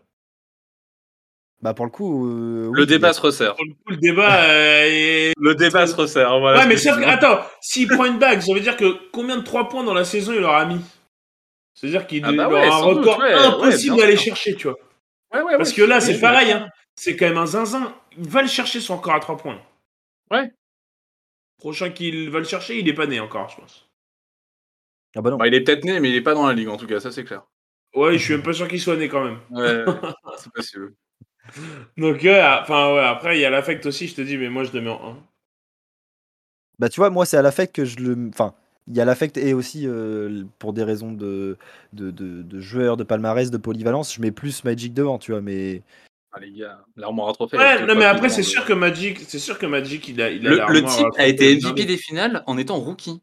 Bah 1.63 1.75
pour 1.75 1.85
le 1.85 1.91
coup, 1.91 2.27
euh, 2.27 2.69
oui, 2.69 2.73
Le 2.81 2.87
débat 2.87 3.13
se 3.13 3.21
resserre. 3.21 3.55
Pour 3.55 3.65
le 3.67 3.73
coup, 3.73 3.91
le 3.91 3.97
débat 3.99 4.45
euh, 4.45 4.83
est... 4.87 5.33
Le 5.37 5.55
débat 5.55 5.87
se 5.87 5.95
resserre, 5.95 6.39
voilà. 6.41 6.61
ouais, 6.61 6.67
mais 6.67 6.79
sauf 6.79 6.95
je 6.97 7.01
que, 7.01 7.07
attends, 7.07 7.41
s'il 7.61 7.87
prend 7.87 8.07
une 8.07 8.19
bague, 8.19 8.41
ça 8.41 8.55
veut 8.55 8.61
dire 8.61 8.79
que 8.79 8.97
combien 9.13 9.37
de 9.37 9.43
3 9.43 9.69
points 9.69 9.85
dans 9.85 9.93
la 9.93 10.05
saison 10.05 10.33
il 10.33 10.43
aura 10.43 10.65
mis? 10.65 10.81
C'est-à-dire 11.75 12.07
qu'il 12.07 12.25
Ah 12.25 12.33
bah 12.33 12.47
aura 12.49 12.55
ouais, 12.55 12.67
un 12.67 12.95
doute, 12.95 12.99
record 13.05 13.19
ouais, 13.19 13.33
impossible 13.35 13.97
d'aller 13.99 14.17
chercher, 14.17 14.55
tu 14.55 14.69
vois. 14.69 14.77
Ouais, 15.33 15.43
ouais, 15.43 15.57
Parce 15.57 15.71
ouais, 15.71 15.77
que 15.77 15.83
là, 15.83 16.01
c'est 16.01 16.21
pareil, 16.21 16.53
hein. 16.53 16.69
c'est 16.97 17.17
quand 17.17 17.27
même 17.27 17.39
un 17.39 17.47
zinzin. 17.47 17.95
Il 18.17 18.29
va 18.29 18.43
le 18.43 18.49
chercher 18.49 18.81
son 18.81 18.97
record 18.97 19.15
à 19.15 19.21
3 19.21 19.37
points. 19.37 19.61
Ouais. 20.31 20.51
Prochain 21.59 21.91
qu'il 21.91 22.31
va 22.31 22.39
le 22.39 22.45
chercher, 22.45 22.79
il 22.79 22.89
est 22.89 22.95
pas 22.95 23.07
né 23.07 23.21
encore, 23.21 23.49
je 23.49 23.57
pense. 23.57 23.91
Ah 25.15 25.21
bah 25.21 25.31
non. 25.31 25.37
Bah, 25.37 25.49
il 25.49 25.55
est 25.55 25.63
peut-être 25.63 25.85
né, 25.85 26.01
mais 26.01 26.11
il 26.11 26.17
est 26.17 26.23
pas 26.23 26.35
dans 26.35 26.47
la 26.47 26.55
ligue 26.55 26.69
en 26.69 26.77
tout 26.77 26.87
cas, 26.87 27.01
ça 27.01 27.11
c'est 27.11 27.25
clair. 27.25 27.43
Ouais, 27.95 28.17
je 28.17 28.25
suis 28.25 28.35
même 28.35 28.43
pas 28.43 28.53
sûr 28.53 28.69
qu'il 28.69 28.81
soit 28.81 28.97
né 28.97 29.09
quand 29.09 29.25
même. 29.25 29.41
Ouais, 29.51 29.85
c'est 30.39 30.53
possible. 30.53 30.95
Donc, 31.97 32.19
enfin, 32.25 32.95
ouais, 32.95 33.05
après, 33.05 33.37
il 33.37 33.41
y 33.41 33.45
a 33.45 33.51
l'affect 33.51 33.85
aussi, 33.87 34.07
je 34.07 34.15
te 34.15 34.21
dis, 34.21 34.37
mais 34.37 34.49
moi, 34.49 34.63
je 34.65 34.73
le 34.73 34.81
mets 34.81 34.91
en 34.91 35.15
1. 35.15 35.31
Bah 36.81 36.89
tu 36.89 36.99
vois, 36.99 37.11
moi 37.11 37.27
c'est 37.27 37.37
à 37.37 37.43
l'affect 37.43 37.75
que 37.75 37.85
je 37.85 37.99
le. 37.99 38.31
Enfin, 38.31 38.55
il 38.91 38.97
y 38.97 39.01
a 39.01 39.05
l'affect 39.05 39.37
et 39.37 39.55
aussi 39.55 39.87
euh, 39.87 40.43
pour 40.59 40.73
des 40.73 40.83
raisons 40.85 41.13
de, 41.13 41.57
de, 41.93 42.11
de, 42.11 42.43
de 42.43 42.61
joueurs, 42.61 42.97
de 42.97 43.05
palmarès, 43.05 43.51
de 43.51 43.57
polyvalence, 43.57 44.15
je 44.15 44.21
mets 44.21 44.33
plus 44.33 44.65
Magic 44.65 44.93
devant, 44.93 45.19
tu 45.19 45.31
vois, 45.31 45.41
mais. 45.41 45.83
Ah, 46.33 46.41
les 46.41 46.53
gars, 46.53 46.79
l'armoire 46.97 47.29
à 47.29 47.33
trophée. 47.33 47.57
elle 47.57 47.63
est 47.63 47.81
Ouais, 47.83 47.87
non, 47.87 47.95
mais 47.99 48.05
après, 48.05 48.29
c'est 48.29 48.43
sûr 48.43 48.65
que 48.65 48.73
Magic, 48.73 49.21
c'est 49.21 49.39
sûr 49.39 49.59
que 49.59 49.67
Magic, 49.67 50.07
il 50.09 50.21
a, 50.21 50.31
il 50.31 50.47
a 50.47 50.51
Le, 50.51 50.81
le 50.81 50.83
type 50.85 51.07
a 51.17 51.27
été. 51.27 51.57
MVP 51.57 51.87
des 51.87 51.97
finales 51.97 52.43
en 52.47 52.59
étant 52.59 52.77
rookie. 52.77 53.21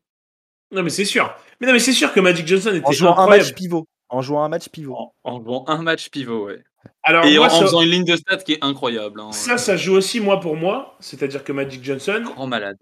Non, 0.72 0.84
mais 0.84 0.89
c'est 0.89 1.05
sûr. 1.05 1.34
Mais 1.61 1.68
non, 1.68 1.74
mais 1.74 1.80
c'est 1.80 1.93
sûr 1.93 2.11
que 2.13 2.20
Magic 2.20 2.45
Johnson 2.47 2.72
était 2.74 2.86
En 2.86 2.91
jouant 2.91 3.18
un 3.18 3.28
match 3.28 3.53
pivot. 3.53 3.88
En 4.09 4.22
jouant 4.22 4.43
un 4.43 4.49
match 4.49 4.70
pivot. 4.70 4.95
En, 4.95 5.13
en 5.24 5.43
jouant 5.43 5.65
un 5.68 5.82
match 5.82 6.09
pivot, 6.09 6.45
ouais. 6.47 6.63
Alors, 7.03 7.26
Et 7.26 7.38
en, 7.38 7.41
moi, 7.41 7.47
en 7.47 7.49
ça, 7.59 7.61
faisant 7.61 7.82
une 7.82 7.89
ligne 7.89 8.05
de 8.05 8.15
stats 8.15 8.38
qui 8.38 8.53
est 8.53 8.63
incroyable. 8.63 9.20
hein. 9.22 9.32
ça, 9.32 9.57
ça 9.57 9.76
joue 9.78 9.95
aussi, 9.95 10.20
moi, 10.20 10.39
pour 10.39 10.55
moi. 10.55 10.95
C'est-à-dire 10.99 11.43
que 11.43 11.51
Magic 11.51 11.84
Johnson, 11.84 12.22
Grand 12.24 12.47
malade. 12.47 12.78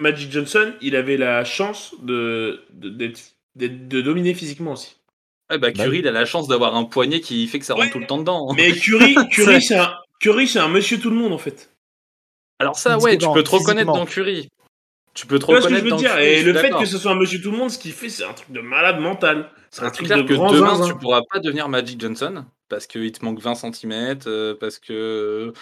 Magic 0.00 0.30
Johnson, 0.32 0.72
il 0.80 0.96
avait 0.96 1.16
la 1.16 1.44
chance 1.44 1.94
de, 2.02 2.62
de, 2.72 2.88
d'être- 2.88 3.34
d'être- 3.54 3.88
de 3.88 4.00
dominer 4.00 4.34
physiquement 4.34 4.72
aussi. 4.72 4.96
Ouais, 5.50 5.58
bah, 5.58 5.68
Bah 5.70 5.84
Curry, 5.84 5.98
il 5.98 6.08
a 6.08 6.12
la 6.12 6.24
chance 6.24 6.48
d'avoir 6.48 6.74
un 6.76 6.84
poignet 6.84 7.20
qui 7.20 7.46
fait 7.46 7.58
que 7.58 7.64
ça 7.66 7.74
rentre 7.74 7.86
Ouais. 7.86 7.92
tout 7.92 7.98
le 7.98 8.06
temps 8.06 8.18
dedans. 8.18 8.52
Mais 8.54 8.72
Curry, 8.72 9.14
Curry, 9.30 9.60
c'est 9.62 9.76
un, 9.76 9.94
Curry, 10.20 10.48
c'est 10.48 10.60
un 10.60 10.68
monsieur 10.68 10.98
tout 10.98 11.10
le 11.10 11.16
monde, 11.16 11.32
en 11.32 11.38
fait. 11.38 11.70
Alors 12.58 12.76
ça, 12.76 12.98
ouais, 12.98 13.18
tu 13.18 13.26
peux 13.32 13.42
te 13.42 13.50
reconnaître 13.50 13.92
dans 13.92 14.06
Curry. 14.06 14.48
Tu 15.14 15.26
peux 15.26 15.38
te 15.38 15.44
vois 15.44 15.60
ce 15.60 15.66
que 15.68 15.74
je 15.74 15.74
reconnaître 15.80 15.84
veux 15.84 15.90
dans 15.90 15.96
dire? 15.98 16.10
Curry, 16.12 16.24
Et 16.26 16.42
le 16.42 16.54
fait 16.54 16.62
d'accord. 16.62 16.80
que 16.80 16.86
ce 16.86 16.96
soit 16.96 17.10
un 17.12 17.16
monsieur 17.16 17.38
tout 17.42 17.50
le 17.50 17.58
monde, 17.58 17.70
ce 17.70 17.78
qu'il 17.78 17.92
fait, 17.92 18.08
c'est 18.08 18.24
un 18.24 18.32
truc 18.32 18.50
de 18.50 18.60
malade 18.60 18.98
mental. 18.98 19.50
C'est 19.70 19.82
un 19.82 19.86
C'est 19.88 19.92
truc 19.96 20.06
clair 20.06 20.18
de 20.18 20.22
que 20.22 20.32
grand 20.32 20.50
demain, 20.52 20.86
tu 20.86 20.94
pourras 20.94 21.20
pas 21.30 21.38
devenir 21.38 21.68
Magic 21.68 22.00
Johnson 22.00 22.46
parce 22.70 22.86
qu'il 22.86 23.12
te 23.12 23.22
manque 23.22 23.40
20 23.40 23.54
cm, 23.56 24.18
parce 24.58 24.78
que 24.78 25.52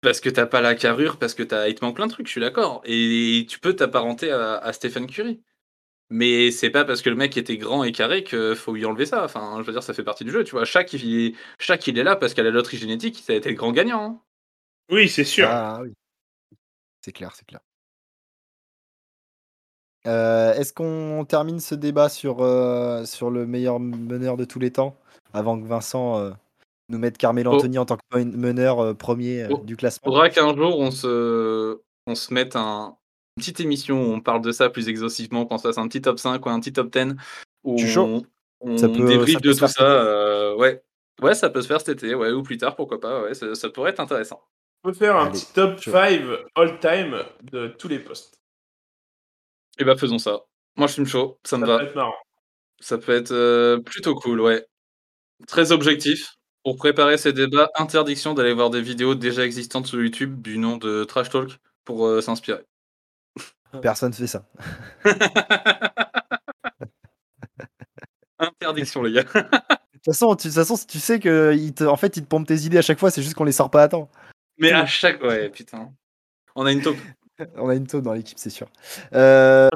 parce 0.00 0.20
que 0.20 0.28
t'as 0.28 0.46
pas 0.46 0.60
la 0.60 0.74
carrure, 0.74 1.18
parce 1.18 1.34
que 1.34 1.42
t'as, 1.42 1.68
il 1.68 1.74
te 1.74 1.84
manque 1.84 1.96
plein 1.96 2.06
de 2.06 2.12
trucs, 2.12 2.26
je 2.26 2.32
suis 2.32 2.40
d'accord. 2.40 2.82
Et 2.84 3.46
tu 3.48 3.58
peux 3.60 3.74
t'apparenter 3.74 4.30
à, 4.30 4.56
à 4.58 4.72
Stephen 4.72 5.06
Curry. 5.06 5.42
Mais 6.10 6.50
c'est 6.50 6.70
pas 6.70 6.86
parce 6.86 7.02
que 7.02 7.10
le 7.10 7.16
mec 7.16 7.36
était 7.36 7.58
grand 7.58 7.84
et 7.84 7.92
carré 7.92 8.24
qu'il 8.24 8.54
faut 8.56 8.72
lui 8.72 8.86
enlever 8.86 9.04
ça. 9.04 9.24
Enfin, 9.24 9.56
je 9.60 9.66
veux 9.66 9.72
dire, 9.72 9.82
ça 9.82 9.92
fait 9.92 10.04
partie 10.04 10.24
du 10.24 10.30
jeu, 10.30 10.42
tu 10.42 10.52
vois. 10.52 10.64
Chaque, 10.64 10.92
il, 10.94 11.36
chaque, 11.58 11.86
il 11.86 11.98
est 11.98 12.02
là 12.02 12.16
parce 12.16 12.32
qu'à 12.32 12.42
la 12.42 12.50
loterie 12.50 12.78
génétique, 12.78 13.22
ça 13.24 13.34
a 13.34 13.36
été 13.36 13.50
le 13.50 13.56
grand 13.56 13.72
gagnant. 13.72 14.02
hein. 14.02 14.20
Oui, 14.90 15.08
c'est 15.10 15.24
sûr. 15.24 15.46
Ah 15.50 15.80
oui. 15.82 15.92
C'est 17.02 17.12
clair, 17.12 17.32
c'est 17.34 17.46
clair. 17.46 17.60
Euh, 20.06 20.54
Est-ce 20.54 20.72
qu'on 20.72 21.26
termine 21.28 21.60
ce 21.60 21.74
débat 21.74 22.08
sur, 22.08 22.40
euh, 22.40 23.04
sur 23.04 23.30
le 23.30 23.46
meilleur 23.46 23.78
meneur 23.78 24.36
de 24.38 24.44
tous 24.46 24.58
les 24.58 24.72
temps 24.72 24.98
avant 25.34 25.60
que 25.60 25.66
Vincent 25.66 26.18
euh, 26.18 26.30
nous 26.88 26.98
mette 26.98 27.18
Carmelo 27.18 27.50
Oh. 27.52 27.56
Anthony 27.56 27.78
en 27.78 27.84
tant 27.84 27.96
que 27.96 28.02
men- 28.18 28.36
meneur 28.36 28.80
euh, 28.80 28.94
premier 28.94 29.42
euh, 29.44 29.48
Oh. 29.50 29.58
du 29.64 29.76
classement 29.76 30.10
Faudra 30.10 30.30
qu'un 30.30 30.54
jour 30.56 30.78
on 30.78 30.90
se, 30.90 31.80
on 32.06 32.14
se 32.14 32.32
mette 32.32 32.56
un, 32.56 32.96
une 33.36 33.40
petite 33.40 33.60
émission 33.60 34.00
où 34.02 34.12
on 34.14 34.20
parle 34.20 34.40
de 34.40 34.52
ça 34.52 34.70
plus 34.70 34.88
exhaustivement, 34.88 35.46
qu'on 35.46 35.58
se 35.58 35.68
fasse 35.68 35.78
un 35.78 35.86
petit 35.88 36.00
top 36.02 36.18
5 36.18 36.44
ou 36.44 36.48
un 36.50 36.60
petit 36.60 36.72
top 36.72 36.90
10 36.90 37.14
où 37.64 37.78
chaud? 37.78 38.24
on, 38.60 38.70
on 38.72 38.76
Ça 38.78 38.88
peut- 38.88 39.04
débriefe 39.06 39.34
ça 39.34 39.40
peut 39.40 39.48
de 39.48 39.52
tout 39.54 39.68
ça. 39.68 39.82
euh, 40.02 40.56
ouais. 40.56 40.82
ouais, 41.22 41.34
ça 41.34 41.50
peut 41.50 41.62
se 41.62 41.66
faire 41.68 41.80
cet 41.80 41.90
été, 42.02 42.14
ouais, 42.14 42.30
ou 42.32 42.42
plus 42.42 42.56
tard, 42.58 42.74
pourquoi 42.76 42.98
pas. 43.00 43.22
Ouais, 43.22 43.34
ça, 43.34 43.54
ça 43.54 43.68
pourrait 43.70 43.90
être 43.90 44.00
intéressant. 44.00 44.42
On 44.84 44.88
peut 44.90 44.94
faire 44.94 45.16
un 45.16 45.24
Allez, 45.26 45.32
petit 45.32 45.52
top 45.52 45.78
je- 45.80 45.90
5 45.90 46.22
all-time 46.54 47.22
de 47.42 47.68
tous 47.68 47.88
les 47.88 47.98
postes. 47.98 48.40
Et 49.78 49.84
bah 49.84 49.96
faisons 49.96 50.18
ça. 50.18 50.40
Moi 50.76 50.86
je 50.88 50.92
suis 50.94 51.06
chaud, 51.06 51.38
ça 51.44 51.56
me 51.58 51.66
Ça 51.66 51.72
va. 51.72 51.78
peut 51.78 51.84
être 51.86 51.94
marrant. 51.96 52.14
Ça 52.80 52.98
peut 52.98 53.12
être 53.12 53.32
euh, 53.32 53.78
plutôt 53.80 54.14
cool, 54.14 54.40
ouais. 54.40 54.64
Très 55.46 55.70
objectif. 55.72 56.34
Pour 56.68 56.76
préparer 56.76 57.16
ces 57.16 57.32
débats, 57.32 57.70
interdiction 57.76 58.34
d'aller 58.34 58.52
voir 58.52 58.68
des 58.68 58.82
vidéos 58.82 59.14
déjà 59.14 59.42
existantes 59.42 59.86
sur 59.86 60.02
YouTube 60.02 60.42
du 60.42 60.58
nom 60.58 60.76
de 60.76 61.02
Trash 61.04 61.30
Talk 61.30 61.58
pour 61.86 62.06
euh, 62.06 62.20
s'inspirer. 62.20 62.60
Personne 63.80 64.12
fait 64.12 64.26
ça. 64.26 64.44
Interdiction, 68.38 69.02
les 69.02 69.12
gars. 69.12 69.22
De 69.32 69.40
toute 69.40 70.04
façon, 70.04 70.36
tu, 70.36 70.48
de 70.48 70.52
toute 70.52 70.62
façon, 70.62 70.76
tu 70.86 71.00
sais 71.00 71.18
que 71.18 71.54
il 71.56 71.72
te, 71.72 71.84
en 71.84 71.96
fait, 71.96 72.18
il 72.18 72.24
te 72.24 72.28
pompe 72.28 72.46
tes 72.46 72.58
idées 72.58 72.76
à 72.76 72.82
chaque 72.82 72.98
fois, 72.98 73.10
c'est 73.10 73.22
juste 73.22 73.34
qu'on 73.34 73.44
les 73.44 73.52
sort 73.52 73.70
pas 73.70 73.84
à 73.84 73.88
temps. 73.88 74.10
Mais 74.58 74.70
à 74.72 74.84
chaque. 74.84 75.22
Ouais, 75.22 75.48
putain. 75.48 75.90
On 76.54 76.66
a 76.66 76.72
une 76.72 76.82
taupe. 76.82 76.98
On 77.56 77.70
a 77.70 77.74
une 77.74 77.86
taupe 77.86 78.04
dans 78.04 78.12
l'équipe, 78.12 78.38
c'est 78.38 78.50
sûr. 78.50 78.68
Euh, 79.14 79.70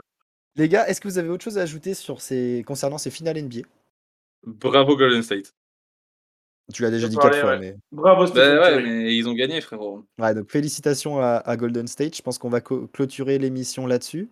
les 0.56 0.68
gars, 0.68 0.86
est-ce 0.88 1.00
que 1.00 1.08
vous 1.08 1.16
avez 1.16 1.30
autre 1.30 1.42
chose 1.42 1.56
à 1.56 1.62
ajouter 1.62 1.94
sur 1.94 2.20
ces... 2.20 2.62
concernant 2.66 2.98
ces 2.98 3.10
finales 3.10 3.40
NBA 3.40 3.62
Bravo 4.44 4.94
Golden 4.94 5.22
State. 5.22 5.54
Tu 6.72 6.82
l'as 6.82 6.90
déjà 6.90 7.08
dit 7.08 7.16
quatre 7.16 7.38
fois, 7.38 7.50
ouais. 7.50 7.58
mais. 7.58 7.76
Bravo, 7.90 8.26
Bah 8.32 8.60
ouais, 8.60 8.82
mais 8.82 9.14
ils 9.14 9.28
ont 9.28 9.34
gagné, 9.34 9.60
frérot. 9.60 10.04
Ouais, 10.18 10.34
donc 10.34 10.50
félicitations 10.50 11.20
à, 11.20 11.42
à 11.44 11.56
Golden 11.56 11.86
State. 11.86 12.16
Je 12.16 12.22
pense 12.22 12.38
qu'on 12.38 12.50
va 12.50 12.60
clôturer 12.60 13.38
l'émission 13.38 13.86
là-dessus. 13.86 14.28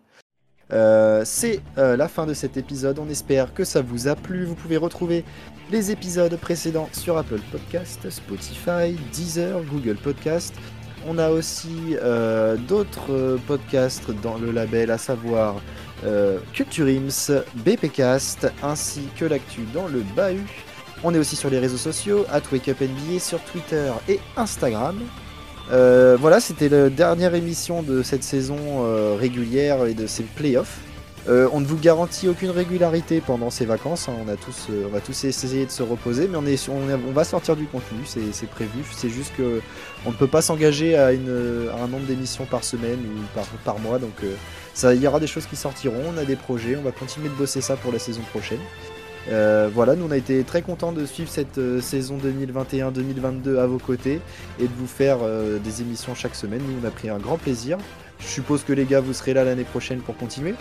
Euh, 0.71 1.23
c'est 1.25 1.59
euh, 1.77 1.97
la 1.97 2.07
fin 2.07 2.25
de 2.25 2.33
cet 2.33 2.57
épisode. 2.57 2.99
On 2.99 3.09
espère 3.09 3.53
que 3.53 3.63
ça 3.63 3.81
vous 3.81 4.07
a 4.07 4.15
plu. 4.15 4.45
Vous 4.45 4.55
pouvez 4.55 4.77
retrouver 4.77 5.25
les 5.69 5.91
épisodes 5.91 6.35
précédents 6.37 6.89
sur 6.93 7.17
Apple 7.17 7.41
Podcast, 7.51 8.09
Spotify, 8.09 8.95
Deezer, 9.11 9.61
Google 9.65 9.97
Podcast. 9.97 10.55
On 11.07 11.17
a 11.17 11.29
aussi 11.31 11.95
euh, 12.01 12.55
d'autres 12.55 13.39
podcasts 13.47 14.11
dans 14.21 14.37
le 14.37 14.51
label, 14.51 14.91
à 14.91 14.97
savoir 14.97 15.59
euh, 16.05 16.39
Culture 16.53 16.87
Ims, 16.87 17.43
BPcast, 17.55 18.51
ainsi 18.63 19.01
que 19.17 19.25
l'actu 19.25 19.61
dans 19.73 19.87
le 19.87 20.03
bahut. 20.15 20.45
On 21.03 21.13
est 21.13 21.17
aussi 21.17 21.35
sur 21.35 21.49
les 21.49 21.59
réseaux 21.59 21.77
sociaux, 21.77 22.25
at 22.31 22.41
WakeUpNBA 22.51 23.19
sur 23.19 23.39
Twitter 23.41 23.91
et 24.07 24.19
Instagram. 24.37 24.99
Euh, 25.71 26.17
voilà, 26.19 26.39
c'était 26.39 26.69
la 26.69 26.89
dernière 26.89 27.33
émission 27.33 27.81
de 27.81 28.03
cette 28.03 28.23
saison 28.23 28.57
euh, 28.85 29.15
régulière 29.19 29.85
et 29.85 29.93
de 29.93 30.05
ces 30.05 30.23
playoffs. 30.23 30.79
Euh, 31.29 31.47
on 31.53 31.59
ne 31.59 31.65
vous 31.65 31.77
garantit 31.77 32.27
aucune 32.27 32.49
régularité 32.49 33.21
pendant 33.21 33.49
ces 33.51 33.65
vacances. 33.65 34.09
hein. 34.09 34.13
On, 34.25 34.27
a 34.27 34.35
tous, 34.35 34.67
on 34.85 34.89
va 34.89 35.01
tous 35.01 35.23
essayer 35.23 35.65
de 35.65 35.71
se 35.71 35.83
reposer, 35.83 36.27
mais 36.27 36.37
on, 36.37 37.11
va 37.11 37.23
sortir 37.23 37.55
du 37.55 37.65
contenu, 37.65 37.99
c'est 38.05 38.49
prévu. 38.49 38.83
C'est 38.91 39.09
juste 39.09 39.31
que 39.37 39.61
on 40.05 40.09
ne 40.09 40.15
peut 40.15 40.27
pas 40.27 40.41
s'engager 40.41 40.97
à, 40.97 41.07
un 41.07 41.87
nombre 41.87 42.05
d'émissions 42.07 42.45
par 42.45 42.63
semaine 42.63 42.99
ou 42.99 43.39
par, 43.63 43.79
mois. 43.79 43.99
Donc 43.99 44.23
il 44.83 45.01
y 45.01 45.07
aura 45.07 45.19
des 45.19 45.27
choses 45.27 45.45
qui 45.45 45.55
sortiront. 45.55 46.01
On 46.15 46.17
a 46.17 46.25
des 46.25 46.35
projets. 46.35 46.75
On 46.75 46.81
va 46.81 46.91
continuer 46.91 47.29
de 47.29 47.35
bosser 47.35 47.61
ça 47.61 47.75
pour 47.75 47.91
la 47.91 47.99
saison 47.99 48.21
prochaine. 48.31 48.59
Euh, 49.29 49.69
voilà, 49.71 49.95
nous 49.95 50.05
on 50.07 50.11
a 50.11 50.17
été 50.17 50.43
très 50.43 50.61
contents 50.61 50.91
de 50.91 51.05
suivre 51.05 51.29
cette 51.29 51.57
euh, 51.59 51.79
saison 51.79 52.17
2021-2022 52.17 53.59
à 53.59 53.67
vos 53.67 53.77
côtés 53.77 54.19
et 54.59 54.63
de 54.63 54.73
vous 54.75 54.87
faire 54.87 55.17
euh, 55.21 55.59
des 55.59 55.81
émissions 55.81 56.15
chaque 56.15 56.35
semaine. 56.35 56.61
Nous 56.67 56.79
on 56.83 56.87
a 56.87 56.91
pris 56.91 57.09
un 57.09 57.19
grand 57.19 57.37
plaisir. 57.37 57.77
Je 58.19 58.27
suppose 58.27 58.63
que 58.63 58.73
les 58.73 58.85
gars 58.85 58.99
vous 58.99 59.13
serez 59.13 59.33
là 59.33 59.43
l'année 59.43 59.63
prochaine 59.63 59.99
pour 59.99 60.17
continuer. 60.17 60.55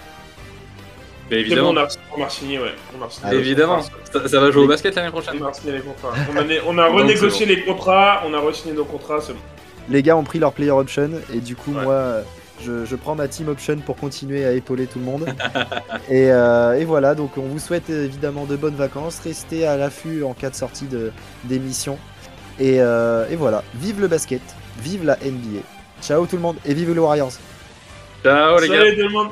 Mais 1.31 1.37
bon, 1.37 1.43
évidemment, 1.43 1.71
on 2.17 2.23
a, 2.25 2.29
signé, 2.29 2.59
ouais. 2.59 2.73
On 2.99 3.03
a 3.05 3.09
Ah, 3.23 3.33
évidemment. 3.35 3.81
Ça, 3.83 4.27
ça 4.27 4.41
va 4.41 4.51
jouer 4.51 4.65
au 4.65 4.67
basket 4.67 4.97
l'année 4.97 5.13
prochaine. 5.13 5.37
On 5.41 5.47
a 5.47 5.53
signé 5.53 5.75
les 5.75 5.81
contrats. 5.81 6.13
On 6.33 6.37
a, 6.37 6.43
on 6.67 6.79
a 6.79 6.89
Donc, 6.89 6.99
renégocié 6.99 7.47
les 7.47 7.63
contrats, 7.63 8.23
on 8.27 8.35
a 8.35 8.41
re-signé 8.41 8.75
nos 8.75 8.85
contrats, 8.85 9.21
c'est 9.21 9.33
bon. 9.35 9.39
Les 9.89 10.03
gars 10.03 10.17
ont 10.17 10.25
pris 10.25 10.41
leur 10.41 10.53
player 10.53 10.73
option 10.73 11.11
et 11.33 11.39
du 11.39 11.55
coup 11.55 11.73
Ouais. 11.73 11.83
moi 11.85 11.93
euh, 11.95 12.23
je, 12.65 12.85
je 12.85 12.97
prends 12.97 13.15
ma 13.15 13.29
team 13.29 13.49
option 13.49 13.77
pour 13.85 13.97
continuer 13.97 14.45
à 14.45 14.53
épauler 14.53 14.87
tout 14.87 14.99
le 14.99 15.05
monde. 15.05 15.27
et, 16.09 16.31
euh, 16.31 16.79
et 16.79 16.85
voilà, 16.85 17.15
donc 17.15 17.37
on 17.37 17.43
vous 17.43 17.59
souhaite 17.59 17.89
évidemment 17.91 18.45
de 18.45 18.57
bonnes 18.57 18.75
vacances. 18.77 19.21
Restez 19.25 19.67
à 19.67 19.77
l'affût 19.77 20.23
en 20.25 20.33
cas 20.35 20.51
de 20.51 20.55
sortie 20.55 20.87
de- 20.87 21.13
d'émission. 21.45 21.99
Et, 22.59 22.77
euh, 22.81 23.27
et 23.31 23.37
voilà, 23.37 23.63
vive 23.75 24.01
le 24.01 24.09
basket, 24.09 24.43
vive 24.83 25.05
la 25.05 25.17
NBA. 25.17 25.61
Ciao 26.03 26.27
tout 26.27 26.37
le 26.37 26.43
monde 26.43 26.57
et 26.67 26.75
vive 26.75 26.93
les 26.93 26.99
Warriors. 26.99 27.33
Ciao 28.23 28.59
les 28.61 28.69
gars. 28.69 28.75
Salut 28.81 28.97
tout 28.97 29.03
le 29.03 29.09
monde 29.11 29.29